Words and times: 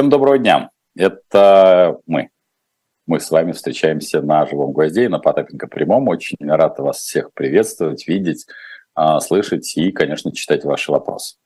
Всем 0.00 0.08
доброго 0.08 0.38
дня. 0.38 0.70
Это 0.96 1.98
мы. 2.06 2.30
Мы 3.06 3.20
с 3.20 3.30
вами 3.30 3.52
встречаемся 3.52 4.22
на 4.22 4.46
«Живом 4.46 4.72
гвозде» 4.72 5.04
и 5.04 5.08
на 5.08 5.18
Потапенко 5.18 5.66
прямом. 5.66 6.08
Очень 6.08 6.38
рад 6.40 6.78
вас 6.78 7.00
всех 7.00 7.34
приветствовать, 7.34 8.08
видеть, 8.08 8.46
а, 8.94 9.20
слышать 9.20 9.76
и, 9.76 9.92
конечно, 9.92 10.32
читать 10.32 10.64
ваши 10.64 10.90
вопросы. 10.90 11.36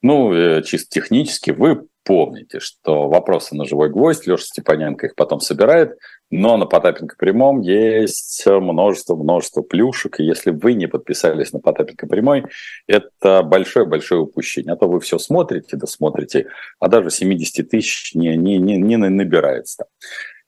Ну, 0.00 0.32
э, 0.32 0.62
чисто 0.62 0.90
технически, 0.90 1.50
вы 1.50 1.88
помните, 2.08 2.58
что 2.58 3.06
вопросы 3.06 3.54
на 3.54 3.66
живой 3.66 3.90
гвоздь, 3.90 4.26
Леша 4.26 4.42
Степаненко 4.42 5.08
их 5.08 5.14
потом 5.14 5.40
собирает, 5.40 5.98
но 6.30 6.56
на 6.56 6.64
Потапенко 6.64 7.16
прямом 7.18 7.60
есть 7.60 8.44
множество-множество 8.46 9.60
плюшек, 9.60 10.18
и 10.18 10.24
если 10.24 10.50
вы 10.50 10.72
не 10.72 10.86
подписались 10.86 11.52
на 11.52 11.60
Потапенко 11.60 12.06
прямой, 12.06 12.46
это 12.86 13.42
большое-большое 13.42 14.22
упущение. 14.22 14.72
А 14.72 14.76
то 14.76 14.88
вы 14.88 15.00
все 15.00 15.18
смотрите, 15.18 15.76
досмотрите, 15.76 16.46
а 16.80 16.88
даже 16.88 17.10
70 17.10 17.68
тысяч 17.68 18.14
не, 18.14 18.34
не, 18.36 18.56
не, 18.56 18.78
не 18.78 18.96
набирается. 18.96 19.84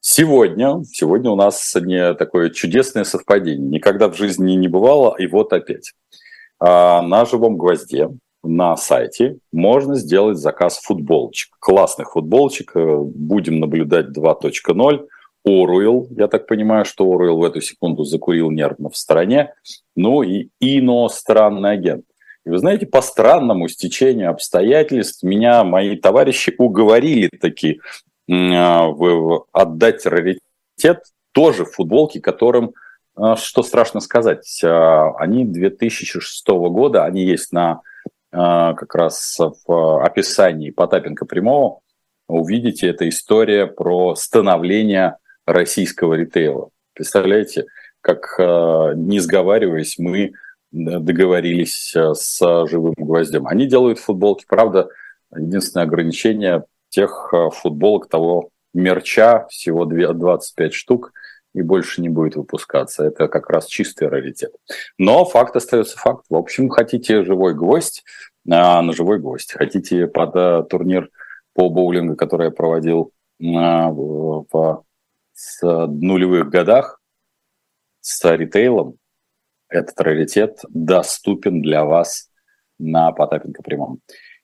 Сегодня, 0.00 0.82
сегодня 0.90 1.30
у 1.30 1.36
нас 1.36 1.76
не 1.78 2.14
такое 2.14 2.48
чудесное 2.48 3.04
совпадение. 3.04 3.68
Никогда 3.68 4.08
в 4.08 4.16
жизни 4.16 4.52
не 4.52 4.68
бывало, 4.68 5.14
и 5.18 5.26
вот 5.26 5.52
опять. 5.52 5.92
А, 6.58 7.02
на 7.02 7.26
живом 7.26 7.58
гвозде 7.58 8.08
на 8.42 8.76
сайте 8.76 9.38
можно 9.52 9.96
сделать 9.96 10.38
заказ 10.38 10.78
футболочек. 10.78 11.50
Классных 11.58 12.12
футболочек. 12.12 12.72
Э, 12.74 12.98
будем 12.98 13.60
наблюдать 13.60 14.16
2.0. 14.16 15.06
Оруэлл, 15.42 16.08
я 16.10 16.28
так 16.28 16.46
понимаю, 16.46 16.84
что 16.84 17.10
Оруэлл 17.10 17.38
в 17.38 17.44
эту 17.44 17.62
секунду 17.62 18.04
закурил 18.04 18.50
нервно 18.50 18.90
в 18.90 18.96
стороне. 18.96 19.54
Ну 19.96 20.22
и 20.22 20.48
иностранный 20.60 21.72
агент. 21.72 22.04
И 22.44 22.50
вы 22.50 22.58
знаете, 22.58 22.86
по 22.86 23.02
странному 23.02 23.68
стечению 23.68 24.30
обстоятельств 24.30 25.22
меня 25.22 25.64
мои 25.64 25.96
товарищи 25.96 26.54
уговорили 26.56 27.28
таки 27.28 27.80
э, 28.30 28.92
отдать 29.52 30.06
раритет 30.06 31.04
тоже 31.32 31.64
футболки, 31.64 32.18
которым, 32.20 32.72
э, 33.18 33.34
что 33.36 33.62
страшно 33.62 34.00
сказать, 34.00 34.62
они 34.62 35.44
2006 35.44 36.48
года, 36.48 37.04
они 37.04 37.24
есть 37.24 37.52
на 37.52 37.72
а, 37.72 37.80
как 38.32 38.94
раз 38.94 39.38
в 39.66 40.04
описании 40.04 40.70
Потапенко 40.70 41.26
прямого 41.26 41.80
увидите, 42.30 42.88
это 42.88 43.08
история 43.08 43.66
про 43.66 44.14
становление 44.14 45.16
российского 45.46 46.14
ритейла. 46.14 46.70
Представляете, 46.94 47.66
как 48.00 48.36
а, 48.38 48.92
не 48.94 49.20
сговариваясь, 49.20 49.98
мы 49.98 50.32
договорились 50.70 51.94
а, 51.96 52.14
с 52.14 52.38
живым 52.66 52.94
гвоздем. 52.96 53.46
Они 53.46 53.66
делают 53.66 53.98
футболки, 53.98 54.44
правда, 54.48 54.88
единственное 55.34 55.84
ограничение 55.84 56.64
тех 56.88 57.32
футболок 57.52 58.08
того 58.08 58.50
мерча, 58.74 59.46
всего 59.48 59.84
25 59.84 60.74
штук, 60.74 61.12
и 61.54 61.62
больше 61.62 62.00
не 62.00 62.08
будет 62.08 62.36
выпускаться. 62.36 63.04
Это 63.04 63.28
как 63.28 63.50
раз 63.50 63.66
чистый 63.66 64.08
раритет. 64.08 64.52
Но 64.98 65.24
факт 65.24 65.56
остается 65.56 65.98
факт. 65.98 66.24
В 66.28 66.36
общем, 66.36 66.68
хотите 66.68 67.24
живой 67.24 67.54
гвоздь 67.54 68.04
а, 68.48 68.82
на 68.82 68.92
живой 68.92 69.18
гвоздь. 69.18 69.52
Хотите 69.52 70.06
под 70.06 70.36
а, 70.36 70.62
турнир 70.62 71.10
по 71.54 71.68
боулингу, 71.68 72.16
который 72.16 72.46
я 72.46 72.50
проводил 72.50 73.12
а, 73.42 73.90
в, 73.90 74.84
с 75.32 75.62
нулевых 75.62 76.48
годах 76.48 77.00
с 78.00 78.24
ритейлом, 78.36 78.96
этот 79.68 80.00
раритет 80.00 80.60
доступен 80.68 81.62
для 81.62 81.84
вас 81.84 82.30
на 82.78 83.12
Потапенко 83.12 83.62
прямом. 83.62 84.00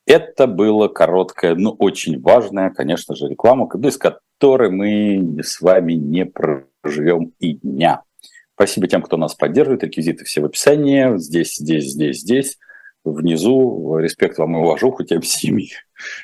Это 0.07 0.47
было 0.47 0.87
короткое, 0.87 1.57
но 1.57 1.73
очень 1.73 2.21
важная, 2.21 2.71
конечно 2.71 3.17
же, 3.17 3.29
реклама, 3.29 3.69
без 3.75 3.99
которой 4.39 4.71
мы 4.71 5.43
с 5.43 5.61
вами 5.61 5.95
не 5.95 6.27
проживем 6.27 7.33
и 7.39 7.55
дня. 7.55 8.03
Спасибо 8.55 8.87
тем, 8.87 9.03
кто 9.03 9.17
нас 9.17 9.35
поддерживает. 9.35 9.85
Реквизиты 9.85 10.25
все 10.25 10.41
в 10.41 10.47
описании. 10.47 11.17
Здесь, 11.19 11.57
здесь, 11.57 11.93
здесь, 11.93 12.21
здесь. 12.21 12.59
Внизу. 13.05 13.99
Респект 13.99 14.39
вам 14.39 14.57
и 14.57 14.61
уважуху 14.61 15.05
тем 15.05 15.23
семи, 15.23 15.71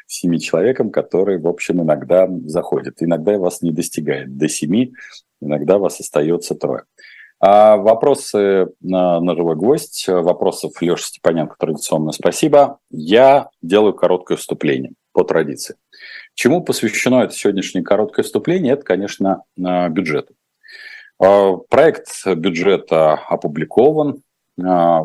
семи 0.07 0.41
человекам, 0.41 0.91
которые, 0.91 1.39
в 1.39 1.47
общем, 1.47 1.83
иногда 1.83 2.29
заходят. 2.47 2.97
Иногда 3.01 3.39
вас 3.39 3.63
не 3.63 3.71
достигает 3.71 4.37
до 4.37 4.49
семи, 4.49 4.93
иногда 5.41 5.79
вас 5.79 6.01
остается 6.01 6.55
трое. 6.55 6.85
А 7.41 7.77
вопросы 7.77 8.69
на, 8.81 9.21
на 9.21 9.35
живой 9.35 9.57
гвоздь, 9.57 10.07
вопросов 10.07 10.81
Леша 10.81 11.05
Степаненко 11.05 11.57
традиционно 11.59 12.13
спасибо. 12.13 12.79
Я 12.91 13.49
делаю 13.63 13.95
короткое 13.95 14.37
вступление 14.37 14.93
по 15.13 15.25
традиции. 15.25 15.77
Чему 16.35 16.63
посвящено 16.63 17.23
это 17.23 17.35
сегодняшнее 17.35 17.83
короткое 17.83 18.23
вступление? 18.23 18.75
Это, 18.75 18.83
конечно, 18.83 19.43
бюджету. 19.57 20.35
А, 21.19 21.57
проект 21.69 22.09
бюджета 22.27 23.15
опубликован. 23.15 24.23
А, 24.63 25.03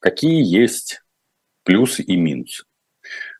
какие 0.00 0.44
есть 0.44 1.02
плюсы 1.64 2.02
и 2.02 2.16
минусы? 2.16 2.64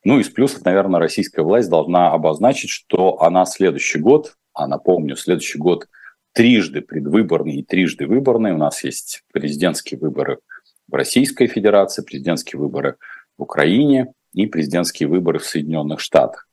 Ну, 0.05 0.19
из 0.19 0.29
плюсов, 0.29 0.65
наверное, 0.65 1.01
российская 1.01 1.43
власть 1.43 1.71
должна 1.71 2.11
обозначить, 2.11 2.71
что 2.71 3.21
она 3.23 3.47
следующий 3.47 3.99
год, 3.99 4.37
а 4.53 4.67
напомню, 4.67 5.17
следующий 5.17 5.59
год– 5.59 5.89
трижды 6.35 6.83
предвыборный 6.83 7.57
и 7.57 7.63
трижды 7.63 8.07
выборный. 8.07 8.53
У 8.53 8.59
нас 8.59 8.85
есть 8.85 9.23
президентские 9.33 9.99
выборы 9.99 10.41
в 10.89 10.95
Российской 10.95 11.47
Федерации, 11.47 12.03
президентские 12.03 12.61
выборы 12.61 12.97
в 13.39 13.43
Украине 13.43 14.13
и 14.33 14.47
президентские 14.47 15.09
выборы 15.09 15.39
в 15.39 15.47
Соединенных 15.47 16.01
Штатах. 16.01 16.49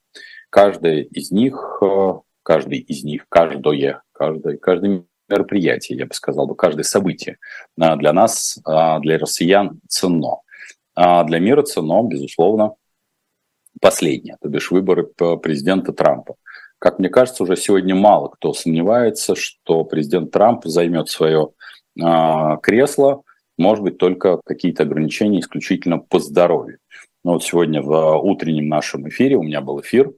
Каждое 0.52 1.04
из 1.04 1.30
них, 1.30 1.78
э, 1.80 2.12
каждый 2.42 2.80
из 2.80 3.04
них, 3.04 3.24
каждое, 3.30 4.02
каждое, 4.12 4.58
каждое 4.58 5.04
мероприятие, 5.26 5.96
я 5.96 6.04
бы 6.04 6.12
сказал, 6.12 6.46
каждое 6.54 6.82
событие 6.82 7.38
э, 7.80 7.96
для 7.96 8.12
нас, 8.12 8.58
э, 8.58 9.00
для 9.00 9.16
россиян 9.18 9.80
ценно. 9.88 10.42
А 10.94 11.24
для 11.24 11.38
мира 11.38 11.62
ценно, 11.62 12.02
безусловно, 12.06 12.74
последнее, 13.80 14.36
то 14.42 14.50
бишь 14.50 14.70
выборы 14.70 15.04
президента 15.38 15.94
Трампа. 15.94 16.34
Как 16.78 16.98
мне 16.98 17.08
кажется, 17.08 17.44
уже 17.44 17.56
сегодня 17.56 17.94
мало 17.94 18.28
кто 18.28 18.52
сомневается, 18.52 19.34
что 19.34 19.84
президент 19.84 20.32
Трамп 20.32 20.66
займет 20.66 21.08
свое 21.08 21.52
кресло, 21.96 23.22
может 23.56 23.82
быть, 23.84 23.96
только 23.96 24.38
какие-то 24.44 24.82
ограничения 24.82 25.40
исключительно 25.40 25.98
по 25.98 26.18
здоровью. 26.18 26.78
Но 27.24 27.34
вот 27.34 27.42
сегодня 27.42 27.80
в 27.80 28.18
утреннем 28.18 28.68
нашем 28.68 29.08
эфире, 29.08 29.36
у 29.36 29.42
меня 29.42 29.62
был 29.62 29.80
эфир, 29.80 30.12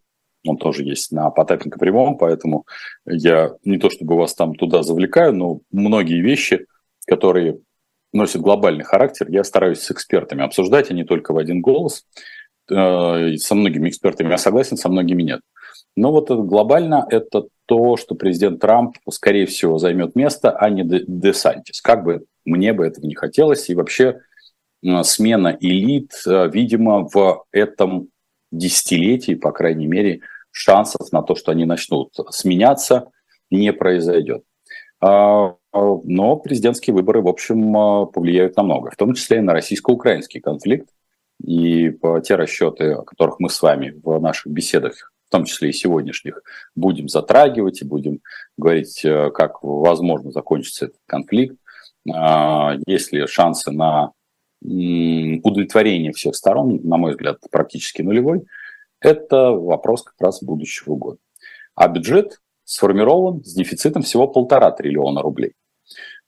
он 0.46 0.56
тоже 0.56 0.84
есть 0.84 1.12
на 1.12 1.30
Потапенко 1.30 1.78
прямом, 1.78 2.18
поэтому 2.18 2.66
я 3.06 3.52
не 3.64 3.78
то 3.78 3.90
чтобы 3.90 4.16
вас 4.16 4.34
там 4.34 4.54
туда 4.54 4.82
завлекаю, 4.82 5.34
но 5.34 5.60
многие 5.72 6.20
вещи, 6.20 6.66
которые 7.06 7.58
носят 8.12 8.42
глобальный 8.42 8.84
характер, 8.84 9.26
я 9.28 9.42
стараюсь 9.44 9.80
с 9.80 9.90
экспертами 9.90 10.44
обсуждать, 10.44 10.90
а 10.90 10.94
не 10.94 11.04
только 11.04 11.32
в 11.32 11.38
один 11.38 11.60
голос. 11.60 12.04
Э, 12.70 13.36
со 13.36 13.54
многими 13.54 13.88
экспертами 13.88 14.30
я 14.30 14.38
согласен, 14.38 14.76
со 14.76 14.88
многими 14.88 15.22
нет. 15.22 15.40
Но 15.96 16.12
вот 16.12 16.30
глобально 16.30 17.06
это 17.10 17.44
то, 17.66 17.96
что 17.96 18.14
президент 18.14 18.60
Трамп, 18.60 18.96
скорее 19.10 19.46
всего, 19.46 19.78
займет 19.78 20.14
место, 20.16 20.50
а 20.50 20.70
не 20.70 20.84
Десантис. 20.84 21.80
Как 21.80 22.04
бы 22.04 22.24
мне 22.44 22.72
бы 22.72 22.86
этого 22.86 23.06
не 23.06 23.14
хотелось. 23.14 23.68
И 23.68 23.74
вообще 23.74 24.20
смена 25.02 25.56
элит, 25.60 26.12
э, 26.26 26.48
видимо, 26.52 27.08
в 27.12 27.44
этом 27.52 28.08
десятилетии, 28.52 29.34
по 29.34 29.52
крайней 29.52 29.86
мере, 29.86 30.20
шансов 30.54 31.10
на 31.12 31.22
то, 31.22 31.34
что 31.34 31.50
они 31.50 31.64
начнут 31.64 32.14
сменяться, 32.30 33.10
не 33.50 33.72
произойдет. 33.72 34.44
А, 35.00 35.56
но 35.72 36.36
президентские 36.36 36.94
выборы, 36.94 37.20
в 37.20 37.28
общем, 37.28 37.76
э, 37.76 38.06
повлияют 38.06 38.56
на 38.56 38.62
много, 38.62 38.90
в 38.90 38.96
том 38.96 39.14
числе 39.14 39.38
и 39.38 39.42
на 39.42 39.52
российско-украинский 39.52 40.40
конфликт. 40.40 40.88
И 41.44 41.92
те 42.24 42.36
расчеты, 42.36 42.92
о 42.92 43.02
которых 43.02 43.40
мы 43.40 43.50
с 43.50 43.60
вами 43.60 44.00
в 44.02 44.20
наших 44.20 44.52
беседах 44.52 45.12
в 45.26 45.30
том 45.30 45.44
числе 45.44 45.70
и 45.70 45.72
сегодняшних, 45.72 46.40
будем 46.76 47.08
затрагивать 47.08 47.82
и 47.82 47.84
будем 47.84 48.20
говорить, 48.56 49.04
э, 49.04 49.30
как 49.32 49.62
возможно 49.62 50.30
закончится 50.30 50.86
этот 50.86 51.00
конфликт. 51.06 51.56
А, 52.12 52.76
есть 52.86 53.12
ли 53.12 53.26
шансы 53.26 53.72
на 53.72 54.12
удовлетворение 54.62 56.12
всех 56.12 56.34
сторон, 56.34 56.80
на 56.84 56.96
мой 56.96 57.10
взгляд, 57.10 57.38
практически 57.50 58.00
нулевой, 58.00 58.44
это 59.04 59.50
вопрос 59.50 60.02
как 60.02 60.14
раз 60.18 60.42
будущего 60.42 60.96
года. 60.96 61.18
А 61.74 61.88
бюджет 61.88 62.40
сформирован 62.64 63.44
с 63.44 63.54
дефицитом 63.54 64.02
всего 64.02 64.26
полтора 64.26 64.70
триллиона 64.70 65.22
рублей. 65.22 65.54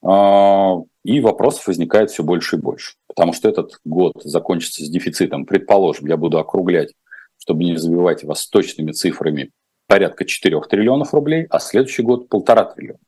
А, 0.03 0.77
и 1.05 1.21
вопросов 1.21 1.67
возникает 1.67 2.11
все 2.11 2.23
больше 2.23 2.57
и 2.57 2.61
больше. 2.61 2.95
Потому 3.07 3.33
что 3.33 3.49
этот 3.49 3.81
год 3.85 4.13
закончится 4.23 4.85
с 4.85 4.89
дефицитом, 4.89 5.47
предположим, 5.47 6.07
я 6.07 6.17
буду 6.17 6.39
округлять 6.39 6.93
чтобы 7.47 7.63
не 7.63 7.77
забивать 7.77 8.25
вас 8.25 8.49
точными 8.49 8.91
цифрами, 8.91 9.53
порядка 9.87 10.25
4 10.25 10.61
триллионов 10.63 11.15
рублей, 11.15 11.47
а 11.49 11.61
следующий 11.61 12.03
год 12.03 12.29
полтора 12.29 12.65
триллиона. 12.65 12.99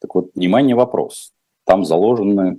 Так 0.00 0.14
вот, 0.14 0.30
внимание, 0.34 0.76
вопрос. 0.76 1.32
Там 1.64 1.86
заложены 1.86 2.58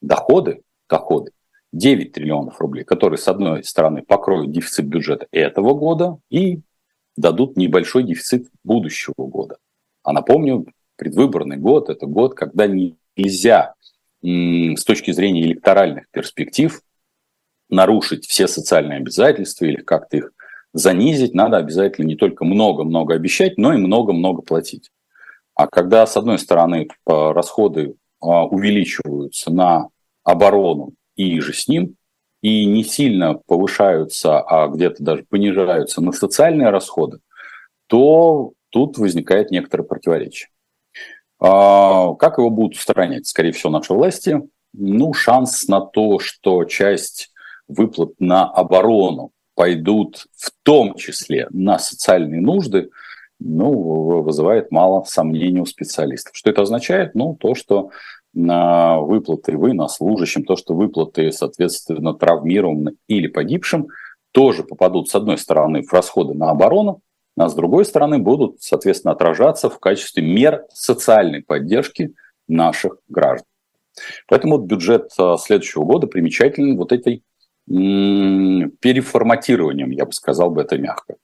доходы, 0.00 0.62
доходы 0.88 1.32
9 1.76 2.12
триллионов 2.12 2.60
рублей, 2.60 2.84
которые, 2.84 3.18
с 3.18 3.28
одной 3.28 3.64
стороны, 3.64 4.02
покроют 4.02 4.50
дефицит 4.50 4.86
бюджета 4.86 5.26
этого 5.30 5.74
года 5.74 6.18
и 6.30 6.60
дадут 7.16 7.56
небольшой 7.56 8.04
дефицит 8.04 8.48
будущего 8.64 9.14
года. 9.16 9.58
А 10.02 10.12
напомню, 10.12 10.66
предвыборный 10.96 11.56
год– 11.56 11.88
это 11.90 12.06
год, 12.06 12.34
когда 12.34 12.66
нельзя 12.66 13.74
с 14.22 14.84
точки 14.84 15.12
зрения 15.12 15.42
электоральных 15.42 16.08
перспектив 16.10 16.80
нарушить 17.68 18.26
все 18.26 18.48
социальные 18.48 18.98
обязательства 18.98 19.66
или 19.66 19.76
как-то 19.76 20.16
их 20.16 20.32
занизить, 20.72 21.34
надо 21.34 21.56
обязательно 21.58 22.06
не 22.06 22.16
только 22.16 22.44
много-много 22.44 23.14
обещать, 23.14 23.58
но 23.58 23.72
и 23.72 23.78
много-много 23.78 24.42
платить. 24.42 24.90
А 25.54 25.66
когда, 25.66 26.06
с 26.06 26.16
одной 26.16 26.38
стороны, 26.38 26.88
расходы 27.06 27.94
а, 28.20 28.46
увеличиваются 28.46 29.50
на 29.50 29.88
оборону 30.22 30.92
и 31.16 31.40
же 31.40 31.52
с 31.52 31.68
ним, 31.68 31.96
и 32.42 32.64
не 32.66 32.84
сильно 32.84 33.34
повышаются, 33.34 34.40
а 34.40 34.68
где-то 34.68 35.02
даже 35.02 35.24
понижаются 35.24 36.00
на 36.00 36.12
социальные 36.12 36.70
расходы, 36.70 37.18
то 37.88 38.52
тут 38.70 38.98
возникает 38.98 39.50
некоторое 39.50 39.84
противоречие. 39.84 40.48
А, 41.38 42.14
как 42.14 42.38
его 42.38 42.50
будут 42.50 42.76
устранять? 42.76 43.26
Скорее 43.26 43.52
всего, 43.52 43.70
наши 43.70 43.92
власти. 43.92 44.40
Ну, 44.72 45.12
шанс 45.12 45.68
на 45.68 45.80
то, 45.80 46.18
что 46.18 46.64
часть 46.64 47.32
выплат 47.68 48.12
на 48.18 48.44
оборону 48.44 49.32
пойдут 49.54 50.26
в 50.36 50.50
том 50.62 50.94
числе 50.96 51.48
на 51.50 51.78
социальные 51.78 52.40
нужды, 52.40 52.90
ну, 53.38 54.22
вызывает 54.22 54.70
мало 54.70 55.04
сомнений 55.04 55.60
у 55.60 55.66
специалистов. 55.66 56.36
Что 56.36 56.50
это 56.50 56.62
означает? 56.62 57.14
Ну, 57.14 57.34
то, 57.34 57.54
что 57.54 57.90
на 58.36 59.00
выплаты 59.00 59.56
вы 59.56 59.72
на 59.72 59.88
служащим, 59.88 60.44
то, 60.44 60.56
что 60.56 60.74
выплаты, 60.74 61.32
соответственно, 61.32 62.12
травмированным 62.12 62.98
или 63.08 63.28
погибшим, 63.28 63.88
тоже 64.30 64.62
попадут, 64.62 65.08
с 65.08 65.14
одной 65.14 65.38
стороны, 65.38 65.82
в 65.82 65.90
расходы 65.92 66.34
на 66.34 66.50
оборону, 66.50 67.00
а 67.38 67.48
с 67.48 67.54
другой 67.54 67.86
стороны, 67.86 68.18
будут, 68.18 68.60
соответственно, 68.60 69.12
отражаться 69.12 69.70
в 69.70 69.78
качестве 69.78 70.22
мер 70.22 70.66
социальной 70.68 71.42
поддержки 71.42 72.12
наших 72.46 72.98
граждан. 73.08 73.46
Поэтому 74.28 74.58
бюджет 74.58 75.10
а, 75.18 75.38
следующего 75.38 75.84
года 75.84 76.06
примечателен 76.06 76.76
вот 76.76 76.92
этой 76.92 77.22
переформатированием, 77.68 79.90
я 79.90 80.04
бы 80.04 80.12
сказал 80.12 80.50
бы 80.50 80.60
это 80.60 80.76
мягко. 80.78 81.16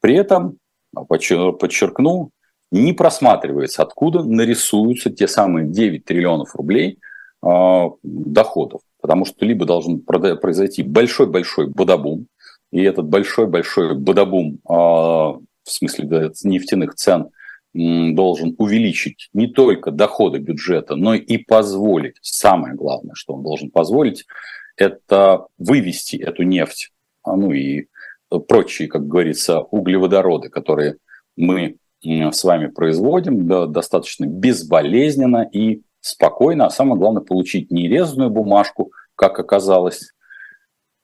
При 0.00 0.16
этом, 0.16 0.58
а, 0.94 1.04
подчеркну, 1.04 2.30
не 2.70 2.92
просматривается, 2.92 3.82
откуда 3.82 4.22
нарисуются 4.22 5.10
те 5.10 5.28
самые 5.28 5.68
9 5.68 6.04
триллионов 6.04 6.54
рублей 6.54 6.98
э, 7.44 7.82
доходов. 8.02 8.80
Потому 9.00 9.24
что 9.24 9.44
либо 9.44 9.66
должен 9.66 10.00
произойти 10.00 10.82
большой-большой 10.82 11.68
бодобум, 11.68 12.26
и 12.72 12.82
этот 12.82 13.06
большой-большой 13.06 13.94
бодобум, 13.96 14.58
э, 14.68 14.72
в 14.72 15.40
смысле 15.64 16.32
нефтяных 16.42 16.94
цен, 16.94 17.30
должен 17.74 18.54
увеличить 18.56 19.28
не 19.34 19.48
только 19.48 19.90
доходы 19.90 20.38
бюджета, 20.38 20.96
но 20.96 21.14
и 21.14 21.36
позволить, 21.36 22.16
самое 22.22 22.74
главное, 22.74 23.14
что 23.14 23.34
он 23.34 23.42
должен 23.42 23.70
позволить, 23.70 24.24
это 24.76 25.46
вывести 25.58 26.16
эту 26.16 26.42
нефть, 26.44 26.90
ну 27.26 27.52
и 27.52 27.88
прочие, 28.48 28.88
как 28.88 29.06
говорится, 29.06 29.60
углеводороды, 29.60 30.48
которые 30.48 30.96
мы 31.36 31.76
с 32.32 32.44
вами 32.44 32.66
производим 32.66 33.46
да, 33.46 33.66
достаточно 33.66 34.26
безболезненно 34.26 35.48
и 35.50 35.82
спокойно, 36.00 36.66
а 36.66 36.70
самое 36.70 36.98
главное 36.98 37.22
получить 37.22 37.70
не 37.70 37.88
резаную 37.88 38.30
бумажку, 38.30 38.92
как 39.14 39.38
оказалось, 39.38 40.12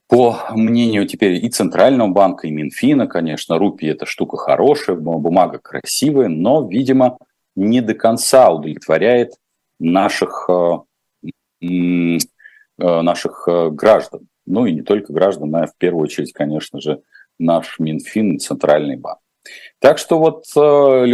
по 0.08 0.36
мнению 0.50 1.06
теперь 1.06 1.44
и 1.44 1.48
Центрального 1.48 2.08
банка, 2.08 2.46
и 2.46 2.50
Минфина, 2.50 3.06
конечно, 3.06 3.58
рупий 3.58 3.88
это 3.88 4.04
штука 4.04 4.36
хорошая, 4.36 4.94
бумага 4.96 5.58
красивая, 5.58 6.28
но, 6.28 6.68
видимо, 6.68 7.16
не 7.56 7.80
до 7.80 7.94
конца 7.94 8.50
удовлетворяет 8.50 9.32
наших, 9.78 10.50
э, 10.50 10.78
э, 11.62 12.18
наших 12.78 13.44
э, 13.48 13.70
граждан. 13.70 14.28
Ну 14.44 14.66
и 14.66 14.72
не 14.72 14.82
только 14.82 15.14
граждан, 15.14 15.54
а 15.56 15.66
в 15.66 15.76
первую 15.78 16.02
очередь, 16.02 16.32
конечно 16.32 16.78
же, 16.80 17.00
наш 17.38 17.78
Минфин 17.78 18.32
и 18.32 18.38
Центральный 18.38 18.96
банк. 18.96 19.21
Так 19.80 19.98
что 19.98 20.18
вот 20.18 20.44
э, 20.56 21.06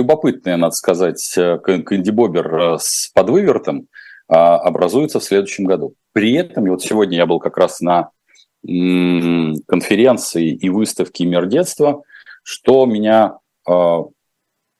надо 0.57 0.73
сказать, 0.73 1.35
э, 1.37 1.59
кандибобер 1.59 2.55
э, 2.55 2.77
с 2.79 3.11
подвывертом 3.15 3.89
э, 4.29 4.35
образуется 4.35 5.21
в 5.21 5.25
следующем 5.25 5.65
году. 5.65 5.95
При 6.13 6.35
этом, 6.35 6.67
и 6.67 6.71
вот 6.71 6.83
сегодня 6.83 7.17
я 7.17 7.27
был 7.27 7.39
как 7.39 7.57
раз 7.57 7.81
на 7.81 8.11
конференции 8.63 10.51
и 10.51 10.69
выставке 10.69 11.25
«Мир 11.25 11.47
детства», 11.47 12.03
что 12.43 12.85
меня 12.87 13.39
э, 13.67 13.99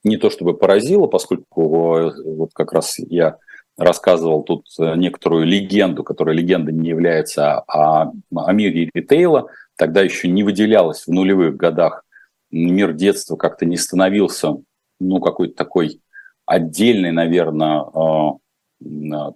не 0.03 0.17
то 0.17 0.29
чтобы 0.29 0.55
поразило, 0.55 1.07
поскольку 1.07 2.11
вот 2.25 2.49
как 2.53 2.73
раз 2.73 2.99
я 2.99 3.37
рассказывал 3.77 4.43
тут 4.43 4.65
некоторую 4.77 5.45
легенду, 5.45 6.03
которая 6.03 6.35
легенда 6.35 6.73
не 6.73 6.89
является, 6.89 7.61
а 7.61 8.11
о 8.35 8.51
мире 8.51 8.89
ритейла, 8.93 9.47
тогда 9.77 10.01
еще 10.01 10.27
не 10.27 10.43
выделялась 10.43 11.07
в 11.07 11.11
нулевых 11.11 11.55
годах 11.55 12.03
мир 12.51 12.93
детства 12.93 13.35
как-то 13.35 13.65
не 13.65 13.77
становился, 13.77 14.55
ну, 14.99 15.19
какой-то 15.19 15.55
такой 15.55 16.01
отдельный, 16.45 17.11
наверное, 17.11 17.83
а, 17.93 18.37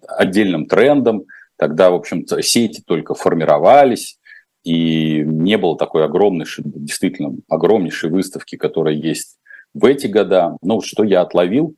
отдельным 0.07 0.65
трендом. 0.65 1.25
Тогда, 1.57 1.91
в 1.91 1.95
общем-то, 1.95 2.41
сети 2.41 2.81
только 2.85 3.13
формировались, 3.13 4.17
и 4.63 5.19
не 5.19 5.57
было 5.57 5.77
такой 5.77 6.05
огромной, 6.05 6.45
действительно 6.57 7.35
огромнейшей 7.49 8.09
выставки, 8.09 8.55
которая 8.55 8.95
есть 8.95 9.37
в 9.73 9.85
эти 9.85 10.07
года. 10.07 10.57
Ну, 10.61 10.81
что 10.81 11.03
я 11.03 11.21
отловил, 11.21 11.75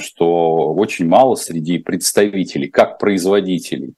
что 0.00 0.74
очень 0.74 1.06
мало 1.06 1.36
среди 1.36 1.78
представителей, 1.78 2.68
как 2.68 2.98
производителей 2.98 3.94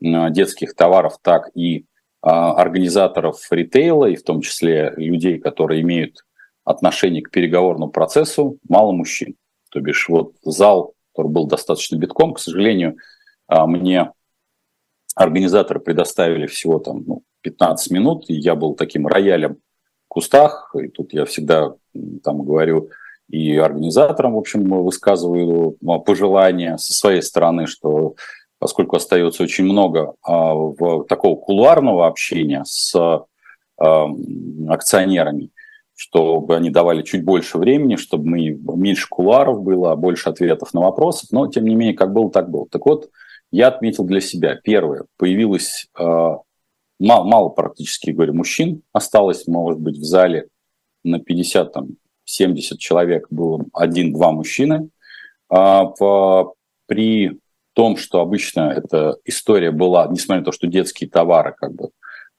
детских 0.00 0.74
товаров, 0.74 1.18
так 1.22 1.50
и 1.54 1.86
организаторов 2.28 3.46
ритейла, 3.50 4.06
и 4.06 4.16
в 4.16 4.24
том 4.24 4.40
числе 4.40 4.92
людей, 4.96 5.38
которые 5.38 5.82
имеют 5.82 6.24
отношение 6.64 7.22
к 7.22 7.30
переговорному 7.30 7.92
процессу, 7.92 8.58
мало 8.68 8.90
мужчин. 8.90 9.36
То 9.70 9.80
бишь 9.80 10.08
вот 10.08 10.32
зал, 10.42 10.94
который 11.14 11.30
был 11.30 11.46
достаточно 11.46 11.96
битком, 11.96 12.34
к 12.34 12.40
сожалению, 12.40 12.96
а, 13.46 13.66
мне 13.66 14.10
организаторы 15.14 15.78
предоставили 15.78 16.46
всего 16.46 16.80
там 16.80 17.04
ну, 17.06 17.22
15 17.42 17.92
минут, 17.92 18.24
и 18.28 18.34
я 18.34 18.56
был 18.56 18.74
таким 18.74 19.06
роялем 19.06 19.54
в 20.06 20.08
кустах, 20.08 20.74
и 20.74 20.88
тут 20.88 21.12
я 21.12 21.24
всегда 21.26 21.74
там 22.24 22.42
говорю 22.42 22.90
и 23.28 23.56
организаторам, 23.56 24.34
в 24.34 24.38
общем, 24.38 24.64
высказываю 24.64 25.76
пожелания 26.04 26.76
со 26.78 26.92
своей 26.92 27.22
стороны, 27.22 27.66
что 27.66 28.14
поскольку 28.58 28.96
остается 28.96 29.42
очень 29.42 29.64
много 29.64 30.14
а, 30.22 30.54
в, 30.54 31.04
такого 31.04 31.36
кулуарного 31.36 32.06
общения 32.06 32.62
с 32.64 32.94
а, 32.96 34.06
акционерами, 34.68 35.50
чтобы 35.94 36.56
они 36.56 36.70
давали 36.70 37.02
чуть 37.02 37.24
больше 37.24 37.58
времени, 37.58 37.96
чтобы 37.96 38.26
мы, 38.28 38.50
меньше 38.50 39.08
кулуаров 39.08 39.62
было, 39.62 39.92
а 39.92 39.96
больше 39.96 40.28
ответов 40.28 40.74
на 40.74 40.80
вопросы. 40.80 41.26
Но, 41.30 41.46
тем 41.46 41.64
не 41.64 41.74
менее, 41.74 41.94
как 41.94 42.12
было, 42.12 42.30
так 42.30 42.50
было. 42.50 42.66
Так 42.68 42.86
вот, 42.86 43.10
я 43.50 43.68
отметил 43.68 44.04
для 44.04 44.20
себя. 44.20 44.58
Первое, 44.62 45.04
появилось 45.16 45.88
мало, 45.94 46.44
мало 46.98 47.48
практически, 47.50 48.10
говорю, 48.10 48.34
мужчин. 48.34 48.82
Осталось, 48.92 49.46
может 49.46 49.80
быть, 49.80 49.98
в 49.98 50.04
зале 50.04 50.48
на 51.04 51.20
50, 51.20 51.72
там, 51.72 51.88
70 52.24 52.78
человек 52.78 53.26
было 53.30 53.64
один-два 53.72 54.32
мужчины. 54.32 54.90
При 55.48 57.38
том, 57.76 57.98
что 57.98 58.20
обычно 58.20 58.72
эта 58.74 59.18
история 59.26 59.70
была, 59.70 60.08
несмотря 60.10 60.40
на 60.40 60.46
то, 60.46 60.52
что 60.52 60.66
детские 60.66 61.10
товары, 61.10 61.54
как 61.54 61.74
бы, 61.74 61.90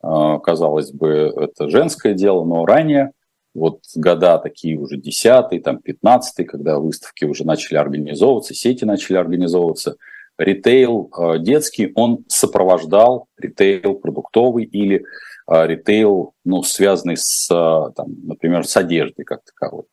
а, 0.01 0.39
казалось 0.39 0.91
бы, 0.91 1.31
это 1.37 1.69
женское 1.69 2.15
дело, 2.15 2.43
но 2.43 2.65
ранее, 2.65 3.11
вот 3.53 3.81
года 3.95 4.39
такие 4.39 4.77
уже 4.77 4.97
10 4.97 5.63
там 5.63 5.77
15 5.77 6.45
когда 6.47 6.79
выставки 6.79 7.25
уже 7.25 7.45
начали 7.45 7.77
организовываться, 7.77 8.55
сети 8.55 8.83
начали 8.83 9.17
организовываться, 9.17 9.97
ритейл 10.39 11.11
а, 11.15 11.37
детский, 11.37 11.91
он 11.93 12.25
сопровождал 12.27 13.27
ритейл 13.37 13.93
продуктовый 13.93 14.65
или 14.65 15.05
а, 15.45 15.67
ритейл, 15.67 16.33
ну, 16.45 16.63
связанный 16.63 17.15
с, 17.15 17.47
там, 17.47 18.07
например, 18.23 18.65
с 18.65 18.75
одеждой 18.75 19.23
как 19.23 19.41
таковой. 19.43 19.83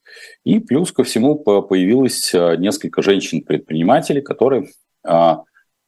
И 0.42 0.58
плюс 0.58 0.90
ко 0.90 1.04
всему 1.04 1.36
появилось 1.36 2.32
несколько 2.32 3.02
женщин-предпринимателей, 3.02 4.22
которые 4.22 4.68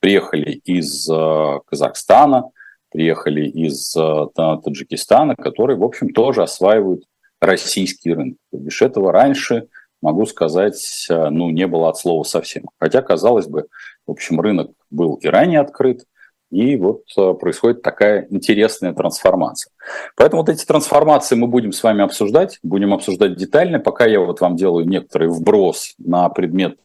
приехали 0.00 0.52
из 0.64 1.08
а, 1.10 1.60
Казахстана, 1.66 2.50
приехали 2.92 3.46
из 3.48 3.94
а, 3.96 4.26
Таджикистана, 4.58 5.34
которые, 5.34 5.76
в 5.76 5.82
общем, 5.82 6.10
тоже 6.10 6.42
осваивают 6.42 7.04
российский 7.40 8.14
рынок. 8.14 8.38
То 8.52 8.58
бишь 8.58 8.82
этого 8.82 9.10
раньше, 9.12 9.68
могу 10.00 10.26
сказать, 10.26 11.06
ну, 11.08 11.50
не 11.50 11.66
было 11.66 11.88
от 11.88 11.98
слова 11.98 12.22
совсем. 12.22 12.68
Хотя, 12.78 13.02
казалось 13.02 13.46
бы, 13.46 13.66
в 14.06 14.12
общем, 14.12 14.40
рынок 14.40 14.70
был 14.90 15.14
и 15.16 15.26
ранее 15.26 15.60
открыт, 15.60 16.04
И 16.50 16.76
вот 16.76 17.02
происходит 17.40 17.82
такая 17.82 18.26
интересная 18.30 18.94
трансформация. 18.94 19.72
Поэтому 20.16 20.42
вот 20.42 20.48
эти 20.48 20.64
трансформации 20.64 21.34
мы 21.34 21.48
будем 21.48 21.72
с 21.72 21.82
вами 21.82 22.04
обсуждать, 22.04 22.58
будем 22.62 22.94
обсуждать 22.94 23.36
детально. 23.36 23.80
Пока 23.80 24.06
я 24.06 24.20
вот 24.20 24.40
вам 24.40 24.54
делаю 24.54 24.86
некоторый 24.86 25.28
вброс 25.28 25.94
на 25.98 26.28
предмет 26.28 26.78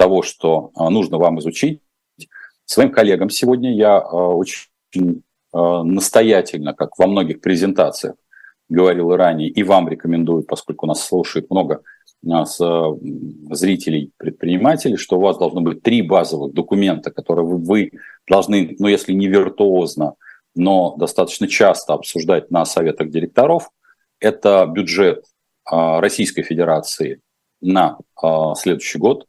того, 0.00 0.22
что 0.22 0.72
э, 0.74 0.88
нужно 0.88 1.18
вам 1.18 1.38
изучить. 1.40 1.82
Своим 2.64 2.90
коллегам 2.90 3.28
сегодня 3.28 3.74
я 3.74 3.98
э, 3.98 4.16
очень 4.16 5.22
настоятельно, 5.52 6.74
как 6.74 6.96
во 6.96 7.08
многих 7.08 7.40
презентациях 7.40 8.14
говорил 8.68 9.10
и 9.10 9.16
ранее, 9.16 9.48
и 9.48 9.64
вам 9.64 9.88
рекомендую, 9.88 10.44
поскольку 10.44 10.86
нас 10.86 11.04
слушает 11.04 11.50
много 11.50 11.82
с 12.22 12.60
зрителей, 13.50 14.12
предпринимателей, 14.16 14.96
что 14.96 15.18
у 15.18 15.20
вас 15.20 15.38
должно 15.38 15.60
быть 15.60 15.82
три 15.82 16.02
базовых 16.02 16.52
документа, 16.52 17.10
которые 17.10 17.44
вы, 17.44 17.90
должны, 18.28 18.76
ну 18.78 18.86
если 18.86 19.12
не 19.12 19.26
виртуозно, 19.26 20.14
но 20.54 20.94
достаточно 20.96 21.48
часто 21.48 21.94
обсуждать 21.94 22.50
на 22.50 22.64
советах 22.64 23.10
директоров. 23.10 23.70
Это 24.20 24.66
бюджет 24.66 25.24
а, 25.64 26.00
Российской 26.00 26.42
Федерации 26.42 27.20
на 27.60 27.98
а, 28.20 28.54
следующий 28.54 28.98
год, 28.98 29.26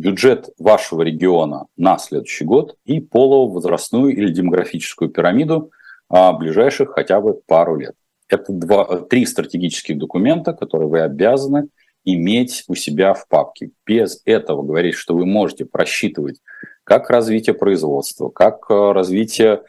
бюджет 0.00 0.48
вашего 0.58 1.02
региона 1.02 1.66
на 1.76 1.98
следующий 1.98 2.44
год 2.44 2.76
и 2.84 3.00
полувозрастную 3.00 4.16
или 4.16 4.32
демографическую 4.32 5.10
пирамиду 5.10 5.70
а, 6.08 6.32
ближайших 6.32 6.90
хотя 6.90 7.20
бы 7.20 7.34
пару 7.46 7.76
лет. 7.76 7.94
Это 8.28 8.52
два, 8.52 8.84
три 9.02 9.26
стратегических 9.26 9.98
документа, 9.98 10.52
которые 10.52 10.88
вы 10.88 11.00
обязаны 11.00 11.68
иметь 12.04 12.64
у 12.66 12.74
себя 12.74 13.12
в 13.12 13.28
папке. 13.28 13.70
Без 13.86 14.22
этого 14.24 14.62
говорить, 14.62 14.94
что 14.94 15.14
вы 15.14 15.26
можете 15.26 15.66
просчитывать 15.66 16.40
как 16.84 17.10
развитие 17.10 17.54
производства, 17.54 18.30
как 18.30 18.70
э, 18.70 18.92
развитие, 18.92 19.62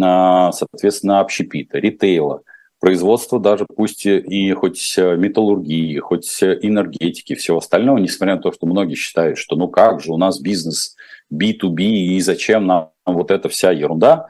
а, 0.00 0.52
соответственно, 0.52 1.20
общепита, 1.20 1.78
ритейла, 1.78 2.42
производство 2.80 3.40
даже 3.40 3.66
пусть 3.66 4.06
и 4.06 4.52
хоть 4.52 4.94
металлургии, 4.96 5.98
хоть 5.98 6.42
энергетики, 6.42 7.34
всего 7.34 7.58
остального, 7.58 7.98
несмотря 7.98 8.36
на 8.36 8.42
то, 8.42 8.52
что 8.52 8.66
многие 8.66 8.94
считают, 8.94 9.38
что 9.38 9.56
ну 9.56 9.68
как 9.68 10.00
же 10.00 10.12
у 10.12 10.16
нас 10.16 10.40
бизнес 10.40 10.96
B2B 11.32 11.82
и 11.82 12.20
зачем 12.20 12.66
нам 12.66 12.90
вот 13.04 13.30
эта 13.30 13.48
вся 13.48 13.70
ерунда, 13.72 14.28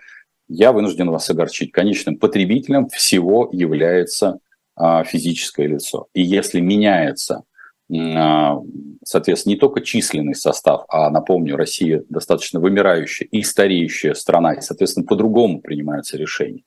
я 0.48 0.72
вынужден 0.72 1.10
вас 1.10 1.28
огорчить. 1.30 1.72
Конечным 1.72 2.16
потребителем 2.16 2.88
всего 2.88 3.48
является 3.52 4.38
а, 4.74 5.04
физическое 5.04 5.66
лицо. 5.66 6.08
И 6.14 6.22
если 6.22 6.60
меняется 6.60 7.44
соответственно, 7.90 9.54
не 9.54 9.58
только 9.58 9.80
численный 9.80 10.34
состав, 10.34 10.84
а, 10.88 11.10
напомню, 11.10 11.56
Россия 11.56 12.04
достаточно 12.08 12.60
вымирающая 12.60 13.26
и 13.30 13.42
стареющая 13.42 14.14
страна, 14.14 14.54
и, 14.54 14.60
соответственно, 14.60 15.06
по-другому 15.06 15.60
принимаются 15.60 16.18
решения. 16.18 16.64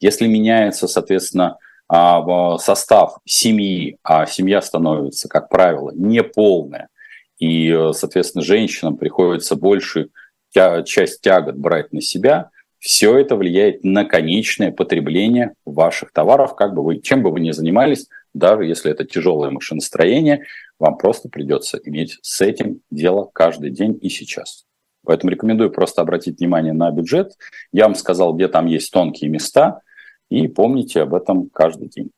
Если 0.00 0.26
меняется, 0.26 0.88
соответственно, 0.88 1.58
а, 1.88 2.56
состав 2.58 3.18
семьи, 3.26 3.98
а 4.02 4.24
семья 4.26 4.62
становится, 4.62 5.28
как 5.28 5.50
правило, 5.50 5.92
неполная, 5.94 6.88
и, 7.38 7.90
соответственно, 7.92 8.42
женщинам 8.42 8.96
приходится 8.96 9.56
больше 9.56 10.08
часть 10.84 11.20
тягот 11.22 11.56
брать 11.56 11.92
на 11.92 12.00
себя, 12.00 12.50
все 12.78 13.16
это 13.16 13.36
влияет 13.36 13.84
на 13.84 14.04
конечное 14.04 14.72
потребление 14.72 15.54
ваших 15.64 16.12
товаров, 16.12 16.56
как 16.56 16.74
бы 16.74 16.82
вы, 16.82 16.98
чем 16.98 17.22
бы 17.22 17.30
вы 17.30 17.40
ни 17.40 17.52
занимались, 17.52 18.08
даже 18.34 18.64
если 18.64 18.90
это 18.90 19.04
тяжелое 19.04 19.50
машиностроение, 19.50 20.44
вам 20.78 20.96
просто 20.96 21.28
придется 21.28 21.78
иметь 21.84 22.18
с 22.22 22.40
этим 22.40 22.80
дело 22.90 23.30
каждый 23.32 23.70
день 23.70 23.98
и 24.00 24.08
сейчас. 24.08 24.64
Поэтому 25.04 25.32
рекомендую 25.32 25.70
просто 25.70 26.02
обратить 26.02 26.38
внимание 26.38 26.72
на 26.72 26.90
бюджет. 26.90 27.32
Я 27.72 27.84
вам 27.84 27.94
сказал, 27.94 28.34
где 28.34 28.48
там 28.48 28.66
есть 28.66 28.90
тонкие 28.92 29.30
места, 29.30 29.80
и 30.30 30.48
помните 30.48 31.02
об 31.02 31.14
этом 31.14 31.50
каждый 31.50 31.88
день. 31.88 32.10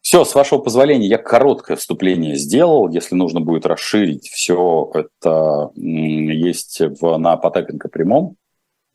Все, 0.00 0.24
с 0.24 0.34
вашего 0.34 0.58
позволения, 0.58 1.08
я 1.08 1.16
короткое 1.16 1.76
вступление 1.78 2.36
сделал. 2.36 2.90
Если 2.90 3.14
нужно 3.14 3.40
будет 3.40 3.64
расширить, 3.64 4.28
все 4.28 4.90
это 4.92 5.70
есть 5.74 6.80
в, 6.80 7.16
на 7.16 7.38
Потапенко 7.38 7.88
прямом. 7.88 8.36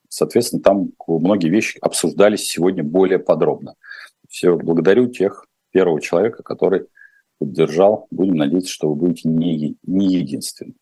Соответственно, 0.08 0.62
там 0.62 0.89
многие 1.08 1.50
вещи 1.50 1.79
обсуждались 1.82 2.46
сегодня 2.46 2.84
более 2.84 3.18
подробно. 3.18 3.74
Все, 4.29 4.56
благодарю 4.56 5.08
тех 5.08 5.46
первого 5.71 6.01
человека, 6.01 6.43
который 6.43 6.88
поддержал. 7.39 8.07
Будем 8.11 8.35
надеяться, 8.35 8.71
что 8.71 8.89
вы 8.89 8.95
будете 8.95 9.29
не, 9.29 9.75
не 9.83 10.13
единственным. 10.13 10.75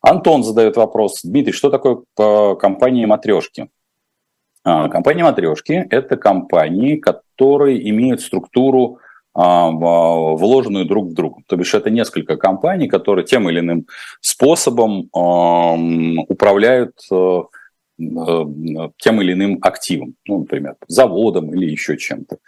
Антон 0.00 0.42
задает 0.42 0.76
вопрос. 0.76 1.20
Дмитрий, 1.22 1.52
что 1.52 1.70
такое 1.70 1.98
по 2.14 2.56
компании 2.56 3.04
«Матрешки»? 3.04 3.68
А, 4.64 4.88
компания 4.88 5.22
«Матрешки»– 5.22 5.72
это 5.90 6.16
компании, 6.16 6.96
которые 6.96 7.88
имеют 7.90 8.20
структуру, 8.20 8.98
а, 9.34 9.70
вложенную 9.70 10.86
друг 10.86 11.08
в 11.08 11.14
друга. 11.14 11.42
То 11.46 11.56
бишь 11.56 11.74
это 11.74 11.90
несколько 11.90 12.36
компаний, 12.36 12.88
которые 12.88 13.26
тем 13.26 13.48
или 13.50 13.60
иным 13.60 13.86
способом 14.20 15.08
управляют 15.12 16.96
э, 17.12 17.14
Э, 17.14 17.42
тем 18.98 19.20
или 19.20 19.32
иным 19.32 19.58
активом, 19.62 20.14
ну, 20.26 20.40
например, 20.40 20.76
заводом 20.88 21.54
или 21.54 21.70
еще 21.70 21.96
чем-то. 21.96 22.38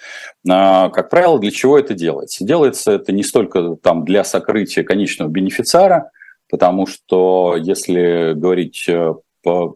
А, 0.49 0.89
как 0.89 1.11
правило, 1.11 1.39
для 1.39 1.51
чего 1.51 1.79
это 1.79 1.95
делается? 1.95 2.45
Делается 2.45 2.93
это 2.93 3.13
не 3.13 3.23
столько 3.23 3.77
там 3.77 4.05
для 4.05 4.25
сокрытия 4.25 4.83
конечного 4.83 5.29
бенефициара, 5.29 6.11
потому 6.49 6.87
что, 6.87 7.57
если 7.59 8.33
говорить 8.35 8.89
э, 8.89 9.15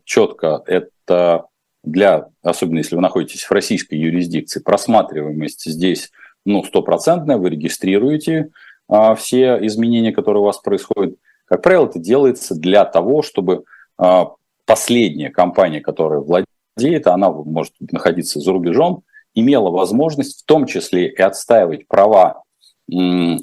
четко, 0.05 0.63
это 0.67 1.47
для, 1.85 2.29
особенно 2.43 2.79
если 2.79 2.97
вы 2.97 3.03
находитесь 3.03 3.45
в 3.45 3.53
российской 3.53 3.95
юрисдикции, 3.95 4.61
просматриваемость 4.61 5.71
здесь 5.71 6.11
ну, 6.45 6.65
стопроцентная, 6.65 7.37
вы 7.37 7.51
регистрируете 7.51 8.51
а, 8.89 9.15
все 9.15 9.59
изменения, 9.67 10.13
которые 10.13 10.43
у 10.43 10.47
вас 10.47 10.59
происходят. 10.59 11.17
Как 11.47 11.63
правило, 11.63 11.87
это 11.87 11.99
делается 11.99 12.55
для 12.55 12.85
того, 12.85 13.23
чтобы 13.23 13.65
а, 13.99 14.31
последняя 14.67 15.31
компания, 15.31 15.81
которая 15.81 16.21
владеет, 16.21 17.07
она 17.07 17.31
может 17.31 17.73
находиться 17.81 18.41
за 18.41 18.53
рубежом, 18.53 19.03
имела 19.35 19.71
возможность 19.71 20.43
в 20.43 20.45
том 20.45 20.67
числе 20.67 21.09
и 21.09 21.23
отстаивать 21.23 21.87
права 21.87 22.43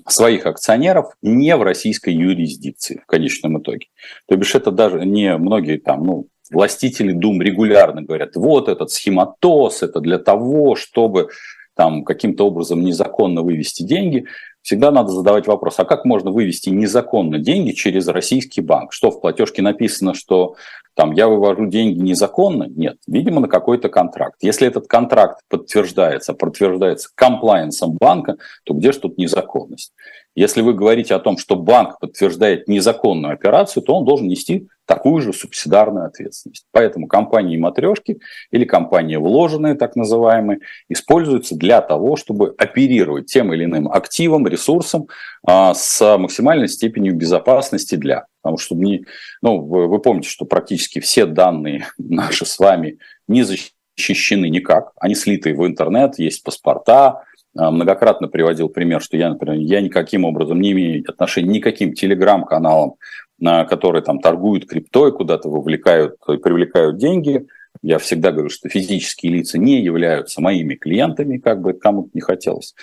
своих 0.07 0.45
акционеров 0.45 1.15
не 1.21 1.55
в 1.57 1.63
российской 1.63 2.13
юрисдикции 2.13 3.01
в 3.03 3.05
конечном 3.05 3.59
итоге. 3.59 3.87
То 4.27 4.37
бишь 4.37 4.55
это 4.55 4.71
даже 4.71 5.05
не 5.05 5.35
многие 5.37 5.77
там, 5.77 6.05
ну, 6.05 6.27
властители 6.49 7.11
дум 7.11 7.41
регулярно 7.41 8.01
говорят, 8.01 8.35
вот 8.35 8.69
этот 8.69 8.91
схематоз, 8.91 9.83
это 9.83 9.99
для 9.99 10.17
того, 10.17 10.75
чтобы 10.75 11.29
там 11.75 12.03
каким-то 12.03 12.47
образом 12.47 12.83
незаконно 12.83 13.41
вывести 13.41 13.83
деньги 13.83 14.25
всегда 14.63 14.89
надо 14.89 15.11
задавать 15.11 15.45
вопрос, 15.45 15.75
а 15.77 15.85
как 15.85 16.05
можно 16.05 16.31
вывести 16.31 16.69
незаконно 16.69 17.37
деньги 17.37 17.71
через 17.71 18.07
российский 18.07 18.61
банк? 18.61 18.93
Что 18.93 19.11
в 19.11 19.21
платежке 19.21 19.61
написано, 19.61 20.15
что 20.15 20.55
там 20.95 21.11
я 21.11 21.27
вывожу 21.27 21.67
деньги 21.67 21.99
незаконно? 21.99 22.63
Нет, 22.63 22.97
видимо, 23.05 23.41
на 23.41 23.47
какой-то 23.47 23.89
контракт. 23.89 24.37
Если 24.41 24.67
этот 24.67 24.87
контракт 24.87 25.41
подтверждается, 25.49 26.33
подтверждается 26.33 27.09
комплайенсом 27.13 27.93
банка, 27.93 28.37
то 28.63 28.73
где 28.73 28.91
же 28.91 28.99
тут 28.99 29.17
незаконность? 29.17 29.93
Если 30.35 30.61
вы 30.61 30.73
говорите 30.73 31.13
о 31.13 31.19
том, 31.19 31.37
что 31.37 31.55
банк 31.55 31.99
подтверждает 31.99 32.67
незаконную 32.67 33.33
операцию, 33.33 33.83
то 33.83 33.95
он 33.95 34.05
должен 34.05 34.27
нести 34.27 34.67
такую 34.85 35.21
же 35.21 35.31
субсидарную 35.31 36.07
ответственность. 36.07 36.65
Поэтому 36.71 37.07
компании 37.07 37.57
матрешки 37.57 38.19
или 38.51 38.65
компании 38.65 39.15
вложенные, 39.15 39.75
так 39.75 39.95
называемые, 39.95 40.59
используются 40.89 41.55
для 41.55 41.81
того, 41.81 42.15
чтобы 42.15 42.53
оперировать 42.57 43.27
тем 43.27 43.53
или 43.53 43.65
иным 43.65 43.91
активом, 43.91 44.47
ресурсом 44.47 45.07
а, 45.45 45.73
с 45.73 46.17
максимальной 46.17 46.67
степенью 46.67 47.15
безопасности 47.15 47.95
для. 47.95 48.25
Потому 48.41 48.57
что 48.57 48.75
не, 48.75 49.05
ну, 49.41 49.59
вы, 49.59 49.87
вы 49.87 49.99
помните, 49.99 50.29
что 50.29 50.45
практически 50.45 50.99
все 50.99 51.25
данные 51.25 51.87
наши 51.97 52.45
с 52.45 52.59
вами 52.59 52.97
не 53.27 53.43
защищены 53.43 54.49
никак. 54.49 54.91
Они 54.99 55.15
слиты 55.15 55.53
в 55.53 55.65
интернет, 55.65 56.19
есть 56.19 56.43
паспорта, 56.43 57.23
многократно 57.55 58.27
приводил 58.27 58.69
пример, 58.69 59.01
что 59.01 59.17
я, 59.17 59.29
например, 59.29 59.55
я 59.57 59.81
никаким 59.81 60.25
образом 60.25 60.59
не 60.59 60.71
имею 60.71 61.03
отношения 61.07 61.49
никаким 61.49 61.93
телеграм-каналам, 61.93 62.95
которые 63.39 64.01
там 64.01 64.19
торгуют 64.19 64.67
криптой, 64.67 65.11
куда-то 65.11 65.49
вовлекают 65.49 66.15
и 66.27 66.37
привлекают 66.37 66.97
деньги. 66.97 67.45
Я 67.81 67.97
всегда 67.97 68.31
говорю, 68.31 68.49
что 68.49 68.69
физические 68.69 69.33
лица 69.33 69.57
не 69.57 69.81
являются 69.81 70.41
моими 70.41 70.75
клиентами, 70.75 71.37
как 71.37 71.61
бы 71.61 71.73
кому-то 71.73 72.09
не 72.13 72.21
хотелось. 72.21 72.75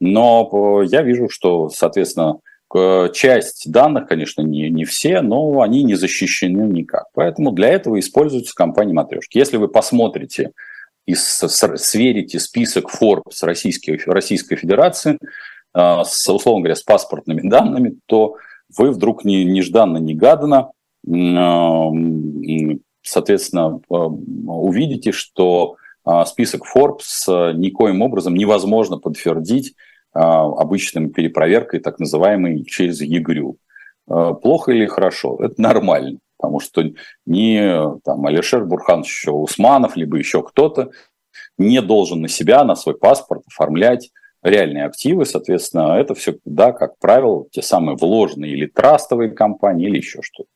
Но 0.00 0.82
я 0.84 1.02
вижу, 1.02 1.28
что, 1.28 1.68
соответственно, 1.68 2.38
часть 3.12 3.70
данных, 3.70 4.08
конечно, 4.08 4.42
не, 4.42 4.70
не 4.70 4.84
все, 4.84 5.20
но 5.20 5.60
они 5.60 5.84
не 5.84 5.94
защищены 5.94 6.62
никак. 6.62 7.04
Поэтому 7.14 7.52
для 7.52 7.68
этого 7.68 8.00
используются 8.00 8.54
компании 8.54 8.94
матрешки. 8.94 9.38
Если 9.38 9.58
вы 9.58 9.68
посмотрите 9.68 10.52
и 11.06 11.14
сверите 11.14 12.38
список 12.38 12.90
Forbes 12.94 13.42
Российской, 13.42 14.00
Российской 14.06 14.56
Федерации 14.56 15.18
э, 15.74 16.02
с, 16.04 16.28
условно 16.32 16.62
говоря, 16.62 16.76
с 16.76 16.82
паспортными 16.82 17.48
данными, 17.48 17.96
то 18.06 18.36
вы 18.76 18.90
вдруг 18.90 19.24
не, 19.24 19.44
нежданно-негаданно 19.44 20.70
соответственно, 23.02 23.80
увидите, 23.88 25.12
что 25.12 25.76
список 26.26 26.62
Forbes 26.74 27.52
никоим 27.54 28.02
образом 28.02 28.34
невозможно 28.34 28.98
подтвердить 28.98 29.74
обычным 30.12 31.10
перепроверкой, 31.10 31.80
так 31.80 31.98
называемой 31.98 32.64
через 32.64 33.00
ЕГРЮ. 33.00 33.56
Плохо 34.06 34.72
или 34.72 34.86
хорошо? 34.86 35.38
Это 35.40 35.60
нормально, 35.60 36.18
потому 36.36 36.60
что 36.60 36.82
ни 37.26 38.00
там, 38.02 38.26
Алишер 38.26 38.64
Бурханович 38.64 39.28
Усманов, 39.28 39.96
либо 39.96 40.16
еще 40.16 40.42
кто-то 40.42 40.90
не 41.58 41.80
должен 41.80 42.20
на 42.22 42.28
себя, 42.28 42.64
на 42.64 42.74
свой 42.74 42.96
паспорт 42.96 43.42
оформлять 43.46 44.10
реальные 44.42 44.86
активы, 44.86 45.24
соответственно, 45.24 45.96
это 45.98 46.14
все, 46.14 46.36
да, 46.44 46.72
как 46.72 46.98
правило, 46.98 47.46
те 47.52 47.62
самые 47.62 47.96
вложенные 47.96 48.52
или 48.52 48.66
трастовые 48.66 49.30
компании, 49.30 49.86
или 49.88 49.98
еще 49.98 50.20
что-то. 50.22 50.48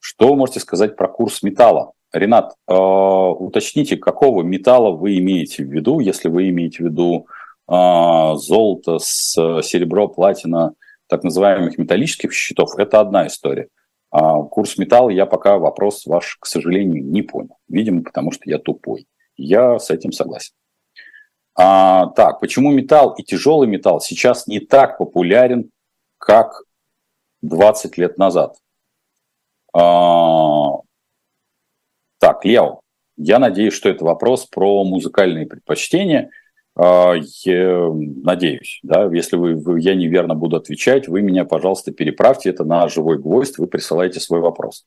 Что 0.00 0.28
вы 0.28 0.36
можете 0.36 0.60
сказать 0.60 0.96
про 0.96 1.08
курс 1.08 1.42
металла? 1.42 1.92
Ренат, 2.12 2.54
э, 2.66 2.74
уточните, 2.74 3.96
какого 3.96 4.42
металла 4.42 4.96
вы 4.96 5.18
имеете 5.18 5.64
в 5.64 5.68
виду, 5.68 6.00
если 6.00 6.28
вы 6.28 6.48
имеете 6.48 6.82
в 6.82 6.86
виду 6.86 7.26
э, 7.70 8.34
золото, 8.36 8.98
с, 8.98 9.34
серебро, 9.62 10.08
платина, 10.08 10.72
так 11.08 11.24
называемых 11.24 11.78
металлических 11.78 12.32
счетов, 12.32 12.76
это 12.78 13.00
одна 13.00 13.26
история. 13.26 13.68
А 14.10 14.42
курс 14.42 14.78
металла 14.78 15.10
я 15.10 15.26
пока 15.26 15.58
вопрос 15.58 16.06
ваш, 16.06 16.36
к 16.40 16.46
сожалению, 16.46 17.04
не 17.04 17.22
понял. 17.22 17.56
Видимо, 17.68 18.02
потому 18.02 18.30
что 18.30 18.48
я 18.48 18.58
тупой. 18.58 19.06
Я 19.36 19.78
с 19.78 19.90
этим 19.90 20.12
согласен. 20.12 20.54
А, 21.54 22.06
так, 22.14 22.40
почему 22.40 22.70
металл 22.70 23.14
и 23.14 23.22
тяжелый 23.22 23.66
металл 23.66 24.00
сейчас 24.00 24.46
не 24.46 24.60
так 24.60 24.96
популярен, 24.96 25.70
как 26.16 26.62
20 27.42 27.98
лет 27.98 28.16
назад? 28.16 28.56
А, 29.74 30.76
так, 32.18 32.44
Лео, 32.44 32.80
я 33.16 33.38
надеюсь, 33.38 33.74
что 33.74 33.88
это 33.88 34.04
вопрос 34.04 34.46
про 34.46 34.84
музыкальные 34.84 35.46
предпочтения. 35.46 36.30
А, 36.80 37.14
я 37.44 37.90
надеюсь, 37.90 38.78
да, 38.84 39.10
если 39.12 39.36
вы, 39.36 39.80
я 39.80 39.96
неверно 39.96 40.36
буду 40.36 40.56
отвечать, 40.56 41.08
вы 41.08 41.22
меня, 41.22 41.44
пожалуйста, 41.44 41.90
переправьте 41.90 42.50
это 42.50 42.64
на 42.64 42.88
живой 42.88 43.18
гвоздь, 43.18 43.58
вы 43.58 43.66
присылаете 43.66 44.20
свой 44.20 44.40
вопрос. 44.40 44.86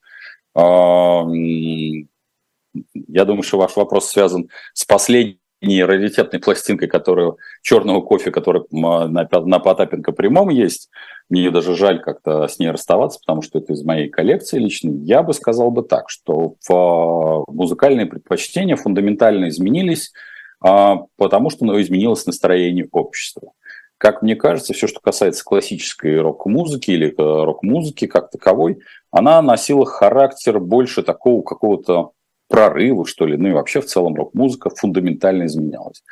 А, 0.55 1.25
я 1.33 3.25
думаю, 3.25 3.43
что 3.43 3.57
ваш 3.57 3.75
вопрос 3.75 4.09
связан 4.09 4.49
с 4.73 4.85
последним 4.85 5.37
не 5.61 5.83
раритетной 5.83 6.39
пластинкой, 6.39 6.87
которую 6.87 7.37
черного 7.61 8.01
кофе, 8.01 8.31
который 8.31 8.63
на, 8.71 9.07
на 9.07 9.59
Потапенко 9.59 10.11
прямом 10.11 10.49
есть. 10.49 10.89
Мне 11.29 11.51
даже 11.51 11.75
жаль 11.75 12.01
как-то 12.01 12.47
с 12.47 12.57
ней 12.57 12.71
расставаться, 12.71 13.19
потому 13.19 13.43
что 13.43 13.59
это 13.59 13.73
из 13.73 13.83
моей 13.83 14.09
коллекции 14.09 14.57
личной. 14.57 14.97
Я 15.05 15.21
бы 15.21 15.33
сказал 15.33 15.69
бы 15.69 15.83
так, 15.83 16.09
что 16.09 16.55
в 16.67 17.45
музыкальные 17.47 18.07
предпочтения 18.07 18.75
фундаментально 18.75 19.49
изменились, 19.49 20.13
а, 20.13 20.30
потому 20.61 21.49
что 21.49 21.65
ну, 21.65 21.81
изменилось 21.81 22.25
настроение 22.25 22.87
общества. 22.91 23.51
Как 23.97 24.23
мне 24.23 24.35
кажется, 24.35 24.73
все, 24.73 24.87
что 24.87 24.99
касается 24.99 25.43
классической 25.43 26.19
рок-музыки 26.19 26.89
или 26.89 27.09
э, 27.09 27.13
рок-музыки 27.17 28.07
как 28.07 28.31
таковой, 28.31 28.79
она 29.11 29.41
носила 29.43 29.85
характер 29.85 30.59
больше 30.59 31.03
такого 31.03 31.43
какого-то 31.43 32.11
прорыву, 32.47 33.05
что 33.05 33.27
ли, 33.27 33.37
ну 33.37 33.49
и 33.49 33.53
вообще 33.53 33.79
в 33.79 33.85
целом 33.85 34.15
рок-музыка 34.15 34.69
фундаментально 34.69 35.45
изменялась. 35.45 36.03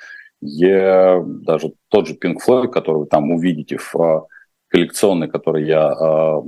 Я 0.42 1.24
даже 1.26 1.74
тот 1.90 2.08
же 2.08 2.14
Pink 2.14 2.38
Floyd, 2.46 2.68
который 2.68 3.00
вы 3.00 3.06
там 3.08 3.32
увидите 3.32 3.78
в 3.78 3.96
а, 3.96 4.28
коллекционной, 4.70 5.28
который 5.28 5.66
я 5.66 5.92
а, 5.92 6.42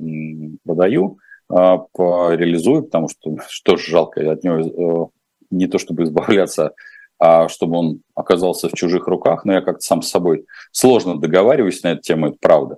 продаю, 0.63 1.17
а, 1.49 1.85
реализую, 1.97 2.83
потому 2.83 3.09
что 3.09 3.37
что 3.49 3.77
ж 3.77 3.85
жалко, 3.87 4.31
от 4.31 4.43
него 4.43 5.11
не 5.49 5.67
то 5.67 5.77
чтобы 5.77 6.03
избавляться, 6.03 6.73
а 7.23 7.47
чтобы 7.49 7.77
он 7.77 8.01
оказался 8.15 8.67
в 8.67 8.73
чужих 8.73 9.07
руках, 9.07 9.45
но 9.45 9.53
я 9.53 9.61
как-то 9.61 9.81
сам 9.81 10.01
с 10.01 10.09
собой 10.09 10.45
сложно 10.71 11.19
договариваюсь 11.19 11.83
на 11.83 11.89
эту 11.89 12.01
тему, 12.01 12.29
это 12.29 12.37
правда. 12.41 12.77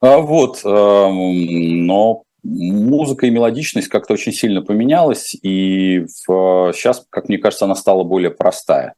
Вот, 0.00 0.60
но 0.64 2.22
музыка 2.44 3.26
и 3.26 3.30
мелодичность 3.30 3.88
как-то 3.88 4.14
очень 4.14 4.32
сильно 4.32 4.62
поменялась, 4.62 5.34
и 5.34 6.06
сейчас, 6.06 7.04
как 7.10 7.28
мне 7.28 7.38
кажется, 7.38 7.64
она 7.64 7.74
стала 7.74 8.04
более 8.04 8.30
простая. 8.30 8.94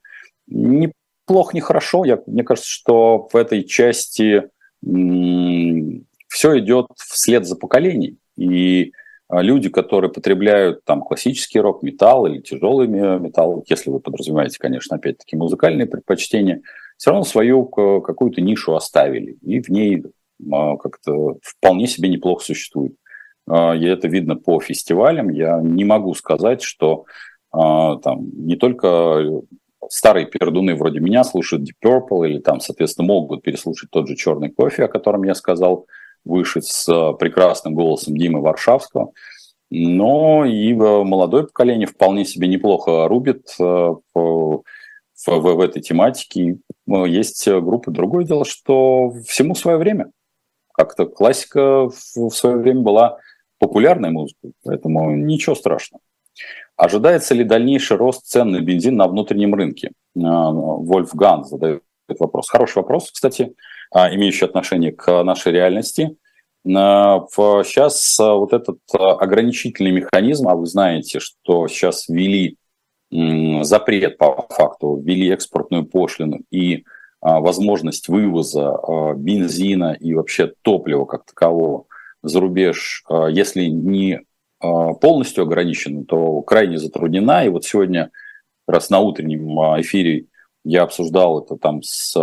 Не 0.47 0.93
плохо, 1.25 1.55
не 1.55 1.63
хорошо. 1.63 2.05
Я, 2.05 2.21
мне 2.27 2.43
кажется, 2.43 2.69
что 2.71 3.27
в 3.33 3.37
этой 3.37 3.65
части 3.65 4.51
м- 4.85 6.05
все 6.29 6.59
идет 6.59 6.89
вслед 6.97 7.47
за 7.47 7.57
поколением. 7.57 8.19
И 8.37 8.93
а, 8.93 8.93
люди, 9.31 9.69
которые 9.69 10.11
потребляют 10.11 10.85
там 10.85 11.03
классический 11.03 11.61
рок, 11.61 11.83
металл 11.83 12.27
или 12.27 12.41
тяжелый 12.41 12.89
металл, 12.89 13.65
если 13.69 13.91
вы 13.91 14.01
подразумеваете, 14.01 14.59
конечно, 14.59 14.97
опять-таки 14.97 15.37
музыкальные 15.37 15.87
предпочтения, 15.87 16.63
все 16.97 17.11
равно 17.11 17.25
свою 17.25 17.65
какую-то 17.65 18.41
нишу 18.41 18.75
оставили, 18.75 19.39
и 19.43 19.61
в 19.61 19.69
ней 19.69 20.03
а, 20.53 20.77
как-то 20.77 21.37
вполне 21.43 21.87
себе 21.87 22.09
неплохо 22.09 22.45
существует. 22.45 22.95
А, 23.49 23.75
и 23.75 23.85
это 23.85 24.09
видно 24.09 24.37
по 24.37 24.61
фестивалям. 24.61 25.31
Я 25.31 25.61
не 25.61 25.85
могу 25.85 26.15
сказать, 26.15 26.63
что 26.63 27.05
а, 27.53 27.97
там 27.97 28.29
не 28.35 28.57
только 28.57 29.43
старые 29.89 30.27
пердуны 30.27 30.75
вроде 30.75 31.01
меня 31.01 31.25
слушают 31.25 31.65
Deep 31.65 31.77
Purple 31.85 32.29
или 32.29 32.41
там, 32.41 32.61
соответственно, 32.61 33.07
могут 33.07 33.43
переслушать 33.43 33.91
тот 33.91 34.09
же 34.09 34.17
«Черный 34.17 34.51
кофе», 34.51 34.85
о 34.85 34.89
котором 34.89 35.23
я 35.23 35.35
сказал 35.35 35.87
выше, 36.29 36.63
с 36.63 36.85
прекрасным 37.19 37.75
голосом 37.75 38.17
Димы 38.17 38.41
Варшавского. 38.41 39.13
Но 39.71 40.45
и 40.45 40.73
молодое 40.73 41.45
поколение 41.45 41.87
вполне 41.87 42.25
себе 42.25 42.49
неплохо 42.49 43.07
рубит 43.09 43.55
э, 43.59 43.63
в, 43.63 44.03
в, 44.15 44.63
в 45.27 45.61
этой 45.61 45.83
тематике. 45.83 46.59
Есть 46.87 47.47
группы. 47.47 47.91
Другое 47.91 48.25
дело, 48.25 48.45
что 48.45 49.11
всему 49.27 49.55
свое 49.55 49.77
время. 49.77 50.11
Как-то 50.73 51.07
классика 51.07 51.91
в 51.91 52.31
свое 52.31 52.57
время 52.57 52.81
была 52.81 53.19
популярной 53.59 54.11
музыкой, 54.11 54.53
поэтому 54.65 55.11
ничего 55.11 55.55
страшного. 55.55 56.01
Ожидается 56.77 57.35
ли 57.35 57.43
дальнейший 57.43 57.97
рост 57.97 58.25
цен 58.25 58.53
на 58.53 58.61
бензин 58.61 58.97
на 58.97 59.09
внутреннем 59.09 59.55
рынке? 59.55 59.91
Вольфган 60.15 61.45
задает 61.45 61.83
вопрос. 62.21 62.49
Хороший 62.49 62.77
вопрос, 62.77 63.11
кстати, 63.11 63.55
а, 63.91 64.15
имеющий 64.15 64.45
отношение 64.45 64.93
к 64.93 65.23
нашей 65.23 65.53
реальности. 65.53 66.17
Сейчас 66.65 68.19
вот 68.19 68.53
этот 68.53 68.79
ограничительный 68.93 69.93
механизм, 69.93 70.49
а 70.49 70.55
вы 70.55 70.67
знаете, 70.67 71.19
что 71.19 71.67
сейчас 71.69 72.09
ввели 72.09 72.59
запрет 73.11 74.19
по 74.19 74.47
факту, 74.51 75.01
ввели 75.03 75.31
экспортную 75.31 75.87
пошлину 75.87 76.41
и 76.51 76.85
а, 77.21 77.41
возможность 77.41 78.09
вывоза 78.09 78.71
а, 78.71 79.15
бензина 79.15 79.97
и 79.99 80.15
вообще 80.15 80.53
топлива 80.63 81.05
как 81.05 81.25
такового 81.25 81.87
за 82.23 82.41
рубеж, 82.41 83.05
а, 83.09 83.27
если 83.27 83.67
не 83.67 84.21
а, 84.61 84.95
полностью 84.95 85.45
ограничена, 85.45 86.05
то 86.05 86.43
крайне 86.43 86.79
затруднена. 86.79 87.45
И 87.45 87.49
вот 87.49 87.65
сегодня, 87.65 88.11
как 88.67 88.77
раз 88.77 88.91
на 88.91 89.01
утреннем 89.01 89.59
а, 89.59 89.81
эфире, 89.81 90.27
я 90.65 90.83
обсуждал 90.83 91.43
это 91.43 91.57
там 91.57 91.83
с 91.83 92.15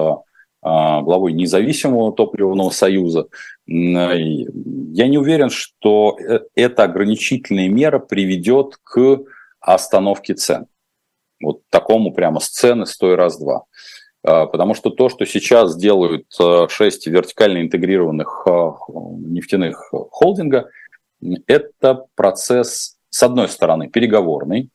главой 0.66 1.34
независимого 1.34 2.12
топливного 2.12 2.72
союза. 2.72 3.28
Я 3.68 5.08
не 5.08 5.18
уверен, 5.18 5.52
что 5.52 6.18
э, 6.18 6.40
эта 6.56 6.84
ограничительная 6.84 7.70
мера 7.70 8.00
приведет 8.00 8.78
к 8.84 9.20
остановке 9.60 10.34
цен. 10.34 10.66
Вот 11.40 11.62
такому 11.70 12.14
прямо 12.14 12.40
сцены 12.40 12.88
стой 12.88 13.16
раз-два. 13.16 13.66
А, 14.24 14.48
потому 14.48 14.74
что 14.74 14.90
то, 14.90 15.10
что 15.10 15.26
сейчас 15.26 15.78
делают 15.78 16.26
а, 16.40 16.68
шесть 16.68 17.06
вертикально 17.06 17.62
интегрированных 17.62 18.48
а, 18.48 18.76
нефтяных 19.20 19.92
холдинга, 20.12 20.70
это 21.46 22.06
процесс, 22.16 22.98
с 23.10 23.24
одной 23.24 23.50
стороны, 23.50 23.88
переговорный. 23.88 24.70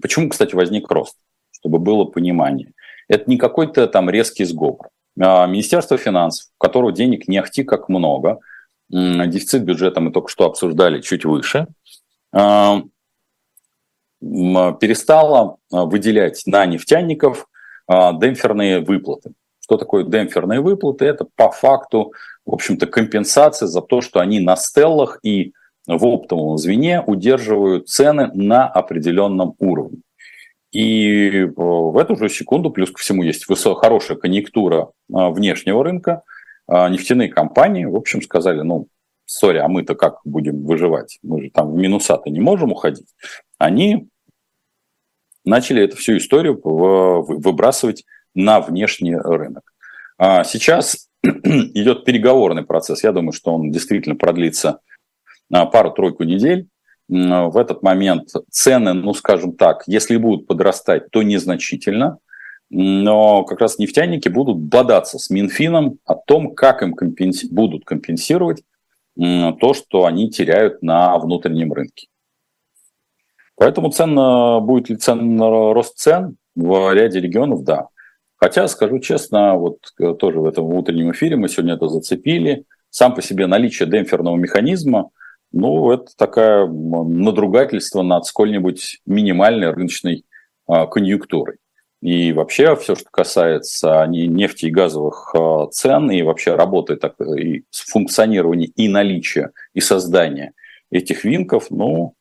Почему, 0.00 0.28
кстати, 0.28 0.54
возник 0.54 0.88
рост? 0.90 1.16
Чтобы 1.50 1.78
было 1.78 2.04
понимание. 2.04 2.72
Это 3.08 3.28
не 3.28 3.38
какой-то 3.38 3.86
там 3.88 4.08
резкий 4.08 4.44
сговор. 4.44 4.88
Министерство 5.16 5.96
финансов, 5.96 6.50
у 6.58 6.62
которого 6.62 6.92
денег 6.92 7.26
не 7.26 7.38
ахти 7.38 7.64
как 7.64 7.88
много, 7.88 8.38
дефицит 8.90 9.64
бюджета 9.64 10.00
мы 10.00 10.12
только 10.12 10.28
что 10.28 10.44
обсуждали 10.44 11.00
чуть 11.00 11.24
выше, 11.24 11.66
перестало 14.20 15.56
выделять 15.70 16.42
на 16.46 16.66
нефтяников 16.66 17.48
а, 17.86 18.12
демпферные 18.12 18.80
выплаты. 18.80 19.32
Что 19.60 19.76
такое 19.76 20.04
демпферные 20.04 20.60
выплаты? 20.60 21.04
Это 21.04 21.26
по 21.36 21.50
факту, 21.50 22.12
в 22.44 22.54
общем-то, 22.54 22.86
компенсация 22.86 23.66
за 23.66 23.80
то, 23.80 24.00
что 24.00 24.20
они 24.20 24.40
на 24.40 24.56
стеллах 24.56 25.18
и 25.22 25.52
в 25.86 26.04
оптовом 26.04 26.58
звене 26.58 27.00
удерживают 27.00 27.88
цены 27.88 28.30
на 28.34 28.66
определенном 28.66 29.54
уровне. 29.58 29.98
И 30.76 31.30
э, 31.30 31.46
в 31.56 31.96
эту 31.96 32.16
же 32.16 32.28
секунду, 32.28 32.70
плюс 32.70 32.90
ко 32.90 32.98
всему, 32.98 33.22
есть 33.22 33.46
хорошая 33.46 34.18
конъюнктура 34.18 34.90
а, 35.10 35.30
внешнего 35.30 35.82
рынка, 35.82 36.22
а, 36.66 36.90
нефтяные 36.90 37.30
компании, 37.30 37.86
в 37.86 37.96
общем, 37.96 38.20
сказали, 38.20 38.60
ну, 38.60 38.88
сори, 39.24 39.56
а 39.56 39.68
мы-то 39.68 39.94
как 39.94 40.18
будем 40.26 40.66
выживать? 40.66 41.18
Мы 41.22 41.44
же 41.44 41.50
там 41.50 41.72
в 41.72 41.76
минуса-то 41.76 42.28
не 42.28 42.40
можем 42.40 42.72
уходить. 42.72 43.06
Они 43.56 44.08
начали 45.46 45.82
эту 45.82 45.96
всю 45.96 46.18
историю 46.18 46.60
выбрасывать 46.62 48.04
на 48.34 48.60
внешний 48.60 49.16
рынок. 49.16 49.72
А 50.18 50.44
сейчас 50.44 51.08
идет 51.22 52.04
переговорный 52.04 52.66
процесс. 52.66 53.02
Я 53.02 53.12
думаю, 53.12 53.32
что 53.32 53.54
он 53.54 53.70
действительно 53.70 54.14
продлится 54.14 54.80
пару-тройку 55.48 56.24
недель. 56.24 56.68
В 57.08 57.56
этот 57.56 57.82
момент 57.82 58.30
цены, 58.50 58.92
ну, 58.92 59.14
скажем 59.14 59.52
так, 59.52 59.84
если 59.86 60.16
будут 60.16 60.46
подрастать, 60.46 61.10
то 61.10 61.22
незначительно. 61.22 62.18
Но 62.68 63.44
как 63.44 63.60
раз 63.60 63.78
нефтяники 63.78 64.28
будут 64.28 64.58
бодаться 64.58 65.18
с 65.18 65.30
Минфином 65.30 65.98
о 66.04 66.16
том, 66.16 66.54
как 66.54 66.82
им 66.82 66.94
компенси- 66.94 67.46
будут 67.48 67.84
компенсировать 67.84 68.64
то, 69.14 69.72
что 69.72 70.04
они 70.04 70.30
теряют 70.30 70.82
на 70.82 71.16
внутреннем 71.18 71.72
рынке. 71.72 72.08
Поэтому 73.54 73.90
цен, 73.90 74.14
будет 74.66 74.90
ли 74.90 74.96
цен, 74.96 75.40
рост 75.40 75.96
цен 75.96 76.36
в 76.54 76.92
ряде 76.92 77.20
регионов, 77.20 77.62
да. 77.62 77.88
Хотя, 78.36 78.68
скажу 78.68 78.98
честно, 78.98 79.54
вот 79.54 79.78
э, 79.98 80.12
тоже 80.14 80.40
в 80.40 80.44
этом 80.44 80.66
утреннем 80.66 81.12
эфире 81.12 81.36
мы 81.36 81.48
сегодня 81.48 81.74
это 81.74 81.88
зацепили. 81.88 82.64
Сам 82.90 83.14
по 83.14 83.22
себе 83.22 83.46
наличие 83.46 83.88
демпферного 83.88 84.36
механизма, 84.36 85.10
ну, 85.52 85.90
это 85.92 86.06
такое 86.16 86.66
надругательство 86.66 88.02
над 88.02 88.26
сколь-нибудь 88.26 89.00
минимальной 89.06 89.70
рыночной 89.70 90.24
а, 90.66 90.86
конъюнктурой. 90.86 91.56
И 92.02 92.32
вообще 92.32 92.76
все, 92.76 92.94
что 92.94 93.08
касается 93.10 94.04
нефти 94.06 94.66
и 94.66 94.70
газовых 94.70 95.34
а, 95.34 95.66
цен, 95.68 96.10
и 96.10 96.22
вообще 96.22 96.54
работы 96.54 96.96
так, 96.96 97.14
и 97.20 97.64
функционирования 97.70 98.66
и 98.66 98.88
наличия, 98.88 99.50
и 99.72 99.80
создания 99.80 100.52
этих 100.90 101.24
винков, 101.24 101.66
ну, 101.70 102.14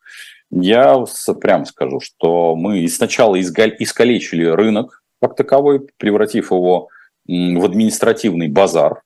я 0.50 1.04
прямо 1.42 1.66
скажу, 1.66 2.00
что 2.00 2.56
мы 2.56 2.88
сначала 2.88 3.40
искалечили 3.40 4.46
рынок 4.46 5.04
как 5.22 5.36
таковой, 5.36 5.88
превратив 5.98 6.52
его 6.52 6.90
в 7.28 7.66
административный 7.66 8.48
базар, 8.48 9.02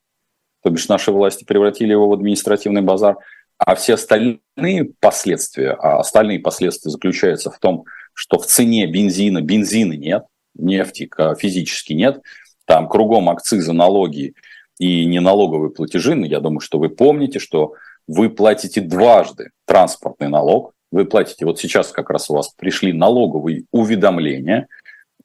то 0.62 0.70
бишь 0.70 0.88
наши 0.90 1.12
власти 1.12 1.46
превратили 1.46 1.92
его 1.92 2.10
в 2.10 2.14
административный 2.14 2.82
базар, 2.82 3.18
а 3.60 3.76
все 3.76 3.94
остальные 3.94 4.94
последствия, 5.00 5.72
а 5.72 6.00
остальные 6.00 6.40
последствия 6.40 6.90
заключаются 6.90 7.52
в 7.52 7.60
том, 7.60 7.86
что 8.14 8.40
в 8.40 8.46
цене 8.46 8.88
бензина 8.88 9.42
бензина 9.42 9.94
нет, 9.94 10.24
нефти 10.56 11.10
физически 11.38 11.94
нет, 11.94 12.22
там 12.66 12.88
кругом 12.88 13.30
акцизы, 13.30 13.74
налоги 13.74 14.34
и 14.80 15.06
неналоговые 15.06 15.72
платежи, 15.72 16.18
я 16.26 16.40
думаю, 16.40 16.62
что 16.62 16.80
вы 16.80 16.90
помните, 16.90 17.40
что 17.40 17.74
вы 18.08 18.30
платите 18.30 18.82
дважды 18.82 19.52
транспортный 19.66 20.30
налог, 20.30 20.74
вы 20.92 21.06
платите, 21.06 21.46
вот 21.46 21.60
сейчас 21.60 21.92
как 21.92 22.10
раз 22.10 22.30
у 22.30 22.34
вас 22.34 22.50
пришли 22.50 22.94
налоговые 22.94 23.66
уведомления– 23.72 24.68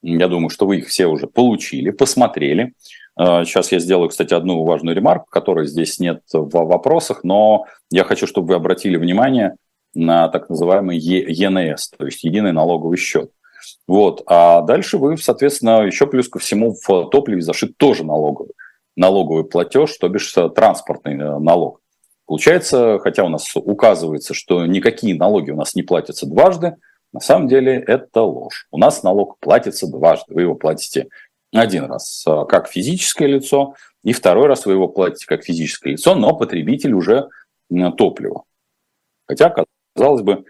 я 0.04 0.28
думаю, 0.28 0.50
что 0.50 0.66
вы 0.66 0.78
их 0.78 0.88
все 0.88 1.06
уже 1.06 1.26
получили, 1.26 1.90
посмотрели. 1.90 2.74
Сейчас 3.16 3.72
а, 3.72 3.76
я 3.76 3.78
сделаю, 3.80 4.10
кстати, 4.10 4.34
одну 4.34 4.64
важную 4.64 4.94
ремарку, 4.94 5.26
которой 5.30 5.66
здесь 5.66 5.98
нет 5.98 6.22
в 6.32 6.64
вопросах, 6.66 7.24
но 7.24 7.64
я 7.90 8.04
хочу, 8.04 8.26
чтобы 8.26 8.48
вы 8.48 8.54
обратили 8.54 8.96
внимание 8.96 9.56
на 9.94 10.28
так 10.28 10.50
называемый 10.50 10.98
ЕНС, 10.98 11.90
то 11.96 12.04
есть 12.04 12.24
единый 12.24 12.52
налоговый 12.52 12.98
счет. 12.98 13.30
Вот. 13.86 14.22
А 14.26 14.62
дальше 14.62 14.98
вы, 14.98 15.16
соответственно, 15.16 15.82
еще 15.82 16.06
плюс 16.06 16.28
ко 16.28 16.38
всему 16.38 16.74
в 16.74 17.08
топливе 17.10 17.40
зашит 17.40 17.78
тоже 17.78 18.04
налоговый. 18.04 18.52
Налоговый 18.96 19.44
платеж, 19.44 19.96
то 19.96 20.08
бишь 20.08 20.36
э, 20.36 20.48
транспортный 20.50 21.14
э, 21.14 21.38
налог. 21.38 21.80
Получается, 22.26 22.98
хотя 23.02 23.24
у 23.24 23.28
нас 23.28 23.50
указывается, 23.54 24.34
что 24.34 24.66
никакие 24.66 25.16
налоги 25.16 25.50
у 25.50 25.56
нас 25.56 25.74
не 25.74 25.82
платятся 25.82 26.26
дважды, 26.26 26.76
на 27.14 27.20
самом 27.20 27.46
деле 27.46 27.77
это 27.77 28.22
ложь. 28.22 28.66
У 28.72 28.77
нас 28.77 29.05
налог 29.05 29.38
платится 29.38 29.87
дважды. 29.87 30.35
Вы 30.35 30.42
его 30.42 30.57
платите 30.57 31.09
один 31.53 31.85
раз 31.85 32.24
а, 32.27 32.44
как 32.44 32.66
физическое 32.66 33.29
лицо, 33.29 33.77
и 34.03 34.12
второй 34.12 34.48
раз 34.48 34.66
вы 34.66 34.72
его 34.72 34.88
платите 34.88 35.24
как 35.27 35.44
физическое 35.44 35.90
лицо, 35.90 36.16
но 36.16 36.37
потребитель 36.37 36.92
уже 36.92 37.29
топлива. 37.96 38.42
Хотя, 39.29 39.55
казалось 39.94 40.22
бы, 40.22 40.44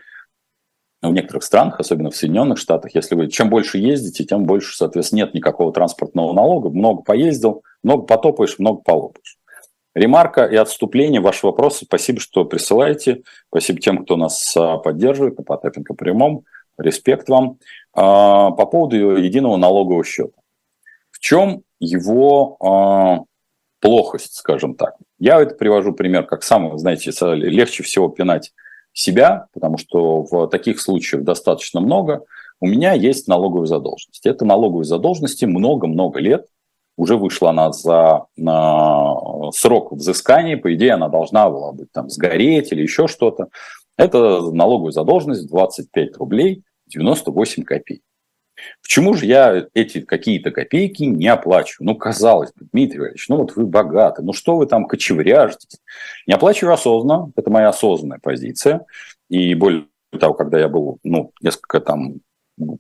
в 1.03 1.13
некоторых 1.13 1.45
странах, 1.45 1.81
особенно 1.81 2.11
в 2.11 2.17
Соединенных 2.17 2.57
Штатах, 2.57 2.95
если 2.95 3.15
вы 3.15 3.29
чем 3.29 3.51
больше 3.51 3.77
ездите, 3.77 4.25
тем 4.25 4.45
больше, 4.45 4.75
соответственно, 4.75 5.19
нет 5.19 5.35
никакого 5.35 5.71
транспортного 5.71 6.33
налога. 6.33 6.71
Много 6.71 7.03
поездил, 7.03 7.63
много 7.83 8.07
потопаешь, 8.07 8.59
много 8.59 8.81
полопаешь. 8.81 9.37
Ремарка 9.95 10.47
и 10.47 10.57
отступление, 10.57 11.21
ваши 11.21 11.47
вопросы. 11.47 11.85
Спасибо, 11.85 12.21
что 12.21 12.47
присылаете. 12.47 13.23
Спасибо 13.49 13.81
тем, 13.81 14.03
кто 14.03 14.17
нас 14.17 14.57
а, 14.57 14.79
поддерживает 14.79 15.37
на 15.37 15.45
Потапенко 15.45 15.93
прямом. 15.93 16.45
Респект 16.79 17.29
вам. 17.29 17.59
А, 17.93 18.51
по 18.51 18.67
поводу 18.67 19.17
единого 19.17 19.57
налогового 19.57 20.05
счета. 20.05 20.41
В 21.11 21.21
чем 21.21 21.63
его 21.79 22.57
а, 22.61 23.25
плохость, 23.81 24.35
скажем 24.35 24.75
так? 24.75 24.97
Я 25.19 25.41
это 25.41 25.55
привожу 25.55 25.93
пример 25.93 26.27
как 26.27 26.43
самый, 26.43 26.77
знаете, 26.79 27.13
легче 27.35 27.83
всего 27.83 28.09
пинать 28.09 28.53
себя, 28.93 29.47
потому 29.53 29.79
что 29.79 30.23
в 30.23 30.49
таких 30.49 30.81
случаях 30.81 31.23
достаточно 31.23 31.81
много. 31.81 32.25
У 32.61 32.67
меня 32.67 32.93
есть 32.93 33.29
налоговая 33.29 33.67
задолженность. 33.67 34.27
Это 34.27 34.45
налоговые 34.45 34.85
задолженности 34.85 35.45
много-много 35.45 36.21
лет 36.21 36.47
уже 36.97 37.17
вышла 37.17 37.51
она 37.51 37.73
за 37.73 38.27
на 38.37 39.51
срок 39.53 39.93
взыскания, 39.93 40.57
по 40.57 40.75
идее 40.75 40.93
она 40.93 41.09
должна 41.09 41.51
была 41.51 41.73
быть 41.73 41.91
там 41.93 42.09
сгореть 42.09 42.73
или 42.73 42.83
еще 42.83 43.09
что-то. 43.09 43.49
Это 43.97 44.51
налоговая 44.51 44.93
задолженность 44.93 45.49
25 45.49 46.17
рублей 46.17 46.63
98 46.87 47.65
копеек. 47.65 48.03
Почему 48.83 49.15
же 49.15 49.27
я 49.27 49.67
эти 49.75 50.01
какие-то 50.01 50.51
копейки 50.51 51.03
не 51.03 51.27
оплачиваю? 51.27 51.89
Ну, 51.89 51.97
казалось 51.97 52.53
бы, 52.53 52.67
Дмитрий 52.73 53.01
Ильич, 53.01 53.29
ну 53.29 53.39
вот 53.39 53.57
вы 53.57 53.67
богаты, 53.67 54.23
ну 54.23 54.33
что 54.33 54.57
вы 54.57 54.67
там 54.67 54.87
кочевряжетесь? 54.87 55.81
Не 56.27 56.35
оплачиваю 56.35 56.75
осознанно, 56.75 57.33
это 57.37 57.51
моя 57.51 57.69
осознанная 57.69 58.21
позиция. 58.23 58.87
И 59.29 59.55
более 59.55 59.87
того, 60.21 60.35
когда 60.35 60.59
я 60.59 60.69
был, 60.69 60.99
ну, 61.03 61.33
несколько 61.43 61.81
там, 61.81 62.21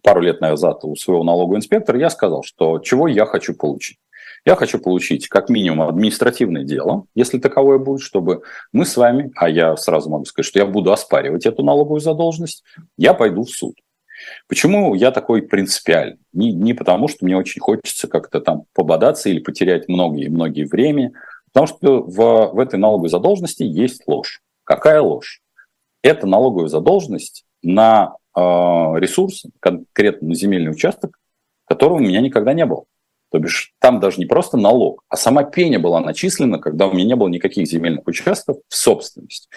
пару 0.03 0.20
лет 0.20 0.40
назад 0.40 0.85
у 0.85 0.94
своего 0.94 1.24
налогового 1.24 1.57
инспектора, 1.57 1.98
я 1.98 2.11
сказал, 2.11 2.44
что 2.44 2.79
чего 2.79 3.09
я 3.09 3.27
хочу 3.27 3.55
получить. 3.55 3.98
Я 4.44 4.57
хочу 4.57 4.78
получить 4.78 5.28
как 5.28 5.48
минимум 5.48 5.88
административное 5.88 6.64
дело, 6.64 7.07
если 7.14 7.38
таковое 7.38 7.78
будет, 7.78 8.02
чтобы 8.02 8.42
мы 8.72 8.85
с 8.85 8.96
вами, 8.96 9.33
а 9.37 9.48
я 9.48 9.74
сразу 9.76 10.11
могу 10.11 10.26
сказать, 10.26 10.46
что 10.46 10.59
я 10.59 10.66
буду 10.66 10.92
оспаривать 10.92 11.46
эту 11.46 11.62
налоговую 11.62 12.00
задолженность, 12.00 12.62
я 12.98 13.14
пойду 13.14 13.44
в 13.44 13.50
суд. 13.50 13.74
Почему 14.46 14.94
я 14.94 15.11
такой 15.12 15.42
принципиальный? 15.42 16.18
Не, 16.33 16.52
не 16.52 16.74
потому, 16.74 17.09
что 17.09 17.24
мне 17.24 17.37
очень 17.37 17.61
хочется 17.61 18.07
как-то 18.07 18.40
там 18.40 18.64
пободаться 18.74 19.30
или 19.30 19.38
потерять 19.38 19.88
многие-многие 19.88 20.64
времени, 20.64 21.12
потому 21.52 21.66
что 21.66 22.02
в, 22.02 22.52
в 22.52 22.59
этой 22.59 22.78
налоговой 22.78 23.09
задолженности 23.09 23.62
есть 23.62 24.02
ложь. 24.07 24.40
Какая 24.64 25.00
ложь? 25.00 25.40
Это 26.02 26.26
налоговая 26.26 26.68
задолженность 26.68 27.44
на 27.62 28.16
э, 28.37 28.40
ресурс, 28.40 29.44
конкретно 29.61 30.28
на 30.28 30.35
земельный 30.35 30.70
участок, 30.70 31.18
которого 31.66 31.96
у 31.96 32.00
меня 32.00 32.20
никогда 32.20 32.52
не 32.52 32.66
было. 32.66 32.85
То 33.35 33.40
бишь 33.40 33.73
там 33.81 33.99
даже 33.99 34.18
не 34.18 34.27
просто 34.27 34.57
налог, 34.57 35.03
а 35.09 35.16
сама 35.16 35.42
пеня 35.42 35.81
была 35.81 35.99
начислена, 35.99 36.61
когда 36.61 36.87
у 36.87 36.92
меня 36.92 37.05
не 37.05 37.16
было 37.16 37.27
никаких 37.27 37.66
земельных 37.66 38.07
участков 38.07 38.59
в 38.68 38.77
собственности. 38.77 39.49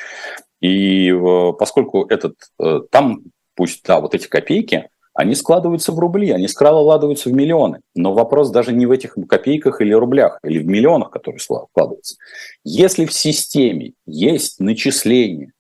И 0.60 1.12
э, 1.12 1.54
поскольку 1.60 2.04
этот, 2.06 2.38
э, 2.60 2.80
там, 2.90 3.22
пусть, 3.54 3.84
да, 3.86 4.02
вот 4.02 4.16
эти 4.16 4.28
копейки, 4.28 4.90
они 5.13 5.36
складываются 5.36 5.92
в 5.92 6.00
рубли, 6.00 6.32
они 6.32 6.48
складываются 6.48 7.30
в 7.30 7.34
миллионы. 7.34 7.82
Но 7.94 8.16
вопрос 8.16 8.50
даже 8.50 8.74
не 8.74 8.88
в 8.88 8.92
этих 8.92 9.16
копейках 9.30 9.80
или 9.80 9.94
рублях, 9.94 10.40
или 10.44 10.58
в 10.58 10.66
миллионах, 10.66 11.12
которые 11.12 11.40
складываются. 11.40 12.16
Если 12.63 13.06
в 13.06 13.13
системе 13.13 13.94
есть 14.08 14.60
начисления, 14.60 15.54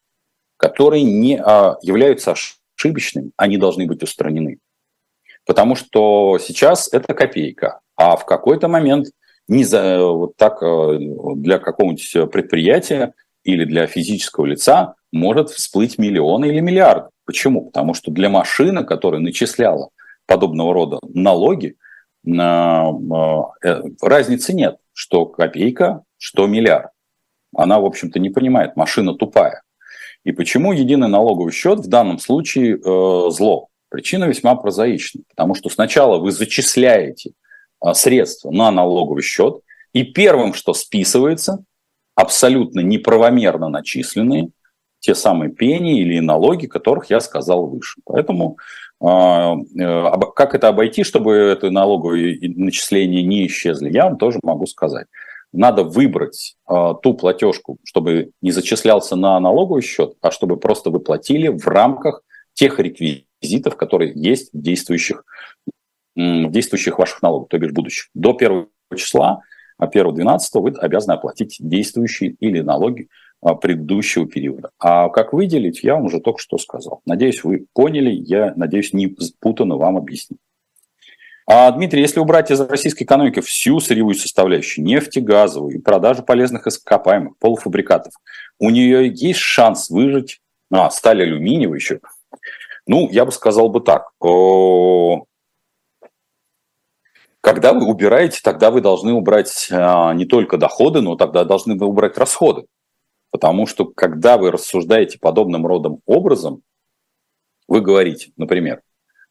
которые 0.57 1.03
не 1.03 1.37
а, 1.37 1.77
являются 1.83 2.33
ошибочными, 2.33 3.29
они 3.37 3.57
должны 3.57 3.85
быть 3.85 4.01
устранены. 4.01 4.57
Потому 5.45 5.75
что 5.75 6.39
сейчас 6.39 6.91
это 6.91 7.13
копейка, 7.13 7.81
а 7.97 8.15
в 8.15 8.25
какой-то 8.25 8.67
момент 8.67 9.07
не 9.47 9.63
за, 9.63 9.99
вот 10.05 10.37
так 10.37 10.61
э, 10.61 10.99
для 11.35 11.57
какого-нибудь 11.57 12.31
предприятия 12.31 13.13
или 13.43 13.65
для 13.65 13.87
физического 13.87 14.45
лица 14.45 14.95
может 15.11 15.49
всплыть 15.49 15.97
миллионы 15.97 16.45
или 16.45 16.59
миллиарды. 16.59 17.09
Почему? 17.25 17.65
Потому 17.65 17.93
что 17.93 18.11
для 18.11 18.29
машины, 18.29 18.83
которая 18.83 19.19
начисляла 19.21 19.89
подобного 20.25 20.73
рода 20.73 20.99
налоги, 21.13 21.75
э, 22.25 22.31
разницы 24.01 24.53
нет, 24.53 24.77
что 24.93 25.25
копейка, 25.25 26.03
что 26.17 26.45
миллиард. 26.45 26.91
Она, 27.55 27.79
в 27.79 27.85
общем-то, 27.85 28.19
не 28.19 28.29
понимает, 28.29 28.75
машина 28.75 29.13
тупая. 29.13 29.63
И 30.23 30.33
почему 30.33 30.73
единый 30.73 31.07
налоговый 31.07 31.53
счет 31.53 31.79
в 31.79 31.87
данном 31.87 32.19
случае 32.19 32.75
э, 32.75 33.31
зло? 33.31 33.69
Причина 33.89 34.25
весьма 34.25 34.55
прозаична, 34.55 35.21
потому 35.29 35.55
что 35.55 35.69
сначала 35.69 36.19
вы 36.19 36.31
зачисляете 36.31 37.31
средства 37.93 38.51
на 38.51 38.71
налоговый 38.71 39.21
счет, 39.21 39.59
и 39.93 40.03
первым, 40.03 40.53
что 40.53 40.73
списывается, 40.73 41.63
абсолютно 42.15 42.79
неправомерно 42.81 43.69
начисленные, 43.69 44.49
те 44.99 45.15
самые 45.15 45.51
пени 45.51 46.01
или 46.01 46.19
налоги, 46.19 46.65
которых 46.65 47.09
я 47.09 47.19
сказал 47.19 47.67
выше. 47.67 48.01
Поэтому 48.05 48.57
а, 48.99 49.55
э, 49.55 50.11
как 50.35 50.55
это 50.55 50.69
обойти, 50.69 51.03
чтобы 51.03 51.33
это 51.35 51.69
налоговые 51.69 52.39
начисления 52.41 53.21
не 53.21 53.45
исчезли, 53.47 53.91
я 53.91 54.05
вам 54.05 54.17
тоже 54.17 54.39
могу 54.43 54.65
сказать. 54.65 55.07
Надо 55.53 55.83
выбрать 55.83 56.55
а, 56.65 56.95
ту 56.95 57.13
платежку, 57.13 57.77
чтобы 57.83 58.31
не 58.41 58.51
зачислялся 58.51 59.15
на 59.15 59.39
налоговый 59.39 59.81
счет, 59.81 60.13
а 60.21 60.31
чтобы 60.31 60.57
просто 60.57 60.89
вы 60.89 60.99
платили 60.99 61.47
в 61.47 61.67
рамках 61.67 62.21
тех 62.53 62.79
реквизитов, 62.79 63.77
которые 63.77 64.11
есть 64.15 64.49
в 64.51 64.59
действующих, 64.59 65.23
действующих 66.17 66.97
ваших 66.97 67.21
налогах, 67.21 67.49
то 67.49 67.57
бишь 67.57 67.71
будущих. 67.71 68.09
До 68.13 68.33
первого 68.33 68.67
числа, 68.95 69.41
а 69.77 69.87
1-12 69.87 70.39
вы 70.55 70.71
обязаны 70.71 71.13
оплатить 71.13 71.57
действующие 71.59 72.31
или 72.39 72.61
налоги 72.61 73.09
а, 73.41 73.53
предыдущего 73.53 74.27
периода. 74.27 74.71
А 74.79 75.09
как 75.09 75.33
выделить, 75.33 75.83
я 75.83 75.95
вам 75.95 76.05
уже 76.05 76.19
только 76.19 76.39
что 76.39 76.57
сказал. 76.57 77.01
Надеюсь, 77.05 77.43
вы 77.43 77.67
поняли, 77.73 78.09
я 78.11 78.53
надеюсь, 78.55 78.93
не 78.93 79.15
путанно 79.39 79.77
вам 79.77 79.97
объяснил. 79.97 80.39
А, 81.45 81.71
Дмитрий, 81.71 82.01
если 82.01 82.19
убрать 82.19 82.51
из 82.51 82.59
российской 82.59 83.03
экономики 83.03 83.39
всю 83.39 83.79
сырьевую 83.79 84.15
составляющую, 84.15 84.83
нефтегазовую 84.83 85.75
и 85.75 85.79
продажу 85.79 86.23
полезных 86.23 86.67
ископаемых, 86.67 87.37
полуфабрикатов, 87.37 88.13
у 88.59 88.69
нее 88.69 89.09
есть 89.13 89.39
шанс 89.39 89.89
выжить, 89.89 90.41
а, 90.71 90.89
сталь 90.89 91.21
алюминиевая 91.21 91.77
еще, 91.77 91.99
ну, 92.87 93.07
я 93.11 93.23
бы 93.23 93.31
сказал 93.31 93.69
бы 93.69 93.81
так, 93.81 94.09
когда 97.47 97.71
вы 97.71 97.85
убираете, 97.87 98.41
тогда 98.43 98.71
вы 98.71 98.81
должны 98.81 99.13
убрать 99.13 99.69
а, 99.71 100.13
не 100.13 100.25
только 100.25 100.57
доходы, 100.57 100.99
но 100.99 101.15
тогда 101.15 101.45
должны 101.45 101.81
убрать 101.81 102.17
расходы. 102.17 102.65
Потому 103.31 103.67
что 103.67 103.85
когда 103.85 104.37
вы 104.37 104.51
рассуждаете 104.51 105.17
подобным 105.17 105.65
родом 105.65 106.01
образом, 106.05 106.61
вы 107.69 107.79
говорите, 107.79 108.33
например, 108.35 108.81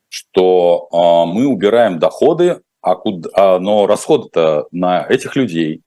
что 0.08 0.88
э, 0.90 1.30
мы 1.30 1.46
убираем 1.46 1.98
доходы, 1.98 2.62
а 2.80 2.94
куда, 2.94 3.28
а, 3.34 3.58
но 3.58 3.86
расходы-то 3.86 4.68
на 4.70 5.06
этих 5.06 5.36
людей, 5.36 5.82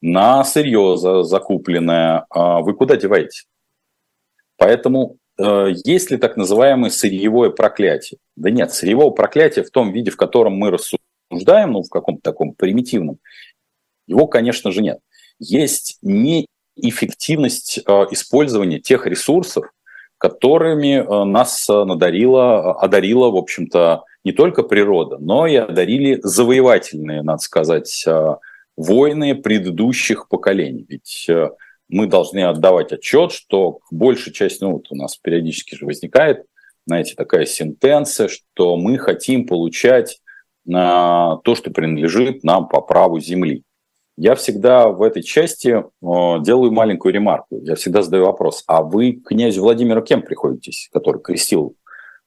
на 0.00 0.44
сырье 0.44 0.96
за, 0.96 1.24
закупленное, 1.24 2.26
э, 2.32 2.58
вы 2.60 2.74
куда 2.74 2.94
деваете? 2.94 3.46
Поэтому 4.56 5.16
э, 5.36 5.72
есть 5.84 6.12
ли 6.12 6.16
так 6.16 6.36
называемое 6.36 6.90
сырьевое 6.90 7.50
проклятие? 7.50 8.20
Да 8.36 8.50
нет, 8.50 8.72
сырьевого 8.72 9.10
проклятия 9.10 9.64
в 9.64 9.70
том 9.70 9.90
виде, 9.90 10.12
в 10.12 10.16
котором 10.16 10.52
мы 10.52 10.70
рассуждаем, 10.70 11.02
ну, 11.72 11.82
в 11.82 11.88
каком-то 11.88 12.22
таком 12.22 12.54
примитивном, 12.54 13.18
его, 14.06 14.26
конечно 14.26 14.70
же, 14.70 14.82
нет. 14.82 14.98
Есть 15.38 15.98
не 16.02 16.46
эффективность 16.76 17.78
э, 17.78 17.92
использования 18.10 18.78
тех 18.78 19.06
ресурсов, 19.06 19.66
которыми 20.18 20.96
э, 20.96 21.24
нас 21.24 21.68
э, 21.68 21.84
надарила, 21.84 22.72
одарила, 22.80 23.30
в 23.30 23.36
общем-то, 23.36 24.04
не 24.24 24.32
только 24.32 24.62
природа, 24.62 25.18
но 25.18 25.46
и 25.46 25.56
одарили 25.56 26.20
завоевательные, 26.22 27.22
надо 27.22 27.42
сказать, 27.42 28.06
войны 28.76 29.34
предыдущих 29.34 30.28
поколений. 30.28 30.86
Ведь 30.88 31.28
мы 31.88 32.06
должны 32.06 32.44
отдавать 32.44 32.92
отчет, 32.92 33.32
что 33.32 33.80
большая 33.90 34.32
часть, 34.32 34.60
ну 34.60 34.74
вот 34.74 34.92
у 34.92 34.94
нас 34.94 35.16
периодически 35.16 35.74
же 35.74 35.86
возникает, 35.86 36.44
знаете, 36.86 37.16
такая 37.16 37.46
сентенция, 37.46 38.28
что 38.28 38.76
мы 38.76 38.96
хотим 38.96 39.44
получать 39.44 40.21
то, 40.66 41.54
что 41.54 41.70
принадлежит 41.70 42.44
нам 42.44 42.68
по 42.68 42.80
праву 42.80 43.18
земли. 43.18 43.64
Я 44.16 44.34
всегда 44.34 44.88
в 44.88 45.02
этой 45.02 45.22
части 45.22 45.68
э, 45.68 45.82
делаю 46.42 46.70
маленькую 46.70 47.14
ремарку. 47.14 47.60
Я 47.62 47.76
всегда 47.76 48.02
задаю 48.02 48.26
вопрос, 48.26 48.62
а 48.66 48.82
вы 48.82 49.14
к 49.14 49.28
князю 49.28 49.62
Владимиру 49.62 50.02
кем 50.02 50.22
приходитесь, 50.22 50.90
который 50.92 51.22
крестил 51.22 51.76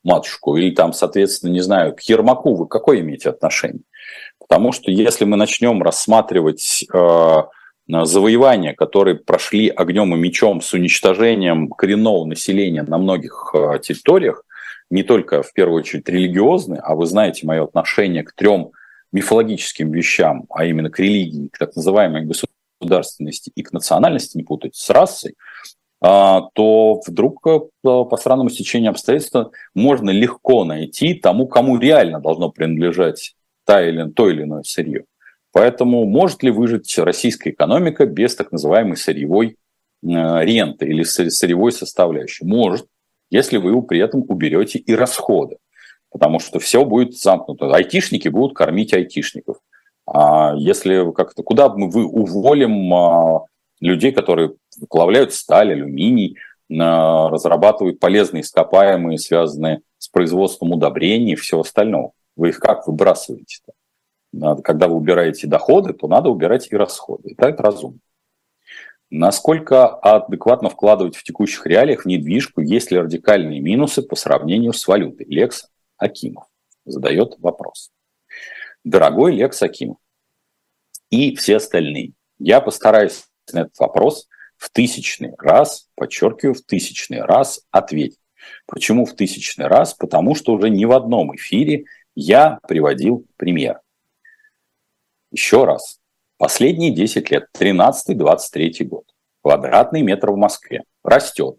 матушку? 0.04 0.58
Или 0.58 0.74
там, 0.74 0.93
соответственно, 0.93 1.52
не 1.52 1.62
знаю, 1.62 1.95
к 1.95 2.02
Ермаку 2.02 2.56
вы 2.56 2.67
какое 2.67 3.02
имеете 3.02 3.30
отношение? 3.30 3.84
Потому 4.39 4.71
что 4.71 4.89
если 4.89 5.26
мы 5.26 5.38
начнем 5.38 5.84
рассматривать 5.84 6.86
э, 6.91 7.36
завоевания, 7.88 8.74
которые 8.74 9.17
прошли 9.17 9.69
огнем 9.69 10.15
и 10.15 10.19
мечом 10.19 10.62
с 10.62 10.74
уничтожением 10.74 11.69
коренного 11.69 12.26
населения 12.26 12.82
на 12.82 12.98
многих 12.98 13.54
э, 13.54 13.80
территориях, 13.80 14.43
не 14.89 15.04
только 15.04 15.41
в 15.41 15.54
первую 15.54 15.80
очередь 15.82 16.08
религиозные, 16.08 16.80
а 16.82 16.95
вы 16.95 17.06
знаете 17.06 17.45
мое 17.48 17.63
отношение 17.63 18.24
к 18.24 18.34
трем 18.34 18.71
мифологическим 19.12 19.91
вещам, 19.91 20.45
а 20.50 20.65
именно 20.65 20.89
к 20.89 21.00
религии, 21.00 21.48
к 21.48 21.58
так 21.58 21.76
называемой 21.76 22.26
государственности 22.26 23.52
и 23.56 23.63
к 23.63 23.71
национальности, 23.71 24.38
не 24.38 24.43
путать 24.43 24.76
с 24.76 24.89
расой, 24.89 25.36
а, 26.02 26.50
то 26.54 27.02
вдруг 27.08 27.48
э, 27.48 27.60
по 27.82 28.17
странному 28.17 28.50
стечению 28.50 28.91
обстоятельств 28.91 29.36
можно 29.74 30.10
легко 30.10 30.65
найти 30.65 31.13
тому, 31.15 31.48
кому 31.48 31.78
реально 31.80 32.19
должно 32.19 32.52
принадлежать 32.52 33.36
та 33.65 33.88
или, 33.88 34.10
то 34.12 34.30
или 34.30 34.43
иное 34.43 34.63
сырье. 34.63 35.06
Поэтому 35.52 36.06
может 36.06 36.43
ли 36.43 36.52
выжить 36.52 36.95
российская 36.98 37.52
экономика 37.52 38.06
без 38.06 38.36
так 38.36 38.52
называемой 38.52 38.98
сырьевой 38.98 39.48
э, 39.48 39.56
ренты 40.04 40.88
или 40.88 41.04
сырьевой 41.04 41.71
составляющей? 41.71 42.45
Может, 42.45 42.88
если 43.30 43.58
вы 43.58 43.82
при 43.84 44.00
этом 44.00 44.24
уберете 44.28 44.80
и 44.80 44.94
расходы 44.96 45.58
потому 46.16 46.40
что 46.40 46.60
все 46.60 46.86
будет 46.86 47.14
замкнуто. 47.14 47.76
Айтишники 47.76 48.30
будут 48.30 48.56
кормить 48.56 48.94
айтишников. 48.94 49.58
А 50.08 50.54
если 50.56 51.12
как-то, 51.12 51.44
куда 51.44 51.68
мы 51.68 51.90
вы 51.90 52.06
уволим 52.06 52.94
а, 52.94 53.42
людей, 53.82 54.14
которые 54.14 54.54
выплавляют 54.80 55.34
сталь, 55.34 55.74
алюминий, 55.74 56.38
а, 56.72 57.30
разрабатывают 57.30 58.00
полезные 58.00 58.44
ископаемые, 58.44 59.18
связанные 59.18 59.82
с 59.98 60.08
производством 60.08 60.72
удобрений 60.72 61.34
и 61.34 61.36
всего 61.36 61.62
остального. 61.62 62.14
Вы 62.38 62.50
их 62.50 62.60
как 62.60 62.88
выбрасываете-то? 62.88 64.62
Когда 64.64 64.88
вы 64.88 64.96
убираете 64.96 65.48
доходы, 65.48 65.92
то 65.92 66.08
надо 66.08 66.30
убирать 66.30 66.70
и 66.72 66.78
расходы. 66.78 67.32
И 67.32 67.36
так 67.36 67.56
это 67.56 67.64
разумно. 67.64 68.00
Насколько 69.12 69.88
адекватно 69.88 70.70
вкладывать 70.70 71.15
в 71.15 71.24
текущих 71.24 71.65
реалиях 71.68 72.04
в 72.04 72.08
недвижку, 72.08 72.62
есть 72.62 72.91
ли 72.91 73.00
радикальные 73.00 73.60
минусы 73.60 74.02
по 74.02 74.15
сравнению 74.15 74.74
с 74.74 74.88
валютой? 74.88 75.26
Лекса 75.28 75.70
Акимов 75.98 76.46
задает 76.86 77.36
вопрос. 77.39 77.91
Дорогой 78.84 79.36
Лекс 79.36 79.62
Акимов 79.62 79.98
и 81.10 81.36
все 81.36 81.58
остальные, 81.58 82.13
я 82.39 82.62
постараюсь 82.62 83.26
на 83.54 83.62
этот 83.62 83.78
вопрос 83.80 84.28
в 84.58 84.70
тысячный 84.70 85.34
раз, 85.38 85.88
подчеркиваю, 85.96 86.56
в 86.56 86.62
тысячный 86.62 87.22
раз 87.22 87.62
ответить. 87.72 88.20
Почему 88.65 89.06
в 89.06 89.13
тысячный 89.13 89.68
раз? 89.68 89.94
Потому 89.94 90.36
что 90.36 90.54
уже 90.54 90.70
ни 90.70 90.86
в 90.86 90.91
одном 90.91 91.36
эфире 91.36 91.86
я 92.15 92.60
приводил 92.68 93.26
пример. 93.38 93.82
Еще 95.32 95.65
раз. 95.65 96.00
Последние 96.38 96.91
10 96.91 97.32
лет, 97.32 97.45
13-23 97.58 98.84
год, 98.84 99.06
квадратный 99.41 100.02
метр 100.02 100.32
в 100.32 100.36
Москве 100.36 100.84
растет 101.02 101.56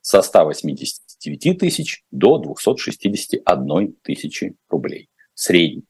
со 0.00 0.22
189 0.22 1.58
тысяч 1.58 2.02
до 2.10 2.38
261 2.38 3.92
тысячи 4.02 4.54
рублей. 4.70 5.10
Средний. 5.34 5.84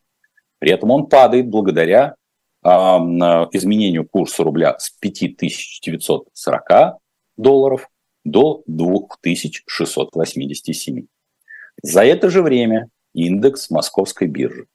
При 0.59 0.73
этом 0.73 0.91
он 0.91 1.07
падает 1.07 1.47
благодаря 1.49 2.17
э, 2.65 2.69
изменению 2.69 4.09
курса 4.09 4.43
рубля 4.43 4.77
с 4.79 4.91
5940 4.91 6.99
долларов 7.37 7.89
до 8.25 8.65
2687. 8.67 11.07
За 11.83 12.05
это 12.05 12.31
же 12.31 12.43
время 12.43 12.89
индекс 13.13 13.71
московской 13.71 14.27
биржи 14.27 14.67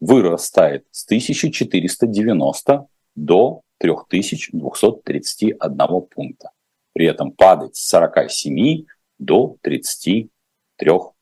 вырастает 0.00 0.84
с 0.90 1.04
1490 1.04 2.86
до 3.14 3.60
3231 3.78 5.78
пункта 6.10 6.50
при 6.96 7.06
этом 7.06 7.30
падать 7.30 7.76
с 7.76 7.88
47 7.88 8.86
до 9.18 9.58
33 9.60 10.30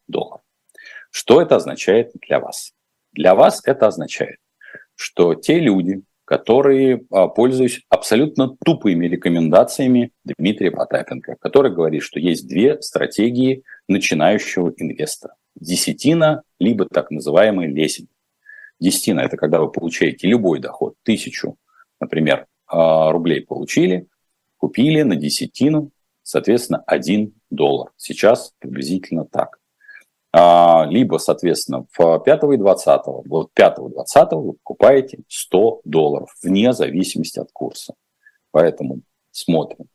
долларов. 0.07 0.41
Что 1.11 1.43
это 1.43 1.57
означает 1.57 2.13
для 2.29 2.39
вас? 2.39 2.71
Для 3.13 3.35
вас 3.35 3.61
это 3.65 3.89
означает, 3.89 4.37
что 4.95 5.35
те 5.35 5.59
люди, 5.59 6.03
которые 6.25 7.05
а, 7.11 7.27
пользуются 7.27 7.81
абсолютно 7.89 8.57
тупыми 8.65 9.07
рекомендациями 9.07 10.13
Дмитрия 10.23 10.71
Потапенко, 10.71 11.35
который 11.41 11.75
говорит, 11.75 12.05
что 12.05 12.21
есть 12.21 12.47
две 12.47 12.81
стратегии 12.81 13.65
начинающего 13.89 14.73
инвестора. 14.77 15.35
Десятина, 15.57 16.45
либо 16.61 16.87
так 16.87 17.11
называемый 17.11 17.67
лесень. 17.67 18.07
Десятина– 18.85 19.21
это 19.23 19.39
когда 19.39 19.61
вы 19.61 19.73
получаете 19.73 20.29
любой 20.29 20.61
доход, 20.61 20.95
тысячу, 21.05 21.57
например, 22.01 22.47
а, 22.67 23.11
рублей 23.13 23.41
получили, 23.41 24.09
купили 24.59 25.01
на 25.01 25.17
десятину, 25.17 25.91
соответственно, 26.23 26.85
1 26.87 27.33
доллар. 27.49 27.93
Сейчас 27.97 28.53
приблизительно 28.59 29.25
так. 29.25 29.59
А, 30.33 30.85
либо, 30.87 31.17
соответственно, 31.17 31.87
в 31.97 32.19
5 32.19 32.43
и 32.53 32.57
20, 32.59 33.01
вот 33.25 33.55
5 33.55 33.79
и 33.79 33.91
20 33.95 34.33
вы 34.33 34.53
покупаете 34.53 35.21
100 35.29 35.81
долларов, 35.85 36.35
вне 36.43 36.75
зависимости 36.75 37.39
от 37.39 37.51
курса. 37.53 37.95
Поэтому 38.51 39.01
смотрим. 39.31 39.87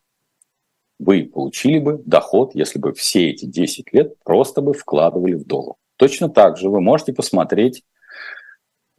Вы 0.97 1.25
получили 1.25 1.78
бы 1.78 2.02
доход, 2.04 2.56
если 2.56 2.80
бы 2.80 2.93
все 2.93 3.30
эти 3.30 3.45
10 3.45 3.93
лет 3.93 4.17
просто 4.23 4.62
бы 4.62 4.73
вкладывали 4.73 5.36
в 5.36 5.45
доллар. 5.45 5.75
Точно 5.97 6.28
так 6.28 6.58
же 6.58 6.71
вы 6.71 6.82
можете 6.82 7.13
посмотреть 7.13 7.84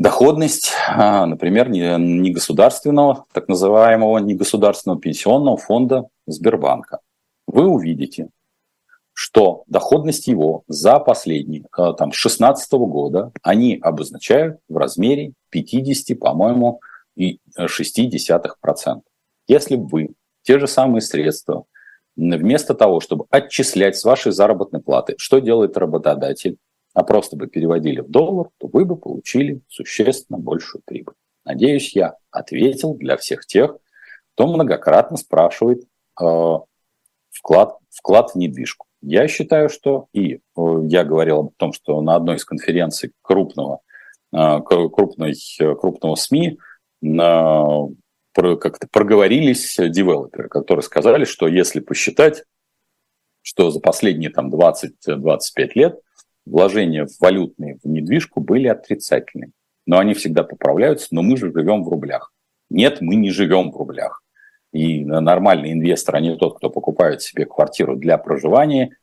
доходность, 0.00 0.72
а, 0.88 1.26
например, 1.26 1.68
негосударственного, 1.68 3.26
так 3.32 3.48
называемого 3.48 4.18
негосударственного 4.18 4.98
пенсионного 4.98 5.58
фонда 5.58 6.08
Сбербанка. 6.26 7.00
Вы 7.46 7.66
увидите, 7.66 8.30
что 9.12 9.62
доходность 9.66 10.26
его 10.26 10.62
за 10.68 10.98
последние, 11.00 11.66
а, 11.72 11.92
там, 11.92 12.12
с 12.12 12.16
16 12.16 12.72
года 12.86 13.30
они 13.42 13.78
обозначают 13.82 14.58
в 14.70 14.78
размере 14.78 15.34
50, 15.50 16.18
по-моему, 16.18 16.80
и 17.14 17.38
0,6%. 17.58 19.02
Если 19.48 19.76
бы 19.76 19.86
вы 19.86 20.08
те 20.42 20.58
же 20.58 20.66
самые 20.66 21.02
средства, 21.02 21.64
вместо 22.16 22.72
того, 22.72 23.00
чтобы 23.00 23.26
отчислять 23.28 23.98
с 23.98 24.04
вашей 24.04 24.32
заработной 24.32 24.80
платы, 24.80 25.14
что 25.18 25.40
делает 25.40 25.76
работодатель, 25.76 26.56
а 26.94 27.04
просто 27.04 27.36
бы 27.36 27.46
переводили 27.46 28.00
в 28.00 28.10
доллар, 28.10 28.48
то 28.58 28.68
вы 28.68 28.84
бы 28.84 28.96
получили 28.96 29.60
существенно 29.68 30.38
большую 30.38 30.82
прибыль. 30.84 31.14
Надеюсь, 31.44 31.94
я 31.94 32.16
ответил 32.30 32.94
для 32.94 33.16
всех 33.16 33.46
тех, 33.46 33.76
кто 34.34 34.46
многократно 34.46 35.16
спрашивает 35.16 35.82
э, 36.20 36.24
вклад, 37.30 37.78
вклад 37.90 38.32
в 38.32 38.34
недвижку. 38.36 38.86
Я 39.02 39.28
считаю, 39.28 39.68
что 39.68 40.08
и 40.12 40.34
э, 40.34 40.38
я 40.84 41.04
говорил 41.04 41.40
о 41.40 41.52
том, 41.56 41.72
что 41.72 42.00
на 42.02 42.16
одной 42.16 42.36
из 42.36 42.44
конференций 42.44 43.12
крупного, 43.22 43.80
э, 44.32 44.60
крупной, 44.60 45.34
крупного 45.58 46.16
СМИ 46.16 46.58
э, 47.02 47.76
как-то 48.34 48.88
проговорились 48.90 49.76
девелоперы, 49.76 50.48
которые 50.48 50.82
сказали, 50.82 51.24
что 51.24 51.48
если 51.48 51.80
посчитать, 51.80 52.44
что 53.42 53.70
за 53.70 53.80
последние 53.80 54.30
там 54.30 54.54
20-25 54.54 55.70
лет 55.74 56.00
вложения 56.46 57.06
в 57.06 57.20
валютные 57.20 57.78
в 57.82 57.88
недвижку 57.88 58.40
были 58.40 58.68
отрицательными. 58.68 59.52
Но 59.86 59.98
они 59.98 60.14
всегда 60.14 60.44
поправляются, 60.44 61.08
но 61.10 61.22
мы 61.22 61.36
же 61.36 61.52
живем 61.52 61.84
в 61.84 61.88
рублях. 61.88 62.32
Нет, 62.68 63.00
мы 63.00 63.16
не 63.16 63.30
живем 63.30 63.70
в 63.72 63.76
рублях. 63.76 64.22
И 64.72 65.04
нормальный 65.04 65.72
инвестор, 65.72 66.16
а 66.16 66.20
не 66.20 66.36
тот, 66.36 66.58
кто 66.58 66.70
покупает 66.70 67.22
себе 67.22 67.44
квартиру 67.44 67.96
для 67.96 68.18
проживания 68.18 68.96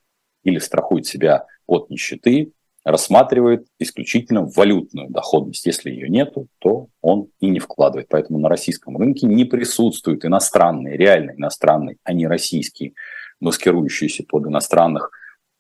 или 0.44 0.60
страхует 0.60 1.06
себя 1.06 1.46
от 1.66 1.90
нищеты, 1.90 2.54
рассматривает 2.86 3.68
исключительно 3.80 4.46
валютную 4.46 5.10
доходность. 5.10 5.66
Если 5.66 5.92
ее 5.92 6.08
нет, 6.08 6.34
то 6.60 6.88
он 7.02 7.28
и 7.42 7.50
не 7.50 7.60
вкладывает. 7.60 8.08
Поэтому 8.08 8.40
на 8.40 8.48
российском 8.48 8.96
рынке 8.96 9.28
не 9.28 9.44
присутствуют 9.44 10.24
иностранные, 10.24 10.96
реально 10.96 11.32
иностранные, 11.32 11.98
а 12.06 12.14
не 12.14 12.28
российские, 12.28 12.94
маскирующиеся 13.42 14.24
под 14.24 14.48
иностранных 14.48 15.12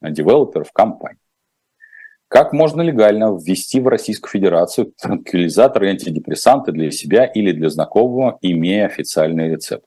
девелоперов 0.01 0.71
компании. 0.71 1.19
Как 2.27 2.51
можно 2.51 2.81
легально 2.81 3.37
ввести 3.37 3.79
в 3.79 3.87
Российскую 3.87 4.29
Федерацию 4.31 4.93
транквилизаторы 5.01 5.87
и 5.87 5.91
антидепрессанты 5.91 6.73
для 6.73 6.91
себя 6.91 7.25
или 7.25 7.53
для 7.53 7.69
знакомого, 7.69 8.37
имея 8.41 8.85
официальный 8.85 9.49
рецепт? 9.49 9.85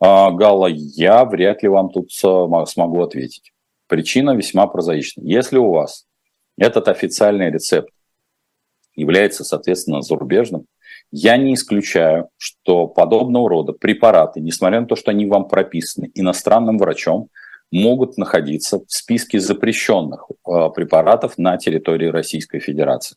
А, 0.00 0.30
Галла, 0.30 0.68
я 0.68 1.24
вряд 1.26 1.62
ли 1.62 1.68
вам 1.68 1.90
тут 1.90 2.10
смогу 2.12 3.02
ответить. 3.02 3.52
Причина 3.88 4.34
весьма 4.34 4.66
прозаична. 4.66 5.22
Если 5.22 5.58
у 5.58 5.70
вас 5.70 6.06
этот 6.56 6.88
официальный 6.88 7.50
рецепт 7.50 7.90
является, 8.94 9.44
соответственно, 9.44 10.00
зарубежным, 10.00 10.66
я 11.10 11.36
не 11.36 11.54
исключаю, 11.54 12.30
что 12.38 12.86
подобного 12.86 13.50
рода 13.50 13.72
препараты, 13.72 14.40
несмотря 14.40 14.80
на 14.80 14.86
то, 14.86 14.96
что 14.96 15.10
они 15.10 15.26
вам 15.26 15.46
прописаны 15.46 16.10
иностранным 16.14 16.78
врачом, 16.78 17.28
могут 17.70 18.16
находиться 18.16 18.78
в 18.78 18.84
списке 18.88 19.40
запрещенных 19.40 20.28
э, 20.30 20.70
препаратов 20.74 21.38
на 21.38 21.56
территории 21.56 22.06
Российской 22.06 22.60
Федерации. 22.60 23.16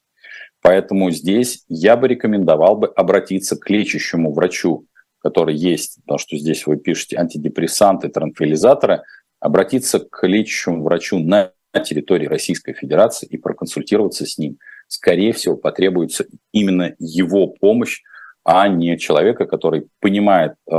Поэтому 0.61 1.11
здесь 1.11 1.63
я 1.67 1.95
бы 1.95 2.07
рекомендовал 2.07 2.75
бы 2.75 2.87
обратиться 2.87 3.55
к 3.55 3.69
лечащему 3.69 4.33
врачу, 4.33 4.85
который 5.19 5.55
есть, 5.55 5.99
потому 6.01 6.19
что 6.19 6.37
здесь 6.37 6.65
вы 6.65 6.77
пишете 6.77 7.17
антидепрессанты, 7.17 8.09
транквилизаторы, 8.09 9.03
обратиться 9.39 9.99
к 9.99 10.25
лечащему 10.27 10.83
врачу 10.83 11.19
на 11.19 11.53
территории 11.85 12.25
Российской 12.25 12.73
Федерации 12.73 13.27
и 13.27 13.37
проконсультироваться 13.37 14.25
с 14.25 14.37
ним. 14.37 14.57
Скорее 14.87 15.33
всего, 15.33 15.55
потребуется 15.55 16.25
именно 16.51 16.95
его 16.97 17.47
помощь, 17.47 18.01
а 18.43 18.67
не 18.67 18.97
человека, 18.97 19.45
который 19.45 19.87
понимает 19.99 20.53
э, 20.69 20.75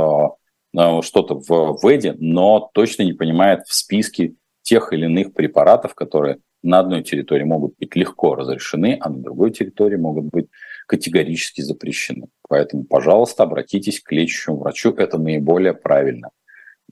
что-то 0.73 1.35
в 1.35 1.77
ВЭДе, 1.81 2.15
но 2.19 2.69
точно 2.73 3.03
не 3.03 3.13
понимает 3.13 3.67
в 3.67 3.73
списке 3.73 4.33
тех 4.61 4.93
или 4.93 5.05
иных 5.05 5.33
препаратов, 5.33 5.95
которые 5.95 6.37
на 6.63 6.79
одной 6.79 7.03
территории 7.03 7.43
могут 7.43 7.75
быть 7.77 7.95
легко 7.95 8.35
разрешены, 8.35 8.97
а 9.01 9.09
на 9.09 9.17
другой 9.17 9.51
территории 9.51 9.97
могут 9.97 10.25
быть 10.25 10.47
категорически 10.87 11.61
запрещены. 11.61 12.27
Поэтому, 12.47 12.83
пожалуйста, 12.83 13.43
обратитесь 13.43 13.99
к 13.99 14.11
лечащему 14.11 14.57
врачу, 14.57 14.91
это 14.91 15.17
наиболее 15.17 15.73
правильно. 15.73 16.29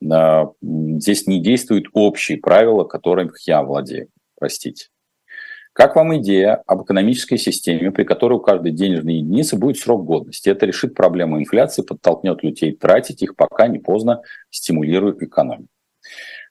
Э, 0.02 0.46
здесь 0.62 1.28
не 1.28 1.42
действуют 1.42 1.88
общие 1.94 2.38
правила, 2.38 2.84
которыми 2.84 3.32
я 3.46 3.62
владею. 3.62 4.08
Простите. 4.40 4.88
Как 5.80 5.96
вам 5.96 6.18
идея 6.18 6.62
об 6.68 6.84
экономической 6.84 7.38
системе, 7.38 7.92
при 7.92 8.04
которой 8.04 8.34
у 8.34 8.42
каждой 8.42 8.74
денежной 8.74 9.14
единицы 9.14 9.56
будет 9.56 9.78
срок 9.78 10.04
годности? 10.04 10.50
Это 10.50 10.66
решит 10.66 10.94
проблему 10.94 11.40
инфляции, 11.40 11.84
подтолкнет 11.84 12.44
людей 12.44 12.74
тратить 12.76 13.22
их, 13.22 13.38
пока 13.38 13.70
не 13.70 13.80
поздно, 13.80 14.22
стимулирует 14.50 15.24
экономику. 15.24 15.70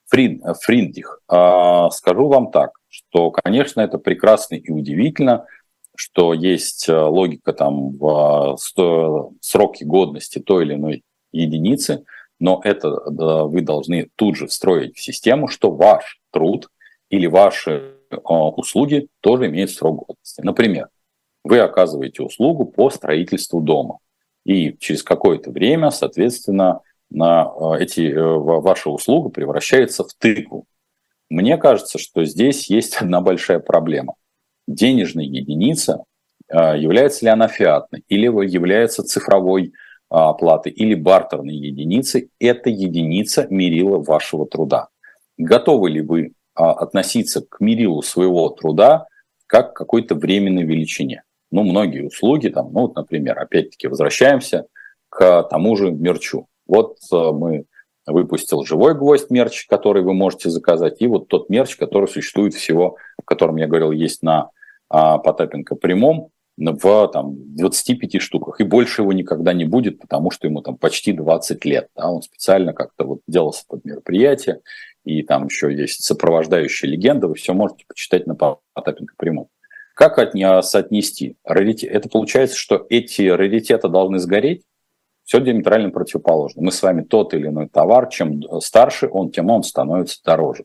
Фрид, 0.07 0.41
Фриндих, 0.61 1.21
э, 1.31 1.87
скажу 1.91 2.27
вам 2.27 2.49
так, 2.49 2.71
что, 2.87 3.29
конечно, 3.29 3.81
это 3.81 3.99
прекрасно 3.99 4.55
и 4.55 4.71
удивительно, 4.71 5.45
что 5.95 6.33
есть 6.33 6.89
э, 6.89 6.99
логика 6.99 7.53
там 7.53 7.99
в 7.99 8.57
сто, 8.57 9.33
сроки 9.41 9.83
годности 9.83 10.39
той 10.39 10.65
или 10.65 10.73
иной 10.73 11.03
единицы, 11.31 12.03
но 12.39 12.61
это 12.63 12.99
да, 13.11 13.43
вы 13.43 13.61
должны 13.61 14.09
тут 14.15 14.37
же 14.37 14.47
встроить 14.47 14.97
в 14.97 15.03
систему, 15.03 15.47
что 15.47 15.69
ваш 15.69 16.19
труд 16.31 16.69
или 17.11 17.27
ваши 17.27 17.93
а, 17.93 17.98
услуги 18.11 19.07
тоже 19.21 19.47
имеют 19.47 19.71
срок 19.71 20.07
годности. 20.07 20.41
Например, 20.41 20.87
вы 21.43 21.59
оказываете 21.59 22.23
услугу 22.23 22.65
по 22.65 22.89
строительству 22.89 23.61
дома, 23.61 23.99
и 24.45 24.75
через 24.79 25.03
какое-то 25.03 25.51
время, 25.51 25.91
соответственно, 25.91 26.81
на 27.09 27.43
а, 27.43 27.77
эти, 27.79 28.11
э, 28.11 28.21
ваша 28.21 28.89
услуга 28.89 29.29
превращается 29.29 30.03
в 30.03 30.13
тыкву. 30.17 30.65
Мне 31.29 31.57
кажется, 31.57 31.97
что 31.97 32.23
здесь 32.23 32.69
есть 32.69 32.97
одна 33.01 33.21
большая 33.21 33.59
проблема. 33.59 34.15
Денежная 34.67 35.25
единица, 35.25 36.03
а, 36.49 36.75
является 36.75 37.25
ли 37.25 37.31
она 37.31 37.47
фиатной, 37.47 38.03
или 38.07 38.25
является 38.51 39.03
цифровой 39.03 39.73
оплатой, 40.09 40.71
или 40.71 40.95
бартерной 40.95 41.53
единицей, 41.53 42.29
это 42.39 42.69
единица 42.69 43.45
мерила 43.49 43.99
вашего 43.99 44.47
труда. 44.47 44.87
Готовы 45.37 45.91
ли 45.91 46.01
вы 46.01 46.25
а, 46.25 46.31
относиться 46.65 47.41
к 47.41 47.59
мерилу 47.59 48.01
своего 48.01 48.49
труда 48.49 49.07
как 49.47 49.73
к 49.73 49.77
какой-то 49.77 50.15
временной 50.15 50.63
величине. 50.63 51.23
Ну, 51.51 51.63
многие 51.63 52.05
услуги, 52.05 52.49
там, 52.49 52.71
ну, 52.71 52.81
вот, 52.81 52.95
например, 52.95 53.39
опять-таки 53.39 53.87
возвращаемся 53.87 54.67
к 55.09 55.43
тому 55.49 55.75
же 55.75 55.91
мерчу. 55.91 56.47
Вот 56.67 56.97
э, 57.11 57.31
мы 57.31 57.65
выпустил 58.05 58.63
живой 58.63 58.93
гвоздь 58.93 59.31
мерч, 59.31 59.65
который 59.67 60.03
вы 60.03 60.13
можете 60.13 60.49
заказать, 60.49 61.01
и 61.01 61.07
вот 61.07 61.27
тот 61.27 61.49
мерч, 61.49 61.75
который 61.75 62.07
существует 62.07 62.53
всего, 62.53 62.97
о 63.17 63.21
котором 63.23 63.57
я 63.57 63.67
говорил, 63.67 63.91
есть 63.91 64.21
на 64.23 64.49
а, 64.89 65.17
Потапенко 65.19 65.75
прямом, 65.75 66.31
в 66.57 67.07
там, 67.07 67.55
25 67.55 68.21
штуках. 68.21 68.59
И 68.59 68.63
больше 68.63 69.01
его 69.01 69.13
никогда 69.13 69.53
не 69.53 69.65
будет, 69.65 69.99
потому 69.99 70.29
что 70.29 70.47
ему 70.47 70.61
там 70.61 70.75
почти 70.75 71.13
20 71.13 71.63
лет. 71.65 71.87
Да? 71.95 72.11
Он 72.11 72.21
специально 72.21 72.73
как-то 72.73 73.05
вот 73.05 73.19
делался 73.27 73.63
под 73.67 73.85
мероприятие, 73.85 74.59
и 75.03 75.23
там 75.23 75.45
еще 75.45 75.73
есть 75.73 76.03
сопровождающая 76.03 76.89
легенда, 76.89 77.27
вы 77.27 77.35
все 77.35 77.53
можете 77.53 77.85
почитать 77.87 78.27
на 78.27 78.35
Потапенко 78.35 79.13
прямом. 79.17 79.47
Как 79.95 80.17
от 80.17 80.33
нее 80.33 80.61
соотнести? 80.61 81.35
Раритет. 81.43 81.91
Это 81.91 82.07
получается, 82.07 82.55
что 82.57 82.85
эти 82.89 83.23
раритеты 83.23 83.89
должны 83.89 84.19
сгореть? 84.19 84.63
Все 85.25 85.41
диаметрально 85.41 85.89
противоположно. 85.89 86.61
Мы 86.61 86.71
с 86.71 86.81
вами 86.81 87.03
тот 87.03 87.33
или 87.33 87.47
иной 87.47 87.67
товар, 87.67 88.07
чем 88.07 88.41
старше 88.61 89.09
он, 89.11 89.29
тем 89.31 89.49
он 89.49 89.63
становится 89.63 90.19
дороже. 90.23 90.63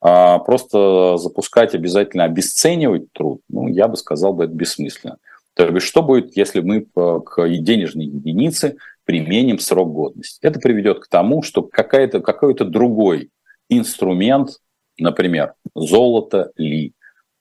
А 0.00 0.38
просто 0.38 1.16
запускать 1.18 1.74
обязательно 1.74 2.24
обесценивать 2.24 3.12
труд, 3.12 3.42
ну, 3.48 3.68
я 3.68 3.88
бы 3.88 3.96
сказал, 3.96 4.32
бы 4.32 4.44
это 4.44 4.54
бессмысленно. 4.54 5.18
То 5.54 5.66
есть, 5.66 5.84
что 5.84 6.02
будет, 6.02 6.36
если 6.36 6.60
мы 6.60 6.86
к 6.86 7.48
денежной 7.48 8.06
единице 8.06 8.76
применим 9.04 9.58
срок 9.58 9.92
годности? 9.92 10.38
Это 10.40 10.60
приведет 10.60 11.00
к 11.00 11.08
тому, 11.08 11.42
что 11.42 11.62
какая-то, 11.62 12.20
какой-то 12.20 12.64
другой 12.64 13.30
инструмент, 13.70 14.58
например, 14.98 15.54
золото 15.74 16.52
ли, 16.56 16.92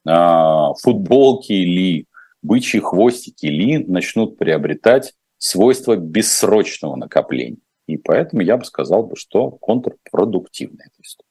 а, 0.07 0.73
футболки 0.75 1.51
ли, 1.51 2.05
бычьи 2.41 2.79
хвостики 2.79 3.47
ли 3.47 3.79
начнут 3.79 4.37
приобретать 4.37 5.13
свойства 5.37 5.95
бессрочного 5.95 6.95
накопления. 6.95 7.59
И 7.87 7.97
поэтому 7.97 8.41
я 8.41 8.57
бы 8.57 8.65
сказал, 8.65 9.11
что 9.15 9.51
контрпродуктивная 9.51 10.85
эта 10.85 11.01
история. 11.01 11.29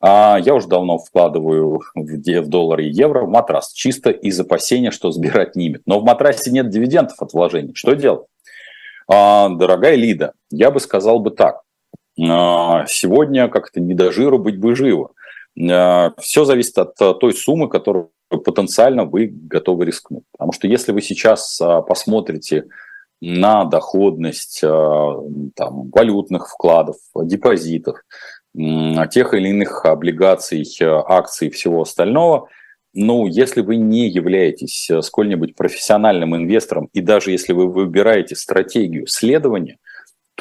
А 0.00 0.38
я 0.42 0.54
уже 0.54 0.66
давно 0.66 0.98
вкладываю 0.98 1.80
в 1.94 2.48
доллары 2.48 2.86
и 2.86 2.90
евро 2.90 3.22
в 3.22 3.28
матрас, 3.28 3.72
чисто 3.72 4.10
из 4.10 4.40
опасения, 4.40 4.90
что 4.90 5.12
сбирать 5.12 5.54
немет. 5.54 5.82
Но 5.86 6.00
в 6.00 6.04
матрасе 6.04 6.50
нет 6.50 6.70
дивидендов 6.70 7.20
от 7.22 7.32
вложений. 7.32 7.74
Что 7.74 7.92
делать? 7.92 8.26
А, 9.06 9.48
дорогая 9.50 9.94
Лида, 9.94 10.32
я 10.50 10.70
бы 10.70 10.80
сказал 10.80 11.20
бы 11.20 11.30
так. 11.30 11.62
А, 12.20 12.86
сегодня 12.86 13.48
как-то 13.48 13.80
не 13.80 13.94
до 13.94 14.12
жиру 14.12 14.38
быть 14.38 14.58
бы 14.58 14.74
живо. 14.74 15.12
А, 15.70 16.12
все 16.18 16.44
зависит 16.44 16.78
от 16.78 16.94
той 16.96 17.34
суммы, 17.34 17.68
которую 17.68 18.10
потенциально 18.28 19.04
вы 19.04 19.26
готовы 19.26 19.84
рискнуть. 19.84 20.24
Потому 20.32 20.52
что 20.52 20.66
если 20.66 20.92
вы 20.92 21.02
сейчас 21.02 21.60
посмотрите 21.86 22.66
на 23.20 23.64
доходность 23.64 24.62
там, 24.62 25.90
валютных 25.90 26.48
вкладов, 26.48 26.96
депозитов, 27.14 28.02
тех 28.54 29.34
или 29.34 29.48
иных 29.48 29.84
облигаций, 29.84 30.66
акций 30.80 31.48
и 31.48 31.50
всего 31.50 31.82
остального. 31.82 32.48
Ну, 32.94 33.26
если 33.26 33.62
вы 33.62 33.76
не 33.76 34.08
являетесь 34.08 34.90
э, 34.90 35.00
сколь-нибудь 35.00 35.56
профессиональным 35.56 36.36
инвестором, 36.36 36.90
и 36.92 37.00
даже 37.00 37.30
если 37.30 37.54
вы 37.54 37.66
выбираете 37.66 38.36
стратегию 38.36 39.06
следования, 39.06 39.78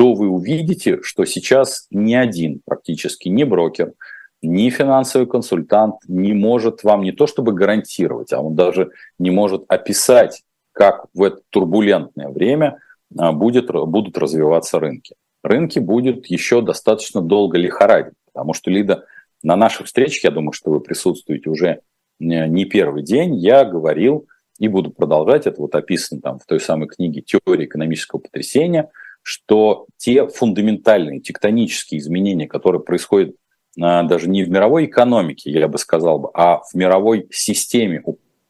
то 0.01 0.15
вы 0.15 0.29
увидите, 0.29 0.99
что 1.03 1.25
сейчас 1.25 1.85
ни 1.91 2.15
один 2.15 2.59
практически, 2.65 3.29
ни 3.29 3.43
брокер, 3.43 3.93
ни 4.41 4.67
финансовый 4.71 5.27
консультант 5.27 5.97
не 6.07 6.33
может 6.33 6.83
вам 6.83 7.03
не 7.03 7.11
то 7.11 7.27
чтобы 7.27 7.53
гарантировать, 7.53 8.33
а 8.33 8.41
он 8.41 8.55
даже 8.55 8.89
не 9.19 9.29
может 9.29 9.63
описать, 9.67 10.41
как 10.71 11.05
в 11.13 11.21
это 11.21 11.41
турбулентное 11.51 12.29
время 12.29 12.79
а, 13.15 13.31
будет, 13.31 13.67
будут 13.71 14.17
развиваться 14.17 14.79
рынки. 14.79 15.13
Рынки 15.43 15.77
будет 15.77 16.25
еще 16.25 16.63
достаточно 16.63 17.21
долго 17.21 17.59
лихорадить, 17.59 18.15
потому 18.33 18.55
что, 18.55 18.71
Лида, 18.71 19.05
на 19.43 19.55
наших 19.55 19.85
встречах, 19.85 20.23
я 20.23 20.31
думаю, 20.31 20.53
что 20.53 20.71
вы 20.71 20.79
присутствуете 20.79 21.47
уже 21.51 21.81
не 22.17 22.65
первый 22.65 23.03
день, 23.03 23.35
я 23.35 23.65
говорил 23.65 24.25
и 24.57 24.67
буду 24.67 24.89
продолжать, 24.89 25.45
это 25.45 25.61
вот 25.61 25.75
описано 25.75 26.21
там 26.21 26.39
в 26.39 26.47
той 26.47 26.59
самой 26.59 26.87
книге 26.87 27.21
«Теория 27.21 27.65
экономического 27.65 28.19
потрясения», 28.19 28.89
что 29.21 29.87
те 29.97 30.27
фундаментальные 30.27 31.19
тектонические 31.19 31.99
изменения, 31.99 32.47
которые 32.47 32.81
происходят 32.81 33.35
а, 33.79 34.03
даже 34.03 34.29
не 34.29 34.43
в 34.43 34.49
мировой 34.49 34.85
экономике, 34.85 35.51
я 35.51 35.67
бы 35.67 35.77
сказал 35.77 36.19
бы, 36.19 36.29
а 36.33 36.59
в 36.59 36.73
мировой 36.73 37.27
системе 37.31 38.03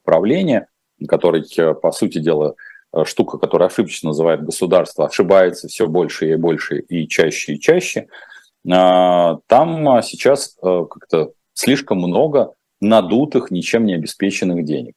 управления, 0.03 0.67
которой, 1.07 1.43
по 1.81 1.91
сути 1.91 2.19
дела, 2.19 2.55
Э, 2.93 3.05
штука, 3.05 3.37
которая 3.37 3.69
ошибочно 3.69 4.09
называет 4.09 4.43
государство, 4.43 5.05
ошибается 5.05 5.67
все 5.67 5.87
больше 5.87 6.31
и 6.31 6.35
больше 6.35 6.79
и 6.79 7.07
чаще 7.07 7.53
и 7.53 7.59
чаще, 7.59 8.07
а, 8.69 9.39
там 9.47 9.87
а, 9.87 10.01
сейчас 10.01 10.57
э, 10.61 10.85
как-то 10.89 11.31
слишком 11.53 11.99
много 11.99 12.53
надутых, 12.81 13.49
ничем 13.49 13.85
не 13.85 13.93
обеспеченных 13.93 14.65
денег. 14.65 14.93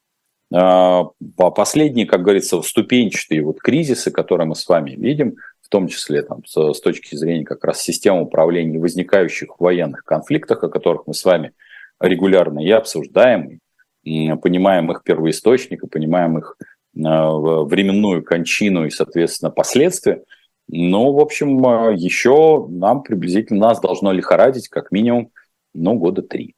Последние, 1.37 2.07
как 2.07 2.23
говорится, 2.23 2.63
ступенчатые 2.63 3.43
вот 3.43 3.59
кризисы, 3.59 4.11
которые 4.11 4.47
мы 4.47 4.55
с 4.55 4.69
вами 4.69 4.93
видим, 4.93 5.37
в 5.65 5.69
том 5.71 5.89
числе 5.89 6.23
там, 6.23 6.45
с, 6.45 6.75
с 6.75 6.81
точки 6.81 7.17
зрения 7.17 7.45
как 7.45 7.65
раз 7.65 7.81
системы 7.81 8.23
управления 8.23 8.79
возникающих 8.79 9.59
военных 9.59 10.05
конфликтах, 10.05 10.63
о 10.63 10.69
которых 10.69 11.07
мы 11.07 11.15
с 11.15 11.25
вами 11.25 11.53
регулярно 12.01 12.61
и 12.61 12.71
обсуждаем, 12.71 13.61
и 14.03 14.33
понимаем 14.35 14.93
их 14.93 15.03
первоисточник, 15.03 15.83
и 15.83 15.89
понимаем 15.89 16.39
их 16.39 16.57
временную 16.95 18.23
кончину 18.23 18.87
и, 18.87 18.91
соответственно, 18.91 19.51
последствия. 19.51 20.23
Но, 20.69 21.13
в 21.13 21.21
общем, 21.21 21.67
а, 21.67 21.91
еще 21.91 22.67
нам 22.69 23.03
приблизительно, 23.03 23.69
нас 23.69 23.81
должно 23.81 24.13
лихорадить 24.13 24.69
как 24.69 24.93
минимум, 24.93 25.31
ну, 25.75 25.95
года 25.95 26.23
три. 26.23 26.55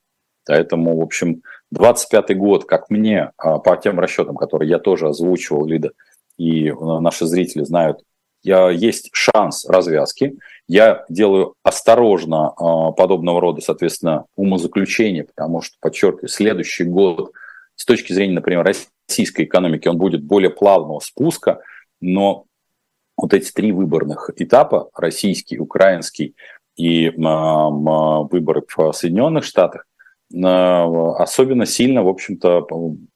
Поэтому, 0.47 0.99
в 0.99 1.03
общем, 1.03 1.43
25-й 1.75 2.35
год, 2.35 2.67
как 2.67 2.91
мне, 2.91 3.33
а, 3.37 3.59
по 3.59 3.77
тем 3.77 3.99
расчетам, 3.99 4.37
которые 4.37 4.69
я 4.69 4.79
тоже 4.79 5.09
озвучивал, 5.09 5.65
Лида, 5.65 5.93
и 6.37 6.71
а, 6.71 7.01
наши 7.01 7.27
зрители 7.27 7.65
знают, 7.65 8.03
есть 8.47 9.11
шанс 9.13 9.67
развязки. 9.69 10.39
Я 10.69 11.05
делаю 11.09 11.55
осторожно 11.63 12.51
подобного 12.97 13.41
рода, 13.41 13.61
соответственно, 13.61 14.25
умозаключения, 14.37 15.25
потому 15.25 15.63
что, 15.63 15.77
подчеркиваю, 15.81 16.29
следующий 16.29 16.85
год 16.85 17.33
с 17.75 17.85
точки 17.85 18.13
зрения, 18.13 18.35
например, 18.35 18.65
российской 18.65 19.45
экономики 19.45 19.89
он 19.89 19.99
будет 19.99 20.25
более 20.25 20.51
плавного 20.51 21.01
спуска, 21.01 21.61
но 22.01 22.47
вот 23.17 23.35
эти 23.35 23.51
три 23.53 23.73
выборных 23.73 24.31
этапа, 24.37 24.89
российский, 24.95 25.59
украинский 25.59 26.35
и 26.77 27.11
выборы 27.11 28.63
в 28.67 28.93
Соединенных 28.93 29.45
Штатах, 29.45 29.87
особенно 30.31 31.65
сильно, 31.67 32.03
в 32.03 32.09
общем-то, 32.09 32.67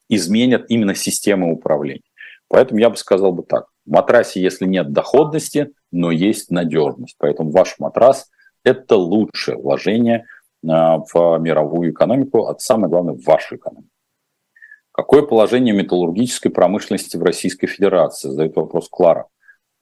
изменят 0.09 0.65
именно 0.69 0.95
систему 0.95 1.53
управления. 1.53 2.01
Поэтому 2.47 2.79
я 2.79 2.89
бы 2.89 2.97
сказал 2.97 3.31
бы 3.33 3.43
так. 3.43 3.65
В 3.85 3.91
матрасе, 3.91 4.41
если 4.41 4.65
нет 4.65 4.91
доходности, 4.91 5.71
но 5.91 6.11
есть 6.11 6.51
надежность. 6.51 7.15
Поэтому 7.17 7.51
ваш 7.51 7.79
матрас– 7.79 8.29
это 8.63 8.95
лучшее 8.95 9.57
вложение 9.57 10.25
в 10.61 11.37
мировую 11.39 11.91
экономику, 11.91 12.45
а 12.45 12.55
самое 12.59 12.89
главное, 12.89 13.15
в 13.15 13.23
вашу 13.23 13.55
экономику. 13.55 13.89
Какое 14.91 15.23
положение 15.23 15.73
металлургической 15.73 16.51
промышленности 16.51 17.17
в 17.17 17.23
Российской 17.23 17.67
Федерации? 17.67 18.29
Задает 18.29 18.55
вопрос 18.55 18.87
Клара. 18.89 19.25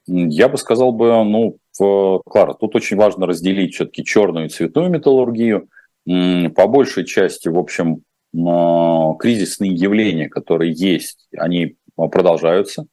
Я 0.06 0.48
бы 0.48 0.56
сказал 0.56 0.92
бы, 0.92 1.22
ну, 1.24 1.58
Клара, 1.76 2.54
тут 2.54 2.74
очень 2.76 2.96
важно 2.96 3.26
разделить 3.26 3.74
все-таки 3.74 4.04
черную 4.04 4.46
и 4.46 4.48
цветную 4.48 4.88
металлургию. 4.88 5.68
По 6.06 6.66
большей 6.66 7.04
части, 7.04 7.48
в 7.48 7.58
общем, 7.58 8.02
кризисные 8.32 9.74
явления, 9.74 10.28
которые 10.28 10.72
есть, 10.72 11.28
они 11.36 11.76
продолжаются. 11.96 12.86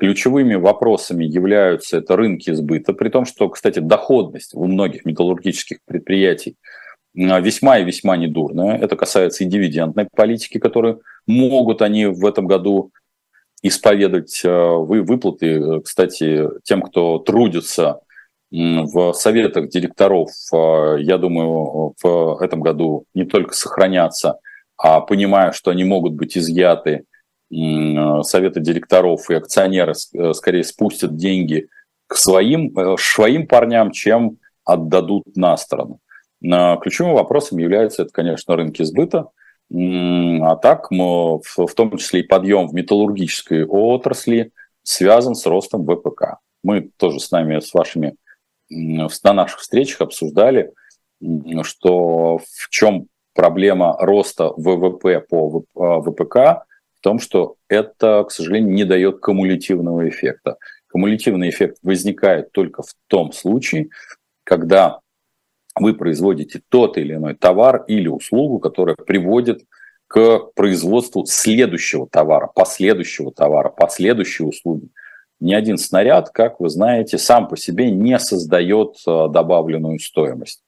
Ключевыми 0.00 0.54
вопросами 0.54 1.24
являются 1.24 1.98
это 1.98 2.16
рынки 2.16 2.50
сбыта, 2.52 2.94
при 2.94 3.10
том, 3.10 3.26
что, 3.26 3.48
кстати, 3.50 3.80
доходность 3.80 4.54
у 4.54 4.64
многих 4.64 5.04
металлургических 5.04 5.78
предприятий– 5.86 6.56
весьма 7.14 7.78
и 7.78 7.84
весьма 7.84 8.16
недурная. 8.16 8.78
Это 8.78 8.96
касается 8.96 9.44
и 9.44 9.46
дивидендной 9.46 10.08
политики, 10.14 10.58
которую 10.58 11.02
могут 11.26 11.82
они 11.82 12.06
в 12.06 12.24
этом 12.24 12.46
году 12.46 12.92
исповедовать 13.62 14.40
э, 14.42 14.48
вы 14.48 15.02
выплаты, 15.02 15.82
кстати, 15.82 16.48
тем, 16.62 16.80
кто 16.80 17.18
трудится 17.18 18.00
в 18.50 19.12
советах 19.12 19.68
директоров, 19.68 20.30
э, 20.52 20.96
я 21.00 21.18
думаю, 21.18 21.94
в 22.02 22.42
этом 22.42 22.62
году 22.62 23.04
не 23.12 23.24
только 23.24 23.54
сохранятся, 23.54 24.38
а 24.78 25.00
понимая, 25.00 25.52
что 25.52 25.70
они 25.70 25.84
могут 25.84 26.14
быть 26.14 26.38
изъяты, 26.38 27.04
советы 27.50 28.60
директоров 28.60 29.28
и 29.30 29.34
акционеры 29.34 29.92
э, 30.14 30.32
скорее 30.34 30.62
спустят 30.62 31.16
деньги 31.16 31.68
к 32.06 32.16
своим, 32.16 32.74
своим 32.98 33.46
парням, 33.46 33.90
чем 33.90 34.38
отдадут 34.64 35.24
на 35.36 35.56
сторону. 35.56 36.00
Ключевым 36.42 37.14
вопросом 37.14 37.58
является 37.58 38.02
это, 38.02 38.12
конечно, 38.12 38.56
рынки 38.56 38.82
сбыта, 38.82 39.28
а 39.72 40.56
так 40.56 40.90
мы, 40.90 41.40
в 41.40 41.74
том 41.76 41.96
числе 41.96 42.20
и 42.20 42.26
подъем 42.26 42.66
в 42.66 42.74
металлургической 42.74 43.64
отрасли 43.64 44.52
связан 44.82 45.34
с 45.34 45.46
ростом 45.46 45.84
ВПК. 45.84 46.38
Мы 46.64 46.90
тоже 46.96 47.20
с 47.20 47.30
нами, 47.30 47.60
с 47.60 47.72
вашими 47.74 48.16
на 48.68 49.32
наших 49.32 49.60
встречах 49.60 50.00
обсуждали, 50.00 50.72
что 51.62 52.38
в 52.38 52.68
чем 52.70 53.06
проблема 53.34 53.96
роста 53.98 54.52
ВВП 54.56 55.20
по 55.20 55.62
ВПК, 56.02 56.64
в 57.00 57.02
том, 57.02 57.18
что 57.18 57.56
это, 57.68 58.24
к 58.28 58.30
сожалению, 58.30 58.74
не 58.74 58.84
дает 58.84 59.20
кумулятивного 59.20 60.06
эффекта. 60.08 60.58
Кумулятивный 60.92 61.48
эффект 61.48 61.78
возникает 61.82 62.52
только 62.52 62.82
в 62.82 62.92
том 63.06 63.32
случае, 63.32 63.88
когда 64.44 65.00
вы 65.74 65.94
производите 65.94 66.60
тот 66.68 66.98
или 66.98 67.14
иной 67.14 67.34
товар 67.34 67.84
или 67.88 68.08
услугу, 68.08 68.58
которая 68.58 68.96
приводит 68.96 69.62
к 70.08 70.50
производству 70.54 71.24
следующего 71.24 72.06
товара, 72.06 72.48
последующего 72.54 73.32
товара, 73.32 73.70
последующей 73.70 74.44
услуги. 74.44 74.88
Ни 75.38 75.54
один 75.54 75.78
снаряд, 75.78 76.28
как 76.30 76.60
вы 76.60 76.68
знаете, 76.68 77.16
сам 77.16 77.48
по 77.48 77.56
себе 77.56 77.90
не 77.90 78.18
создает 78.18 78.96
а, 79.06 79.28
добавленную 79.28 79.98
стоимость. 80.00 80.62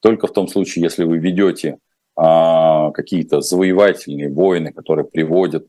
Только 0.00 0.28
в 0.28 0.32
том 0.32 0.48
случае, 0.48 0.84
если 0.84 1.04
вы 1.04 1.18
ведете 1.18 1.76
а, 2.16 2.63
какие-то 2.92 3.40
завоевательные 3.40 4.28
войны, 4.28 4.72
которые 4.72 5.04
приводят 5.04 5.66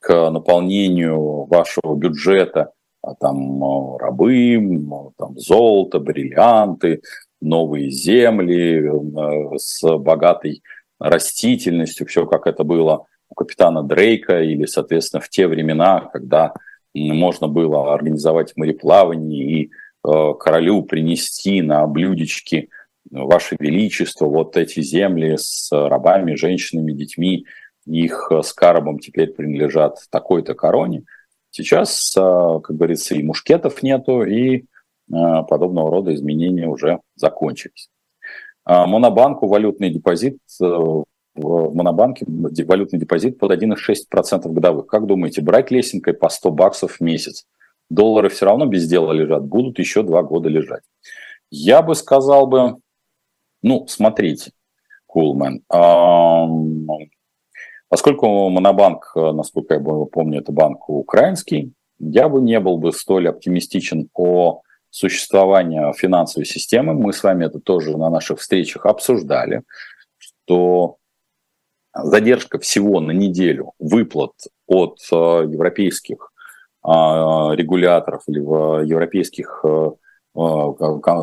к 0.00 0.30
наполнению 0.30 1.44
вашего 1.44 1.94
бюджета, 1.94 2.72
а, 3.02 3.14
там 3.14 3.96
рабы, 3.96 4.58
там 5.16 5.38
золото, 5.38 5.98
бриллианты, 5.98 7.02
новые 7.40 7.90
земли 7.90 8.90
с 9.56 9.82
богатой 9.98 10.62
растительностью, 10.98 12.06
все 12.06 12.26
как 12.26 12.46
это 12.46 12.64
было 12.64 13.06
у 13.30 13.34
капитана 13.34 13.82
Дрейка 13.82 14.42
или, 14.42 14.66
соответственно, 14.66 15.22
в 15.22 15.28
те 15.28 15.46
времена, 15.46 16.10
когда 16.12 16.52
можно 16.94 17.48
было 17.48 17.94
организовать 17.94 18.52
мореплавание 18.56 19.62
и 19.62 19.70
королю 20.02 20.82
принести 20.82 21.62
на 21.62 21.86
блюдечки 21.86 22.68
Ваше 23.10 23.56
Величество, 23.58 24.26
вот 24.26 24.56
эти 24.56 24.80
земли 24.80 25.36
с 25.38 25.70
рабами, 25.72 26.34
женщинами, 26.34 26.92
детьми, 26.92 27.46
их 27.86 28.30
с 28.30 28.52
Карабом 28.52 28.98
теперь 28.98 29.32
принадлежат 29.32 29.98
такой-то 30.10 30.54
короне. 30.54 31.04
Сейчас, 31.50 32.12
как 32.14 32.70
говорится, 32.70 33.14
и 33.14 33.22
мушкетов 33.22 33.82
нету, 33.82 34.22
и 34.22 34.64
подобного 35.08 35.90
рода 35.90 36.14
изменения 36.14 36.68
уже 36.68 37.00
закончились. 37.16 37.88
Монобанку 38.64 39.48
валютный 39.48 39.90
депозит 39.90 40.38
в 40.60 41.04
Монобанке 41.34 42.26
валютный 42.26 42.98
депозит 42.98 43.38
под 43.38 43.52
1,6% 43.52 44.52
годовых. 44.52 44.86
Как 44.86 45.06
думаете, 45.06 45.42
брать 45.42 45.70
лесенкой 45.70 46.14
по 46.14 46.28
100 46.28 46.50
баксов 46.50 46.96
в 46.96 47.00
месяц? 47.00 47.46
Доллары 47.88 48.28
все 48.28 48.46
равно 48.46 48.66
без 48.66 48.86
дела 48.86 49.12
лежат, 49.12 49.44
будут 49.44 49.78
еще 49.78 50.02
два 50.02 50.22
года 50.22 50.48
лежать. 50.48 50.82
Я 51.50 51.82
бы 51.82 51.94
сказал 51.96 52.46
бы, 52.46 52.76
ну, 53.62 53.86
смотрите, 53.88 54.52
Кулмен, 55.06 55.62
поскольку 57.88 58.48
Монобанк, 58.48 59.12
насколько 59.14 59.74
я 59.74 59.80
помню, 59.80 60.40
это 60.40 60.52
банк 60.52 60.88
украинский, 60.88 61.72
я 61.98 62.28
бы 62.28 62.40
не 62.40 62.58
был 62.60 62.78
бы 62.78 62.92
столь 62.92 63.28
оптимистичен 63.28 64.08
о 64.14 64.62
существовании 64.90 65.92
финансовой 65.96 66.46
системы. 66.46 66.94
Мы 66.94 67.12
с 67.12 67.22
вами 67.22 67.46
это 67.46 67.60
тоже 67.60 67.96
на 67.96 68.10
наших 68.10 68.40
встречах 68.40 68.86
обсуждали, 68.86 69.62
что 70.18 70.96
задержка 71.94 72.58
всего 72.58 73.00
на 73.00 73.12
неделю 73.12 73.72
выплат 73.78 74.32
от 74.66 74.98
э, 75.12 75.14
европейских 75.14 76.32
э, 76.84 76.88
регуляторов 76.88 78.22
или 78.26 78.38
европейских 78.38 79.60
э, 79.64 79.90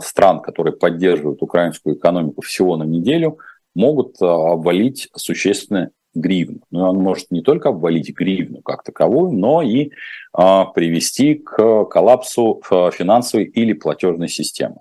стран, 0.01 0.41
которые 0.41 0.75
поддерживают 0.75 1.41
украинскую 1.41 1.95
экономику 1.95 2.41
всего 2.41 2.77
на 2.77 2.83
неделю, 2.83 3.39
могут 3.75 4.21
обвалить 4.21 5.09
существенно 5.15 5.91
гривну. 6.13 6.59
Но 6.71 6.79
ну, 6.79 6.89
он 6.89 6.97
может 6.97 7.31
не 7.31 7.41
только 7.41 7.69
обвалить 7.69 8.13
гривну 8.13 8.61
как 8.61 8.83
таковую, 8.83 9.31
но 9.31 9.61
и 9.61 9.91
привести 10.33 11.35
к 11.35 11.85
коллапсу 11.85 12.61
финансовой 12.65 13.45
или 13.45 13.73
платежной 13.73 14.27
системы. 14.27 14.77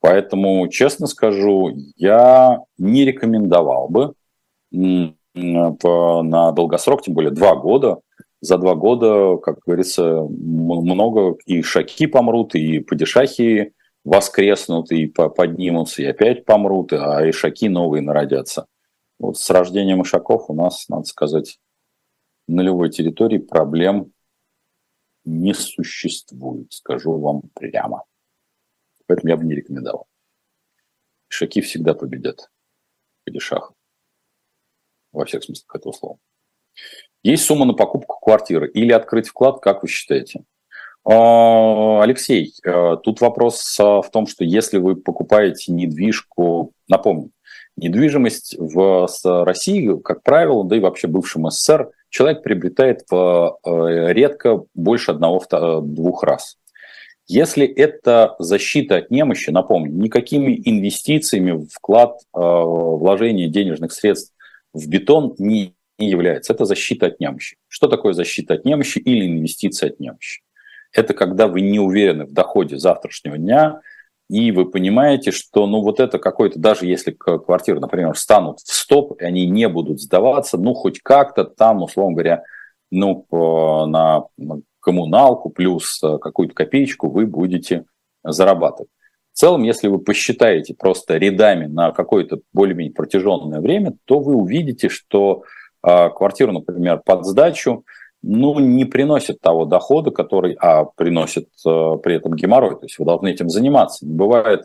Поэтому, 0.00 0.68
честно 0.68 1.06
скажу, 1.06 1.74
я 1.96 2.60
не 2.78 3.04
рекомендовал 3.04 3.88
бы 3.88 4.14
на 4.70 6.52
долгосрок, 6.52 7.02
тем 7.02 7.14
более 7.14 7.30
два 7.30 7.56
года. 7.56 7.98
За 8.46 8.58
два 8.58 8.76
года, 8.76 9.38
как 9.38 9.58
говорится, 9.66 10.22
много 10.22 11.36
и 11.46 11.62
шаки 11.62 12.06
помрут, 12.06 12.54
и 12.54 12.78
падишахи 12.78 13.74
воскреснут, 14.04 14.92
и 14.92 15.06
поднимутся, 15.08 16.02
и 16.02 16.04
опять 16.04 16.44
помрут, 16.44 16.92
а 16.92 17.26
и 17.26 17.32
шаки 17.32 17.68
новые 17.68 18.02
народятся. 18.02 18.66
Вот 19.18 19.36
с 19.36 19.50
рождением 19.50 20.02
ишаков 20.02 20.48
у 20.48 20.54
нас, 20.54 20.88
надо 20.88 21.06
сказать, 21.06 21.58
на 22.46 22.60
любой 22.60 22.90
территории 22.90 23.38
проблем 23.38 24.12
не 25.24 25.52
существует, 25.52 26.72
скажу 26.72 27.18
вам 27.18 27.50
прямо. 27.52 28.04
Поэтому 29.08 29.30
я 29.30 29.36
бы 29.36 29.44
не 29.44 29.56
рекомендовал. 29.56 30.06
Ишаки 31.28 31.62
всегда 31.62 31.94
победят 31.94 32.48
падишахов 33.24 33.74
во 35.10 35.24
всех 35.24 35.42
смыслах 35.42 35.74
этого 35.74 35.92
слова. 35.92 36.18
Есть 37.26 37.44
сумма 37.46 37.64
на 37.64 37.72
покупку 37.72 38.20
квартиры 38.20 38.70
или 38.70 38.92
открыть 38.92 39.26
вклад, 39.26 39.58
как 39.58 39.82
вы 39.82 39.88
считаете? 39.88 40.44
А, 41.04 42.00
Алексей, 42.00 42.52
э, 42.64 42.96
тут 43.02 43.20
вопрос 43.20 43.76
а, 43.80 44.00
в 44.00 44.12
том, 44.12 44.28
что 44.28 44.44
если 44.44 44.78
вы 44.78 44.94
покупаете 44.94 45.72
недвижку, 45.72 46.70
напомню, 46.86 47.32
недвижимость 47.76 48.54
в 48.56 49.08
России, 49.24 50.00
как 50.04 50.22
правило, 50.22 50.62
да 50.62 50.76
и 50.76 50.78
вообще 50.78 51.08
бывшем 51.08 51.50
СССР, 51.50 51.90
человек 52.10 52.44
приобретает 52.44 53.00
э, 53.10 53.48
редко 53.64 54.62
больше 54.74 55.10
одного-двух 55.10 56.22
раз. 56.22 56.58
Если 57.26 57.66
это 57.66 58.36
защита 58.38 58.98
от 58.98 59.10
немощи, 59.10 59.50
напомню, 59.50 59.90
никакими 59.90 60.62
инвестициями 60.64 61.66
вклад, 61.72 62.20
э, 62.20 62.38
вложение 62.38 63.48
денежных 63.48 63.90
средств 63.90 64.32
в 64.72 64.88
бетон 64.88 65.34
не, 65.38 65.75
не 65.98 66.08
является. 66.08 66.52
Это 66.52 66.64
защита 66.64 67.06
от 67.06 67.20
немощи. 67.20 67.56
Что 67.68 67.88
такое 67.88 68.12
защита 68.12 68.54
от 68.54 68.64
немощи 68.64 68.98
или 68.98 69.26
инвестиция 69.26 69.90
от 69.90 70.00
немощи? 70.00 70.42
Это 70.92 71.14
когда 71.14 71.46
вы 71.48 71.60
не 71.60 71.78
уверены 71.78 72.24
в 72.24 72.32
доходе 72.32 72.78
завтрашнего 72.78 73.36
дня, 73.36 73.80
и 74.28 74.50
вы 74.50 74.68
понимаете, 74.68 75.30
что 75.30 75.66
ну 75.66 75.82
вот 75.82 76.00
это 76.00 76.18
какой-то, 76.18 76.58
даже 76.58 76.86
если 76.86 77.12
квартиры, 77.12 77.80
например, 77.80 78.16
станут 78.16 78.58
в 78.60 78.72
стоп, 78.72 79.20
и 79.20 79.24
они 79.24 79.46
не 79.46 79.68
будут 79.68 80.00
сдаваться, 80.00 80.58
ну 80.58 80.74
хоть 80.74 81.00
как-то 81.00 81.44
там, 81.44 81.82
условно 81.82 82.14
говоря, 82.14 82.42
ну 82.90 83.26
на 83.30 84.24
коммуналку 84.80 85.50
плюс 85.50 86.00
э, 86.04 86.18
какую-то 86.18 86.54
копеечку 86.54 87.08
вы 87.08 87.26
будете 87.26 87.86
зарабатывать. 88.22 88.88
В 89.32 89.38
целом, 89.38 89.64
если 89.64 89.88
вы 89.88 89.98
посчитаете 89.98 90.74
просто 90.74 91.16
рядами 91.16 91.66
на 91.66 91.90
какое-то 91.90 92.38
более-менее 92.52 92.94
протяженное 92.94 93.60
время, 93.60 93.94
то 94.04 94.20
вы 94.20 94.34
увидите, 94.34 94.88
что 94.88 95.42
квартиру, 96.10 96.52
например, 96.52 97.00
под 97.04 97.24
сдачу, 97.24 97.84
ну, 98.22 98.58
не 98.58 98.84
приносит 98.84 99.40
того 99.40 99.64
дохода, 99.64 100.10
который, 100.10 100.54
а 100.60 100.84
приносит 100.84 101.48
э, 101.64 101.96
при 102.02 102.16
этом 102.16 102.34
геморрой. 102.34 102.76
То 102.76 102.86
есть 102.86 102.98
вы 102.98 103.04
должны 103.04 103.28
этим 103.28 103.48
заниматься. 103.48 104.06
Не 104.06 104.14
бывает 104.14 104.64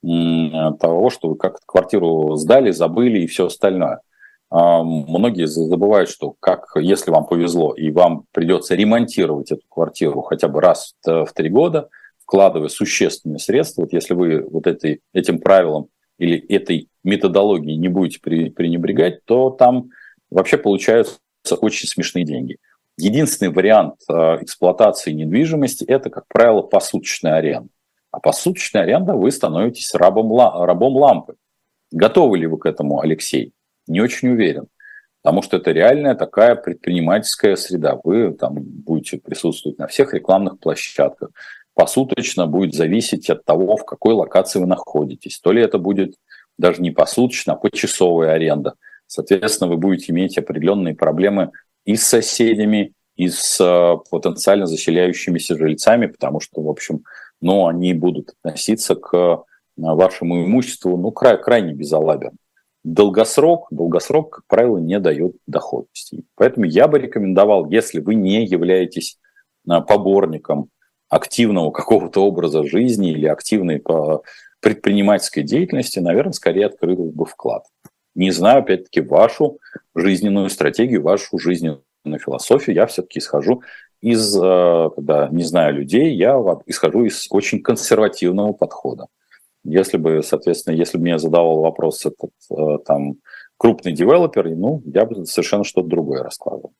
того, 0.00 1.10
что 1.10 1.30
вы 1.30 1.36
как 1.36 1.58
квартиру 1.66 2.36
сдали, 2.36 2.70
забыли 2.70 3.20
и 3.20 3.26
все 3.26 3.46
остальное. 3.46 4.00
Э, 4.52 4.82
многие 4.82 5.46
забывают, 5.46 6.10
что 6.10 6.34
как, 6.38 6.66
если 6.76 7.10
вам 7.10 7.26
повезло 7.26 7.72
и 7.72 7.90
вам 7.90 8.24
придется 8.32 8.74
ремонтировать 8.74 9.52
эту 9.52 9.62
квартиру 9.68 10.20
хотя 10.22 10.48
бы 10.48 10.60
раз 10.60 10.94
в 11.04 11.28
три 11.34 11.48
года– 11.48 11.88
вкладывая 12.28 12.68
существенные 12.68 13.38
средства, 13.38 13.82
вот 13.82 13.94
если 13.94 14.12
вы 14.12 14.42
вот 14.42 14.66
этой, 14.66 15.00
этим 15.14 15.38
правилом 15.38 15.88
или 16.18 16.38
этой 16.38 16.88
методологией 17.02 17.78
не 17.78 17.88
будете 17.88 18.20
при, 18.20 18.50
пренебрегать, 18.50 19.24
то 19.24 19.48
там 19.48 19.88
вообще 20.30 20.58
получаются 20.58 21.18
очень 21.60 21.88
смешные 21.88 22.24
деньги. 22.24 22.58
Единственный 22.96 23.52
вариант 23.52 23.94
э, 24.08 24.12
эксплуатации 24.42 25.12
недвижимости– 25.12 25.84
это, 25.88 26.10
как 26.10 26.24
правило, 26.28 26.62
посуточная 26.62 27.36
аренда. 27.36 27.70
А 28.10 28.20
посуточная 28.20 28.82
аренда 28.82 29.14
вы 29.14 29.30
становитесь 29.30 29.94
рабом, 29.94 30.36
рабом 30.36 30.96
лампы. 30.96 31.36
Готовы 31.92 32.38
ли 32.38 32.46
вы 32.46 32.58
к 32.58 32.66
этому, 32.66 33.00
Алексей? 33.00 33.52
Не 33.86 34.00
очень 34.00 34.28
уверен. 34.28 34.66
Потому 35.22 35.42
что 35.42 35.56
это 35.56 35.72
реальная 35.72 36.14
такая 36.14 36.54
предпринимательская 36.54 37.56
среда. 37.56 37.98
Вы 38.02 38.32
там 38.32 38.54
будете 38.54 39.18
присутствовать 39.18 39.78
на 39.78 39.86
всех 39.86 40.14
рекламных 40.14 40.58
площадках, 40.58 41.30
посуточно 41.74 42.46
будет 42.46 42.74
зависеть 42.74 43.30
от 43.30 43.44
того, 43.44 43.76
в 43.76 43.84
какой 43.84 44.14
локации 44.14 44.58
вы 44.58 44.66
находитесь. 44.66 45.38
То 45.38 45.52
ли 45.52 45.62
это 45.62 45.78
будет 45.78 46.14
даже 46.56 46.82
не 46.82 46.90
посуточно, 46.90 47.52
а 47.52 47.56
почасовая 47.56 48.32
аренда. 48.32 48.74
Соответственно, 49.08 49.70
вы 49.70 49.78
будете 49.78 50.12
иметь 50.12 50.38
определенные 50.38 50.94
проблемы 50.94 51.50
и 51.84 51.96
с 51.96 52.06
соседями, 52.06 52.92
и 53.16 53.28
с 53.28 53.58
э, 53.58 53.96
потенциально 54.10 54.66
заселяющимися 54.66 55.56
жильцами, 55.56 56.06
потому 56.06 56.40
что, 56.40 56.60
в 56.60 56.68
общем, 56.68 57.04
ну, 57.40 57.66
они 57.66 57.94
будут 57.94 58.34
относиться 58.42 58.94
к 58.94 59.16
э, 59.16 59.36
вашему 59.76 60.44
имуществу 60.44 60.96
ну, 60.98 61.10
край, 61.10 61.40
крайне 61.40 61.72
безалаберно. 61.72 62.36
Долгосрок, 62.84 63.68
долгосрок, 63.70 64.30
как 64.30 64.44
правило, 64.46 64.76
не 64.78 65.00
дает 65.00 65.36
доходности. 65.46 66.24
Поэтому 66.36 66.66
я 66.66 66.86
бы 66.86 66.98
рекомендовал, 66.98 67.68
если 67.70 68.00
вы 68.00 68.14
не 68.14 68.44
являетесь 68.44 69.18
э, 69.66 69.80
поборником 69.80 70.68
активного 71.08 71.70
какого-то 71.70 72.26
образа 72.26 72.62
жизни 72.64 73.12
или 73.12 73.26
активной 73.26 73.82
предпринимательской 74.60 75.42
деятельности, 75.42 75.98
наверное, 75.98 76.32
скорее 76.32 76.66
открыл 76.66 77.10
бы 77.10 77.24
вклад. 77.24 77.64
Не 78.18 78.32
знаю, 78.32 78.62
опять-таки, 78.62 79.00
вашу 79.00 79.60
жизненную 79.94 80.50
стратегию, 80.50 81.02
вашу 81.02 81.38
жизненную 81.38 81.84
философию. 82.18 82.74
Я 82.74 82.86
все-таки 82.88 83.20
исхожу 83.20 83.62
из, 84.00 84.36
э, 84.36 84.90
когда 84.96 85.28
не 85.28 85.44
знаю 85.44 85.76
людей, 85.76 86.16
я 86.16 86.34
исхожу 86.66 87.04
из 87.04 87.28
очень 87.30 87.62
консервативного 87.62 88.52
подхода. 88.54 89.06
Если 89.62 89.98
бы, 89.98 90.24
соответственно, 90.24 90.74
если 90.74 90.98
бы 90.98 91.04
мне 91.04 91.20
задавал 91.20 91.60
вопрос 91.60 92.04
этот 92.06 92.32
э, 92.50 92.78
там 92.84 93.18
крупный 93.56 93.92
девелопер, 93.92 94.48
ну, 94.50 94.82
я 94.84 95.04
бы 95.04 95.24
совершенно 95.24 95.62
что-то 95.62 95.86
другое 95.86 96.24
раскладывал. 96.24 96.72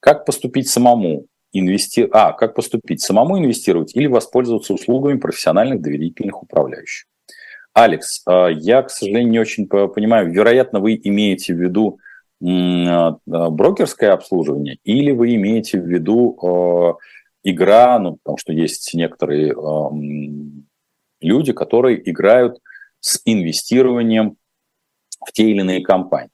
Как 0.00 0.26
поступить 0.26 0.68
самому? 0.68 1.24
инвести... 1.52 2.06
А, 2.12 2.32
как 2.34 2.54
поступить? 2.54 3.00
Самому 3.00 3.38
инвестировать 3.38 3.96
или 3.96 4.06
воспользоваться 4.06 4.74
услугами 4.74 5.18
профессиональных 5.18 5.80
доверительных 5.80 6.42
управляющих? 6.42 7.06
Алекс, 7.72 8.22
а, 8.26 8.48
я, 8.48 8.82
к 8.82 8.90
сожалению, 8.90 9.30
не 9.30 9.38
очень 9.38 9.66
понимаю, 9.66 10.30
вероятно, 10.30 10.80
вы 10.80 11.00
имеете 11.02 11.54
в 11.54 11.60
виду 11.60 11.98
а, 12.42 13.16
брокерское 13.26 14.12
обслуживание 14.12 14.78
или 14.84 15.12
вы 15.12 15.34
имеете 15.34 15.80
в 15.80 15.86
виду 15.86 16.98
игра, 17.42 17.98
ну, 17.98 18.16
потому 18.16 18.36
что 18.36 18.52
есть 18.52 18.92
некоторые 18.94 19.54
люди, 21.20 21.52
которые 21.52 22.10
играют 22.10 22.58
с 23.00 23.20
инвестированием 23.24 24.36
в 25.24 25.32
те 25.32 25.50
или 25.50 25.60
иные 25.60 25.82
компании. 25.82 26.30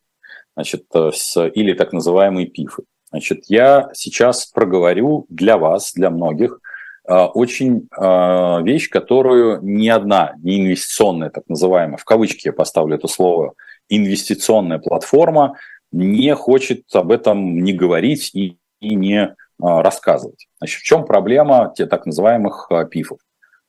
Значит, 0.55 0.85
э, 0.95 1.11
с, 1.13 1.47
или 1.49 1.75
так 1.75 1.93
называемые 1.93 2.47
пифы. 2.47 2.85
Значит, 3.11 3.45
я 3.49 3.91
сейчас 3.95 4.47
проговорю 4.47 5.27
для 5.29 5.59
вас, 5.59 5.93
для 5.93 6.11
многих, 6.11 6.61
очень 7.09 7.89
э, 7.97 8.63
вещь, 8.63 8.89
которую 8.91 9.63
ни 9.63 9.89
одна, 9.89 10.35
не 10.43 10.61
инвестиционная, 10.61 11.31
так 11.31 11.45
называемая, 11.49 11.97
в 11.97 12.05
кавычки 12.05 12.49
я 12.49 12.53
поставлю 12.53 12.97
это 12.97 13.09
слово, 13.09 13.55
инвестиционная 13.89 14.79
платформа 14.79 15.55
не 15.93 16.35
хочет 16.35 16.83
об 16.93 17.11
этом 17.13 17.63
не 17.63 17.73
говорить 17.73 18.35
и, 18.35 18.59
и 18.81 18.95
не 18.95 19.35
рассказывать. 19.59 20.47
Значит, 20.59 20.81
в 20.81 20.85
чем 20.85 21.05
проблема 21.07 21.73
те 21.75 21.87
так 21.87 22.05
называемых 22.05 22.71
пифов? 22.91 23.19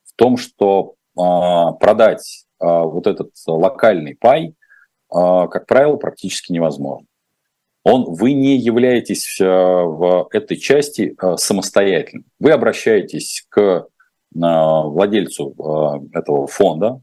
В 0.04 0.14
том, 0.16 0.36
что 0.36 0.96
продать 1.16 2.46
вот 2.60 3.08
этот 3.08 3.30
локальный 3.46 4.16
пай, 4.20 4.54
как 5.10 5.66
правило, 5.66 5.96
практически 5.96 6.52
невозможно 6.52 7.07
он, 7.88 8.04
вы 8.04 8.34
не 8.34 8.58
являетесь 8.58 9.40
э, 9.40 9.46
в 9.46 10.28
этой 10.34 10.58
части 10.58 11.16
э, 11.22 11.38
самостоятельным. 11.38 12.26
Вы 12.38 12.52
обращаетесь 12.52 13.46
к 13.48 13.60
э, 13.62 13.82
владельцу 14.34 16.10
этого 16.14 16.48
фонда 16.48 17.00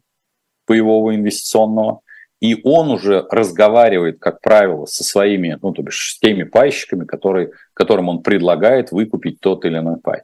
боевого 0.68 1.14
инвестиционного, 1.14 2.00
и 2.40 2.60
он 2.64 2.90
уже 2.90 3.26
разговаривает, 3.30 4.18
как 4.18 4.42
правило, 4.42 4.84
со 4.84 5.04
своими, 5.04 5.58
ну, 5.62 5.72
то 5.72 5.82
бишь, 5.82 6.16
с 6.16 6.18
теми 6.18 6.42
пайщиками, 6.42 7.06
которые, 7.06 7.52
которым 7.72 8.10
он 8.10 8.22
предлагает 8.22 8.92
выкупить 8.92 9.40
тот 9.40 9.64
или 9.64 9.78
иной 9.78 9.96
пай. 10.02 10.20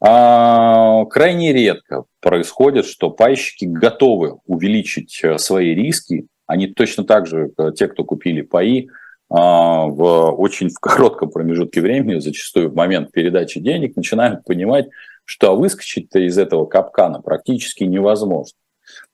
А, 0.00 1.04
крайне 1.04 1.52
редко 1.52 2.04
происходит, 2.20 2.86
что 2.86 3.10
пайщики 3.10 3.66
готовы 3.66 4.38
увеличить 4.46 5.22
свои 5.36 5.74
риски. 5.74 6.28
Они 6.46 6.66
точно 6.68 7.04
так 7.04 7.26
же, 7.26 7.50
те, 7.76 7.88
кто 7.88 8.04
купили 8.04 8.40
паи, 8.40 8.88
в 9.34 10.30
очень 10.36 10.68
в 10.68 10.78
коротком 10.78 11.30
промежутке 11.30 11.80
времени, 11.80 12.18
зачастую 12.18 12.70
в 12.70 12.74
момент 12.74 13.12
передачи 13.12 13.60
денег, 13.60 13.96
начинают 13.96 14.44
понимать, 14.44 14.88
что 15.24 15.56
выскочить-то 15.56 16.18
из 16.18 16.36
этого 16.36 16.66
капкана 16.66 17.22
практически 17.22 17.84
невозможно. 17.84 18.58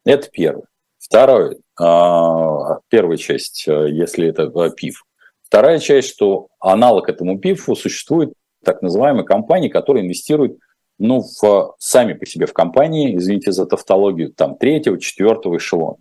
Это 0.05 0.29
первое. 0.31 0.65
Второе, 0.99 1.59
а, 1.79 2.81
первая 2.89 3.17
часть, 3.17 3.67
э, 3.69 3.91
если 3.91 4.29
это 4.29 4.51
э, 4.55 4.71
ПИФ. 4.77 5.05
Вторая 5.43 5.79
часть, 5.79 6.11
что 6.11 6.49
аналог 6.59 7.09
этому 7.09 7.39
ПИФу 7.39 7.77
существует 7.77 8.33
так 8.65 8.83
называемые 8.83 9.25
компании, 9.25 9.69
которые 9.69 10.05
инвестируют 10.05 10.59
ну, 10.99 11.23
в, 11.23 11.75
сами 11.79 12.15
по 12.15 12.27
себе 12.27 12.47
в 12.47 12.53
компании, 12.53 13.17
извините 13.17 13.53
за 13.53 13.65
тавтологию, 13.65 14.33
там 14.33 14.57
третьего, 14.59 14.99
четвертого 14.99 15.57
эшелона. 15.57 15.99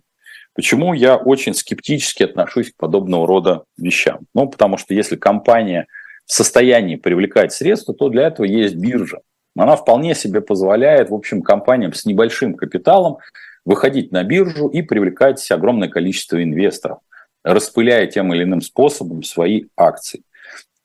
Почему 0.58 0.92
я 0.92 1.14
очень 1.14 1.54
скептически 1.54 2.24
отношусь 2.24 2.72
к 2.72 2.76
подобного 2.76 3.28
рода 3.28 3.62
вещам? 3.76 4.26
Ну, 4.34 4.48
потому 4.48 4.76
что 4.76 4.92
если 4.92 5.14
компания 5.14 5.86
в 6.26 6.32
состоянии 6.32 6.96
привлекать 6.96 7.52
средства, 7.52 7.94
то 7.94 8.08
для 8.08 8.26
этого 8.26 8.44
есть 8.44 8.74
биржа. 8.74 9.20
Она 9.56 9.76
вполне 9.76 10.16
себе 10.16 10.40
позволяет, 10.40 11.10
в 11.10 11.14
общем, 11.14 11.42
компаниям 11.42 11.92
с 11.92 12.04
небольшим 12.06 12.54
капиталом 12.54 13.18
выходить 13.64 14.10
на 14.10 14.24
биржу 14.24 14.66
и 14.66 14.82
привлекать 14.82 15.48
огромное 15.52 15.88
количество 15.88 16.42
инвесторов, 16.42 16.98
распыляя 17.44 18.08
тем 18.08 18.34
или 18.34 18.42
иным 18.42 18.60
способом 18.60 19.22
свои 19.22 19.66
акции. 19.76 20.22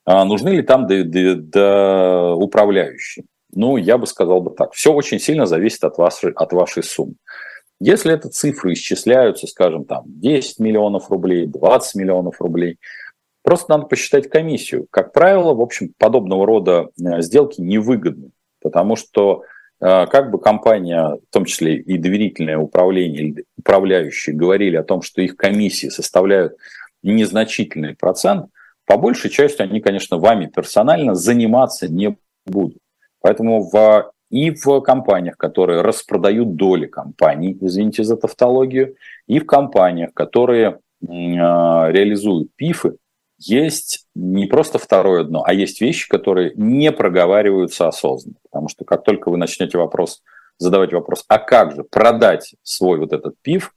А 0.04 0.24
нужны 0.24 0.50
ли 0.50 0.62
там 0.62 0.86
до, 0.86 1.02
до, 1.02 1.34
до 1.34 2.34
управляющие? 2.36 3.24
Ну, 3.52 3.76
я 3.76 3.98
бы 3.98 4.06
сказал 4.06 4.40
бы 4.40 4.52
так. 4.52 4.72
Все 4.74 4.92
очень 4.92 5.18
сильно 5.18 5.46
зависит 5.46 5.82
от 5.82 5.98
вашей, 5.98 6.30
от 6.30 6.52
вашей 6.52 6.84
суммы. 6.84 7.14
Если 7.86 8.14
это 8.14 8.30
цифры 8.30 8.72
исчисляются, 8.72 9.46
скажем, 9.46 9.84
там 9.84 10.04
10 10.06 10.58
миллионов 10.58 11.10
рублей, 11.10 11.46
20 11.46 11.96
миллионов 11.96 12.40
рублей, 12.40 12.78
просто 13.42 13.72
надо 13.72 13.84
посчитать 13.84 14.30
комиссию. 14.30 14.86
Как 14.90 15.12
правило, 15.12 15.52
в 15.52 15.60
общем, 15.60 15.92
подобного 15.98 16.46
рода 16.46 16.88
э, 16.98 17.20
сделки 17.20 17.60
невыгодны, 17.60 18.30
потому 18.62 18.96
что 18.96 19.42
э, 19.82 20.06
как 20.06 20.30
бы 20.30 20.40
компания, 20.40 21.18
в 21.28 21.30
том 21.30 21.44
числе 21.44 21.76
и 21.76 21.98
доверительное 21.98 22.56
управление, 22.56 23.44
управляющие 23.58 24.34
говорили 24.34 24.76
о 24.76 24.82
том, 24.82 25.02
что 25.02 25.20
их 25.20 25.36
комиссии 25.36 25.88
составляют 25.88 26.54
незначительный 27.02 27.94
процент, 27.94 28.46
по 28.86 28.96
большей 28.96 29.28
части 29.28 29.60
они, 29.60 29.82
конечно, 29.82 30.16
вами 30.16 30.46
персонально 30.46 31.14
заниматься 31.14 31.86
не 31.86 32.16
будут. 32.46 32.78
Поэтому 33.20 33.68
в 33.68 34.10
и 34.34 34.50
в 34.50 34.80
компаниях, 34.80 35.36
которые 35.36 35.82
распродают 35.82 36.56
доли 36.56 36.86
компаний, 36.86 37.56
извините 37.60 38.02
за 38.02 38.16
тавтологию, 38.16 38.96
и 39.28 39.38
в 39.38 39.46
компаниях, 39.46 40.12
которые 40.12 40.80
а, 41.08 41.88
реализуют 41.92 42.48
пифы, 42.56 42.96
есть 43.38 44.08
не 44.16 44.46
просто 44.46 44.78
второе 44.78 45.22
дно, 45.22 45.44
а 45.46 45.54
есть 45.54 45.80
вещи, 45.80 46.08
которые 46.08 46.52
не 46.56 46.90
проговариваются 46.90 47.86
осознанно. 47.86 48.34
Потому 48.50 48.68
что 48.68 48.84
как 48.84 49.04
только 49.04 49.30
вы 49.30 49.36
начнете 49.36 49.78
вопрос, 49.78 50.20
задавать 50.58 50.92
вопрос, 50.92 51.24
а 51.28 51.38
как 51.38 51.76
же 51.76 51.84
продать 51.84 52.56
свой 52.64 52.98
вот 52.98 53.12
этот 53.12 53.36
пиф, 53.40 53.72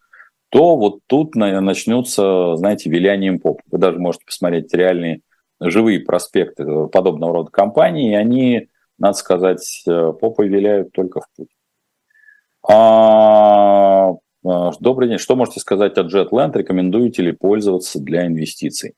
то 0.50 0.76
вот 0.76 1.02
тут 1.06 1.36
начнется, 1.36 2.56
знаете, 2.56 2.90
вилянием 2.90 3.40
поп. 3.40 3.62
Вы 3.70 3.78
даже 3.78 4.00
можете 4.00 4.26
посмотреть 4.26 4.74
реальные 4.74 5.22
живые 5.60 6.00
проспекты 6.00 6.66
подобного 6.88 7.34
рода 7.34 7.52
компаний, 7.52 8.10
и 8.10 8.16
они 8.16 8.70
надо 8.98 9.18
сказать, 9.18 9.84
э, 9.88 10.14
попой 10.20 10.48
виляют 10.48 10.92
только 10.92 11.22
в 11.22 11.28
путь. 11.36 11.50
А, 12.68 14.14
а, 14.46 14.72
добрый 14.80 15.08
день. 15.08 15.18
Что 15.18 15.36
можете 15.36 15.60
сказать 15.60 15.98
о 15.98 16.04
JetLand? 16.04 16.58
Рекомендуете 16.58 17.22
ли 17.24 17.32
пользоваться 17.32 18.00
для 18.00 18.26
инвестиций? 18.26 18.94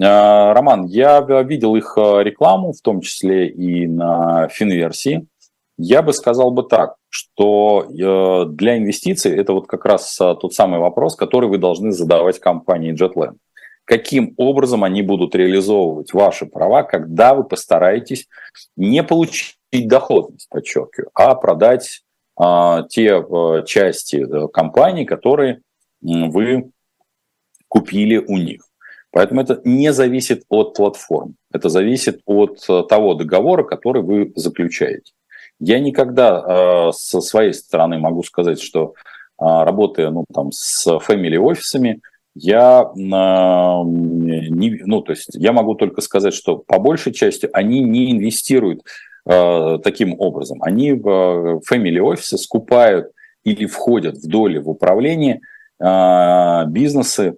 А, 0.00 0.54
Роман, 0.54 0.86
я 0.86 1.20
видел 1.42 1.76
их 1.76 1.94
э, 1.96 2.22
рекламу, 2.22 2.72
в 2.72 2.80
том 2.80 3.00
числе 3.00 3.48
и 3.48 3.86
на 3.86 4.48
финверсии. 4.48 5.26
Я 5.76 6.02
бы 6.02 6.12
сказал 6.12 6.52
бы 6.52 6.62
так, 6.62 6.94
что 7.08 7.86
э, 7.88 8.50
для 8.50 8.78
инвестиций 8.78 9.36
это 9.36 9.52
вот 9.52 9.66
как 9.66 9.84
раз 9.84 10.16
тот 10.16 10.54
самый 10.54 10.78
вопрос, 10.78 11.16
который 11.16 11.48
вы 11.48 11.58
должны 11.58 11.92
задавать 11.92 12.38
компании 12.38 12.94
JetLand 12.94 13.36
каким 13.92 14.32
образом 14.38 14.84
они 14.84 15.02
будут 15.02 15.34
реализовывать 15.34 16.14
ваши 16.14 16.46
права, 16.46 16.82
когда 16.82 17.34
вы 17.34 17.44
постараетесь 17.44 18.26
не 18.74 19.02
получить 19.02 19.58
доходность, 19.70 20.48
подчеркиваю, 20.48 21.10
а 21.12 21.34
продать 21.34 22.00
а, 22.34 22.84
те 22.84 23.16
а, 23.16 23.62
части 23.64 24.16
а, 24.16 24.48
компаний, 24.48 25.04
которые 25.04 25.60
вы 26.00 26.70
купили 27.68 28.16
у 28.16 28.38
них. 28.38 28.62
Поэтому 29.10 29.42
это 29.42 29.60
не 29.64 29.92
зависит 29.92 30.44
от 30.48 30.72
платформ, 30.72 31.34
это 31.52 31.68
зависит 31.68 32.22
от 32.24 32.64
а, 32.70 32.84
того 32.84 33.12
договора, 33.12 33.62
который 33.62 34.00
вы 34.00 34.32
заключаете. 34.36 35.12
Я 35.60 35.80
никогда 35.80 36.88
э, 36.88 36.92
со 36.92 37.20
своей 37.20 37.52
стороны 37.52 37.98
могу 37.98 38.22
сказать, 38.22 38.60
что 38.60 38.94
э, 39.38 39.44
работая 39.44 40.10
ну, 40.10 40.24
там, 40.32 40.50
с 40.50 40.86
family 40.86 41.36
офисами, 41.36 42.00
я, 42.34 42.90
не, 42.94 44.80
ну, 44.84 45.02
то 45.02 45.12
есть 45.12 45.30
я 45.34 45.52
могу 45.52 45.74
только 45.74 46.00
сказать, 46.00 46.34
что 46.34 46.56
по 46.56 46.78
большей 46.78 47.12
части 47.12 47.48
они 47.52 47.80
не 47.80 48.10
инвестируют 48.12 48.82
э, 49.26 49.78
таким 49.84 50.18
образом. 50.18 50.62
Они 50.62 50.92
в 50.92 51.60
family 51.70 52.00
офисы 52.00 52.38
скупают 52.38 53.12
или 53.44 53.66
входят 53.66 54.16
в 54.16 54.26
доли 54.28 54.58
в 54.58 54.70
управление 54.70 55.40
э, 55.78 56.64
бизнесы, 56.68 57.36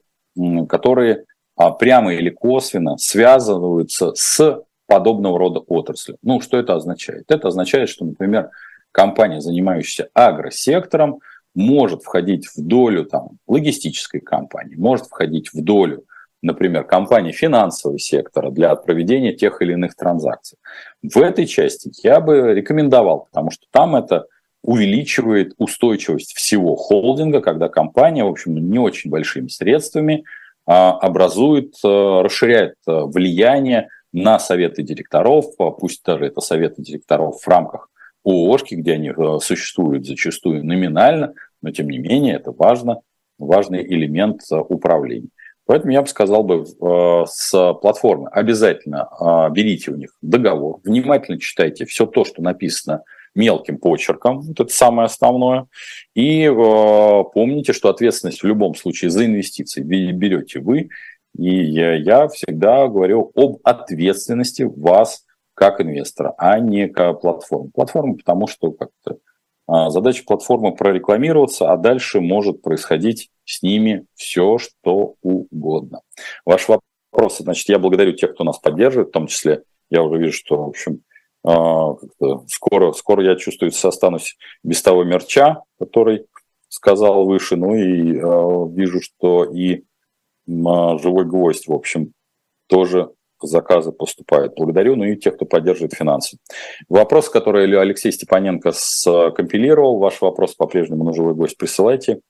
которые 0.68 1.24
э, 1.58 1.64
прямо 1.78 2.14
или 2.14 2.30
косвенно 2.30 2.96
связываются 2.96 4.12
с 4.14 4.62
подобного 4.86 5.38
рода 5.38 5.60
отраслью. 5.60 6.18
Ну, 6.22 6.40
что 6.40 6.58
это 6.58 6.74
означает? 6.74 7.24
Это 7.28 7.48
означает, 7.48 7.88
что, 7.88 8.04
например, 8.04 8.50
компания, 8.92 9.40
занимающаяся 9.40 10.08
агросектором, 10.14 11.20
может 11.54 12.02
входить 12.02 12.46
в 12.46 12.60
долю 12.60 13.04
там, 13.04 13.38
логистической 13.46 14.20
компании, 14.20 14.76
может 14.76 15.06
входить 15.06 15.52
в 15.52 15.62
долю, 15.62 16.04
например, 16.42 16.84
компании 16.84 17.32
финансового 17.32 17.98
сектора 17.98 18.50
для 18.50 18.74
проведения 18.74 19.32
тех 19.32 19.62
или 19.62 19.72
иных 19.72 19.94
транзакций. 19.94 20.58
В 21.02 21.16
этой 21.18 21.46
части 21.46 21.90
я 22.02 22.20
бы 22.20 22.54
рекомендовал, 22.54 23.26
потому 23.30 23.50
что 23.50 23.66
там 23.70 23.96
это 23.96 24.26
увеличивает 24.62 25.52
устойчивость 25.58 26.34
всего 26.34 26.74
холдинга, 26.74 27.40
когда 27.40 27.68
компания, 27.68 28.24
в 28.24 28.28
общем, 28.28 28.56
не 28.56 28.78
очень 28.78 29.10
большими 29.10 29.48
средствами 29.48 30.24
а, 30.66 30.92
образует, 30.92 31.74
а, 31.84 32.22
расширяет 32.22 32.74
а, 32.86 33.04
влияние 33.04 33.88
на 34.12 34.38
советы 34.38 34.82
директоров, 34.82 35.46
пусть 35.56 36.02
даже 36.04 36.26
это 36.26 36.40
советы 36.40 36.80
директоров 36.80 37.42
в 37.42 37.48
рамках 37.48 37.90
ООшки, 38.24 38.74
где 38.74 38.94
они 38.94 39.10
э, 39.10 39.38
существуют 39.40 40.06
зачастую 40.06 40.64
номинально, 40.64 41.34
но 41.62 41.70
тем 41.70 41.88
не 41.88 41.98
менее 41.98 42.36
это 42.36 42.52
важно, 42.52 43.00
важный 43.38 43.84
элемент 43.84 44.42
э, 44.50 44.56
управления. 44.56 45.28
Поэтому 45.66 45.92
я 45.92 46.02
бы 46.02 46.08
сказал 46.08 46.42
бы 46.42 46.66
с 46.66 47.74
платформы 47.80 48.28
обязательно 48.28 49.08
берите 49.50 49.92
у 49.92 49.96
них 49.96 50.10
договор, 50.20 50.80
внимательно 50.84 51.40
читайте 51.40 51.86
все 51.86 52.04
то, 52.04 52.26
что 52.26 52.42
написано 52.42 53.02
мелким 53.34 53.78
почерком, 53.78 54.42
вот 54.42 54.60
это 54.60 54.70
самое 54.70 55.06
основное. 55.06 55.66
И 56.14 56.46
помните, 57.32 57.72
что 57.72 57.88
ответственность 57.88 58.42
в 58.42 58.46
любом 58.46 58.74
случае 58.74 59.10
за 59.10 59.24
инвестиции 59.24 59.80
берете 59.82 60.60
вы. 60.60 60.90
И 61.38 61.48
я 61.50 62.28
всегда 62.28 62.86
говорю 62.86 63.32
об 63.34 63.56
ответственности 63.64 64.64
вас 64.64 65.23
как 65.54 65.80
инвестора, 65.80 66.34
а 66.38 66.58
не 66.58 66.88
как 66.88 67.20
платформы. 67.20 67.70
Платформа, 67.70 68.16
потому 68.16 68.46
что 68.46 68.72
как-то 68.72 69.18
а, 69.66 69.90
задача 69.90 70.24
платформы 70.26 70.74
прорекламироваться, 70.74 71.72
а 71.72 71.76
дальше 71.76 72.20
может 72.20 72.60
происходить 72.60 73.30
с 73.44 73.62
ними 73.62 74.06
все, 74.14 74.58
что 74.58 75.14
угодно. 75.22 76.00
Ваш 76.44 76.68
вопрос, 76.68 77.38
значит, 77.38 77.68
я 77.68 77.78
благодарю 77.78 78.12
тех, 78.12 78.34
кто 78.34 78.44
нас 78.44 78.58
поддерживает, 78.58 79.08
в 79.08 79.12
том 79.12 79.26
числе 79.26 79.62
я 79.90 80.02
уже 80.02 80.18
вижу, 80.18 80.32
что, 80.32 80.64
в 80.64 80.68
общем, 80.68 81.00
а, 81.44 81.94
скоро, 82.48 82.92
скоро 82.92 83.24
я 83.24 83.36
чувствую, 83.36 83.72
останусь 83.82 84.36
без 84.62 84.82
того 84.82 85.04
мерча, 85.04 85.62
который 85.78 86.26
сказал 86.68 87.24
выше, 87.24 87.56
ну 87.56 87.74
и 87.74 88.16
э, 88.16 88.74
вижу, 88.74 89.00
что 89.00 89.44
и 89.44 89.84
живой 90.46 91.24
гвоздь, 91.24 91.68
в 91.68 91.72
общем, 91.72 92.12
тоже 92.66 93.10
заказы 93.40 93.92
поступают. 93.92 94.54
Благодарю, 94.56 94.96
ну 94.96 95.04
и 95.04 95.16
тех, 95.16 95.36
кто 95.36 95.44
поддерживает 95.44 95.94
финансы. 95.94 96.38
Вопрос, 96.88 97.28
который 97.28 97.64
Алексей 97.78 98.12
Степаненко 98.12 98.72
скомпилировал, 98.72 99.98
ваш 99.98 100.20
вопрос 100.20 100.54
по-прежнему 100.54 101.04
на 101.04 101.12
живой 101.12 101.34
гость 101.34 101.56
присылайте. 101.56 102.20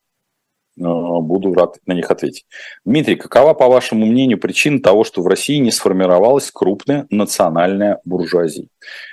Э, 0.78 0.82
буду 0.82 1.54
рад 1.54 1.76
на 1.86 1.92
них 1.92 2.10
ответить. 2.10 2.46
Дмитрий, 2.84 3.16
какова, 3.16 3.54
по 3.54 3.68
вашему 3.68 4.06
мнению, 4.06 4.40
причина 4.40 4.80
того, 4.80 5.04
что 5.04 5.22
в 5.22 5.26
России 5.26 5.58
не 5.58 5.70
сформировалась 5.70 6.50
крупная 6.50 7.06
национальная 7.10 8.00
буржуазия? 8.04 8.66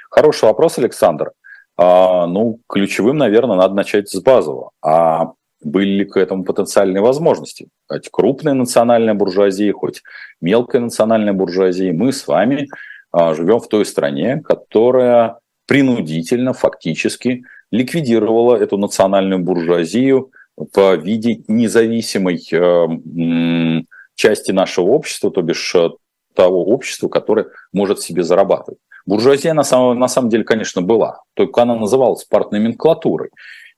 Хороший 0.10 0.46
вопрос, 0.46 0.78
Александр. 0.78 1.32
А, 1.78 2.28
ну, 2.28 2.60
ключевым, 2.68 3.18
наверное, 3.18 3.58
надо 3.58 3.74
начать 3.74 4.10
с 4.10 4.20
базового. 4.22 4.72
А 4.82 5.34
были 5.64 5.90
ли 5.90 6.06
к 6.06 6.18
этому 6.18 6.44
потенциальные 6.44 7.02
возможности. 7.02 7.70
Хоть 7.88 8.10
крупная 8.10 8.54
национальная 8.54 9.14
буржуазия, 9.14 9.74
хоть 9.74 10.02
мелкая 10.42 10.82
национальная 10.82 11.34
буржуазия, 11.34 11.94
мы 11.94 12.12
с 12.12 12.28
вами 12.28 12.68
а, 13.12 13.34
живем 13.34 13.60
в 13.60 13.68
той 13.68 13.86
стране, 13.86 14.42
которая 14.42 15.40
принудительно, 15.68 16.54
фактически 16.54 17.44
ликвидировала 17.72 18.56
эту 18.56 18.78
национальную 18.78 19.40
буржуазию 19.40 20.32
в 20.58 20.98
виде 20.98 21.44
независимой 21.48 22.42
э, 22.52 23.84
части 24.16 24.52
нашего 24.52 24.88
общества, 24.88 25.32
то 25.32 25.42
бишь 25.42 25.74
э, 25.76 25.90
того 26.36 26.66
общества, 26.66 27.08
которое 27.08 27.48
может 27.72 28.02
себе 28.02 28.24
зарабатывать. 28.24 28.80
Буржуазия 29.06 29.54
на 29.54 29.64
самом, 29.64 29.98
на 29.98 30.08
самом 30.08 30.30
деле, 30.30 30.44
конечно, 30.44 30.82
была, 30.82 31.22
только 31.34 31.62
она 31.62 31.76
называлась 31.76 32.26
партноменклатурой. 32.26 33.30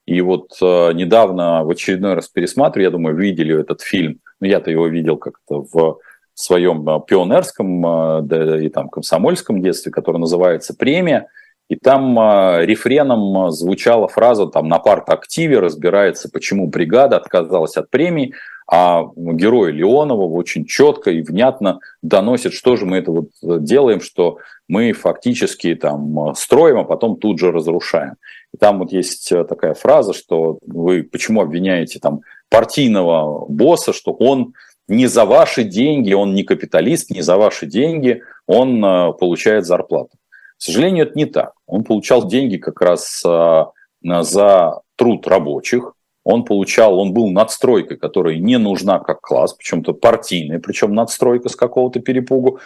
И 0.05 0.19
вот 0.21 0.49
э, 0.61 0.93
недавно 0.93 1.63
в 1.63 1.69
очередной 1.69 2.13
раз 2.15 2.27
пересматриваю, 2.27 2.85
я 2.85 2.91
думаю, 2.91 3.15
видели 3.15 3.59
этот 3.59 3.81
фильм, 3.81 4.19
ну 4.39 4.47
я-то 4.47 4.69
его 4.69 4.87
видел 4.87 5.17
как-то 5.17 5.65
в 5.71 5.99
своем 6.33 6.87
э, 6.87 6.99
пионерском 7.07 7.85
э, 7.85 8.21
да, 8.23 8.61
и 8.61 8.69
там 8.69 8.89
комсомольском 8.89 9.61
детстве, 9.61 9.91
который 9.91 10.17
называется 10.17 10.75
«Премия», 10.77 11.27
и 11.69 11.75
там 11.75 12.19
э, 12.19 12.65
рефреном 12.65 13.51
звучала 13.51 14.07
фраза 14.07 14.47
там 14.47 14.67
на 14.67 14.79
парт-активе 14.79 15.59
разбирается, 15.59 16.29
почему 16.29 16.67
бригада 16.67 17.17
отказалась 17.17 17.77
от 17.77 17.89
премии, 17.89 18.33
а 18.67 19.05
герой 19.15 19.71
Леонова 19.71 20.25
очень 20.25 20.65
четко 20.65 21.11
и 21.11 21.21
внятно 21.21 21.79
доносит, 22.01 22.53
что 22.53 22.75
же 22.75 22.85
мы 22.85 22.97
это 22.97 23.11
вот 23.11 23.29
делаем, 23.41 24.01
что 24.01 24.37
мы 24.67 24.93
фактически 24.93 25.75
там 25.75 26.33
строим, 26.35 26.79
а 26.79 26.83
потом 26.83 27.17
тут 27.17 27.39
же 27.39 27.51
разрушаем. 27.51 28.15
И 28.53 28.57
там 28.57 28.79
вот 28.79 28.91
есть 28.91 29.29
такая 29.49 29.73
фраза, 29.73 30.13
что 30.13 30.59
вы 30.65 31.03
почему 31.03 31.41
обвиняете 31.41 31.99
там 31.99 32.21
партийного 32.49 33.45
босса, 33.47 33.93
что 33.93 34.11
он 34.13 34.53
не 34.87 35.07
за 35.07 35.25
ваши 35.25 35.63
деньги, 35.63 36.13
он 36.13 36.33
не 36.33 36.43
капиталист, 36.43 37.09
не 37.09 37.21
за 37.21 37.37
ваши 37.37 37.65
деньги, 37.65 38.21
он 38.47 38.83
э, 38.83 39.13
получает 39.13 39.65
зарплату. 39.65 40.17
К 40.57 40.61
сожалению, 40.61 41.07
это 41.07 41.17
не 41.17 41.25
так. 41.25 41.53
Он 41.67 41.83
получал 41.83 42.27
деньги 42.27 42.57
как 42.57 42.81
раз 42.81 43.23
э, 43.25 43.63
за 44.01 44.81
труд 44.95 45.27
рабочих, 45.27 45.93
он 46.23 46.45
получал, 46.45 46.99
он 46.99 47.13
был 47.13 47.29
надстройкой, 47.29 47.97
которая 47.97 48.37
не 48.37 48.57
нужна 48.57 48.99
как 48.99 49.21
класс, 49.21 49.53
причем-то 49.53 49.93
партийная, 49.93 50.59
причем 50.59 50.93
надстройка 50.93 51.49
с 51.49 51.55
какого-то 51.55 51.99
перепугу. 51.99 52.59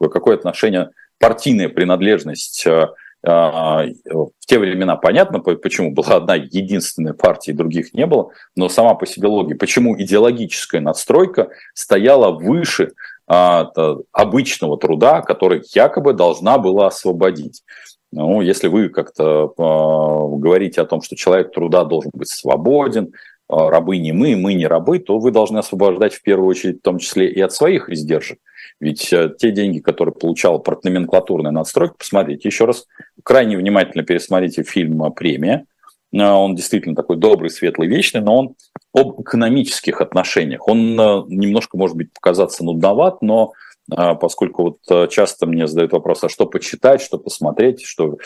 Какое 0.00 0.36
отношение 0.36 0.90
партийная 1.18 1.68
принадлежность 1.68 2.64
э, 2.66 2.86
э, 3.24 3.30
в 3.30 4.30
те 4.46 4.58
времена 4.58 4.96
понятно, 4.96 5.40
почему 5.40 5.92
была 5.92 6.16
одна 6.16 6.36
единственная 6.36 7.14
партия, 7.14 7.52
других 7.52 7.92
не 7.94 8.06
было, 8.06 8.30
но 8.56 8.68
сама 8.68 8.94
по 8.94 9.06
себе 9.06 9.28
логика, 9.28 9.58
почему 9.58 10.00
идеологическая 10.00 10.80
надстройка 10.80 11.50
стояла 11.74 12.30
выше 12.30 12.92
а, 13.30 13.70
обычного 14.12 14.78
труда, 14.78 15.20
который 15.20 15.62
якобы 15.74 16.14
должна 16.14 16.56
была 16.56 16.86
освободить. 16.86 17.62
Ну, 18.10 18.40
если 18.40 18.68
вы 18.68 18.88
как-то 18.88 19.52
э, 19.56 20.38
говорите 20.38 20.80
о 20.80 20.86
том, 20.86 21.02
что 21.02 21.14
человек 21.14 21.52
труда 21.52 21.84
должен 21.84 22.10
быть 22.14 22.28
свободен, 22.28 23.06
э, 23.06 23.08
рабы 23.48 23.98
не 23.98 24.12
мы, 24.12 24.34
мы 24.34 24.54
не 24.54 24.66
рабы, 24.66 24.98
то 24.98 25.18
вы 25.18 25.30
должны 25.30 25.58
освобождать 25.58 26.14
в 26.14 26.22
первую 26.22 26.48
очередь 26.48 26.78
в 26.78 26.82
том 26.82 26.98
числе 26.98 27.30
и 27.30 27.40
от 27.40 27.52
своих 27.52 27.90
издержек. 27.90 28.38
Ведь 28.80 29.12
э, 29.12 29.34
те 29.38 29.50
деньги, 29.50 29.80
которые 29.80 30.14
получала 30.14 30.58
партноменклатурная 30.58 31.52
надстройка, 31.52 31.96
посмотрите 31.98 32.48
еще 32.48 32.64
раз, 32.64 32.86
крайне 33.22 33.58
внимательно 33.58 34.04
пересмотрите 34.04 34.62
фильм 34.62 35.12
«Премия», 35.12 35.66
он 36.10 36.54
действительно 36.54 36.96
такой 36.96 37.18
добрый, 37.18 37.50
светлый, 37.50 37.86
вечный, 37.86 38.22
но 38.22 38.38
он 38.38 38.54
об 38.94 39.20
экономических 39.20 40.00
отношениях. 40.00 40.66
Он 40.66 40.96
немножко, 41.28 41.76
может 41.76 41.98
быть, 41.98 42.14
показаться 42.14 42.64
нудноват, 42.64 43.20
но 43.20 43.52
поскольку 43.88 44.62
вот 44.62 44.78
э, 44.90 45.08
часто 45.08 45.46
мне 45.46 45.66
задают 45.66 45.92
вопрос, 45.92 46.22
а 46.24 46.28
что 46.28 46.46
почитать, 46.46 47.00
что 47.00 47.18
посмотреть, 47.18 47.84
что 47.84 48.18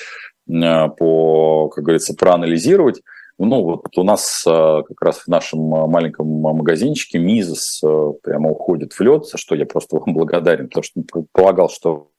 э, 0.49 0.89
по, 0.99 1.69
как 1.69 1.85
говорится, 1.85 2.15
проанализировать. 2.15 3.03
Ну, 3.39 3.63
вот 3.63 3.87
у 3.97 4.03
нас 4.03 4.45
э, 4.47 4.51
как 4.51 5.01
раз 5.03 5.19
в 5.21 5.29
нашем 5.29 5.61
маленьком 5.61 6.27
магазинчике 6.27 7.19
Мизес 7.19 7.81
прямо 8.23 8.51
уходит 8.51 8.93
в 8.93 9.01
лед, 9.01 9.27
за 9.27 9.39
что 9.39 9.55
я 9.55 9.67
просто 9.67 9.97
вам 10.01 10.15
благодарен, 10.15 10.69
потому 10.69 10.83
что 10.83 11.03
полагал, 11.33 11.69
что 11.69 12.11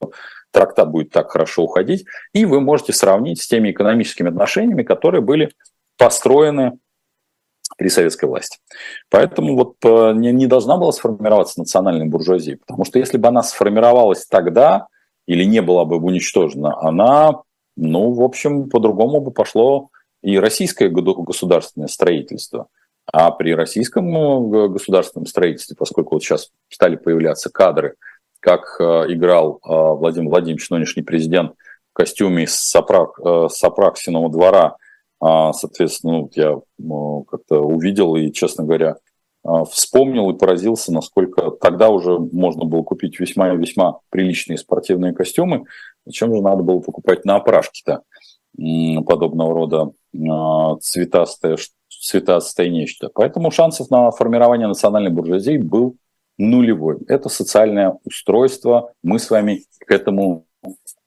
трактат 0.50 0.90
будет 0.90 1.10
так 1.10 1.30
хорошо 1.30 1.64
уходить. 1.64 2.06
И 2.32 2.46
вы 2.46 2.60
можете 2.60 2.92
сравнить 2.92 3.42
с 3.42 3.46
теми 3.46 3.72
экономическими 3.72 4.30
отношениями, 4.30 4.84
которые 4.84 5.20
были 5.20 5.50
построены 5.98 6.78
при 7.76 7.88
советской 7.88 8.26
власти. 8.26 8.58
Поэтому 9.10 9.56
вот 9.56 9.76
э, 9.84 10.12
не, 10.14 10.32
не 10.32 10.46
должна 10.46 10.76
была 10.76 10.92
сформироваться 10.92 11.60
национальная 11.60 12.06
буржуазия, 12.06 12.58
потому 12.58 12.84
что 12.84 12.98
если 12.98 13.18
бы 13.18 13.28
она 13.28 13.42
сформировалась 13.42 14.26
тогда 14.26 14.88
или 15.26 15.44
не 15.44 15.62
была 15.62 15.84
бы 15.84 15.96
уничтожена, 15.96 16.78
она, 16.80 17.42
ну, 17.76 18.12
в 18.12 18.22
общем, 18.22 18.68
по-другому 18.68 19.20
бы 19.20 19.30
пошло 19.30 19.90
и 20.22 20.38
российское 20.38 20.88
государственное 20.88 21.88
строительство. 21.88 22.68
А 23.12 23.30
при 23.30 23.54
российском 23.54 24.54
э, 24.54 24.68
государственном 24.68 25.26
строительстве, 25.26 25.76
поскольку 25.78 26.14
вот 26.14 26.22
сейчас 26.22 26.50
стали 26.68 26.96
появляться 26.96 27.50
кадры, 27.50 27.94
как 28.40 28.76
э, 28.78 28.84
играл 29.08 29.60
Владимир 29.62 30.30
Владимирович, 30.30 30.70
нынешний 30.70 31.02
президент, 31.02 31.52
в 31.92 31.96
костюме 31.96 32.46
с, 32.46 32.54
Сапрак, 32.54 33.18
с 33.18 34.04
двора 34.06 34.76
соответственно, 35.20 36.28
я 36.34 36.60
ну, 36.78 37.24
как-то 37.24 37.60
увидел 37.60 38.16
и, 38.16 38.32
честно 38.32 38.64
говоря, 38.64 38.96
а, 39.44 39.64
вспомнил 39.64 40.30
и 40.30 40.38
поразился, 40.38 40.92
насколько 40.92 41.50
тогда 41.50 41.90
уже 41.90 42.18
можно 42.18 42.64
было 42.64 42.82
купить 42.82 43.20
весьма-весьма 43.20 44.00
приличные 44.10 44.56
спортивные 44.56 45.12
костюмы. 45.12 45.64
Зачем 46.06 46.34
же 46.34 46.40
надо 46.42 46.62
было 46.62 46.80
покупать 46.80 47.24
на 47.24 47.36
опрашке-то 47.36 48.02
подобного 48.56 49.52
рода 49.52 49.92
а, 50.30 50.76
цветастое, 50.76 51.58
цветастое 51.88 52.70
нечто. 52.70 53.10
Поэтому 53.12 53.50
шансов 53.50 53.90
на 53.90 54.10
формирование 54.10 54.66
национальной 54.66 55.10
буржуазии 55.10 55.58
был 55.58 55.96
нулевой. 56.38 56.98
Это 57.08 57.28
социальное 57.28 57.98
устройство. 58.04 58.92
Мы 59.02 59.18
с 59.18 59.28
вами 59.28 59.64
к 59.78 59.90
этому 59.90 60.46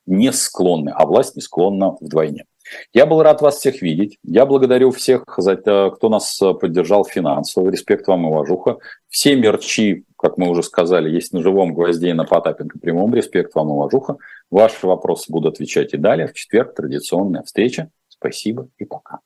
не 0.05 0.31
склонны, 0.31 0.91
а 0.95 1.05
власть 1.07 1.35
не 1.35 1.41
склонна 1.41 1.95
вдвойне. 1.99 2.45
Я 2.93 3.05
был 3.05 3.21
рад 3.21 3.41
вас 3.41 3.57
всех 3.57 3.81
видеть. 3.81 4.17
Я 4.23 4.45
благодарю 4.45 4.91
всех, 4.91 5.23
за 5.37 5.55
кто 5.55 6.09
нас 6.09 6.41
э, 6.41 6.53
поддержал 6.53 7.05
финансово. 7.05 7.69
Респект 7.69 8.07
вам 8.07 8.25
и 8.25 8.29
уважуха. 8.29 8.77
Все 9.09 9.35
мерчи, 9.35 10.05
как 10.17 10.37
мы 10.37 10.49
уже 10.49 10.63
сказали, 10.63 11.09
есть 11.09 11.33
на 11.33 11.41
живом 11.41 11.73
гвозде 11.73 12.09
и 12.09 12.13
на 12.13 12.25
Потапенко 12.25 12.79
прямом. 12.79 13.13
Респект 13.13 13.55
вам 13.55 13.69
и 13.69 13.71
уважуха. 13.71 14.17
Ваши 14.49 14.87
вопросы 14.87 15.31
буду 15.31 15.49
отвечать 15.49 15.93
и 15.93 15.97
далее. 15.97 16.27
В 16.27 16.33
четверг 16.33 16.75
традиционная 16.75 17.43
встреча. 17.43 17.89
Спасибо 18.09 18.67
и 18.77 18.85
пока. 18.85 19.19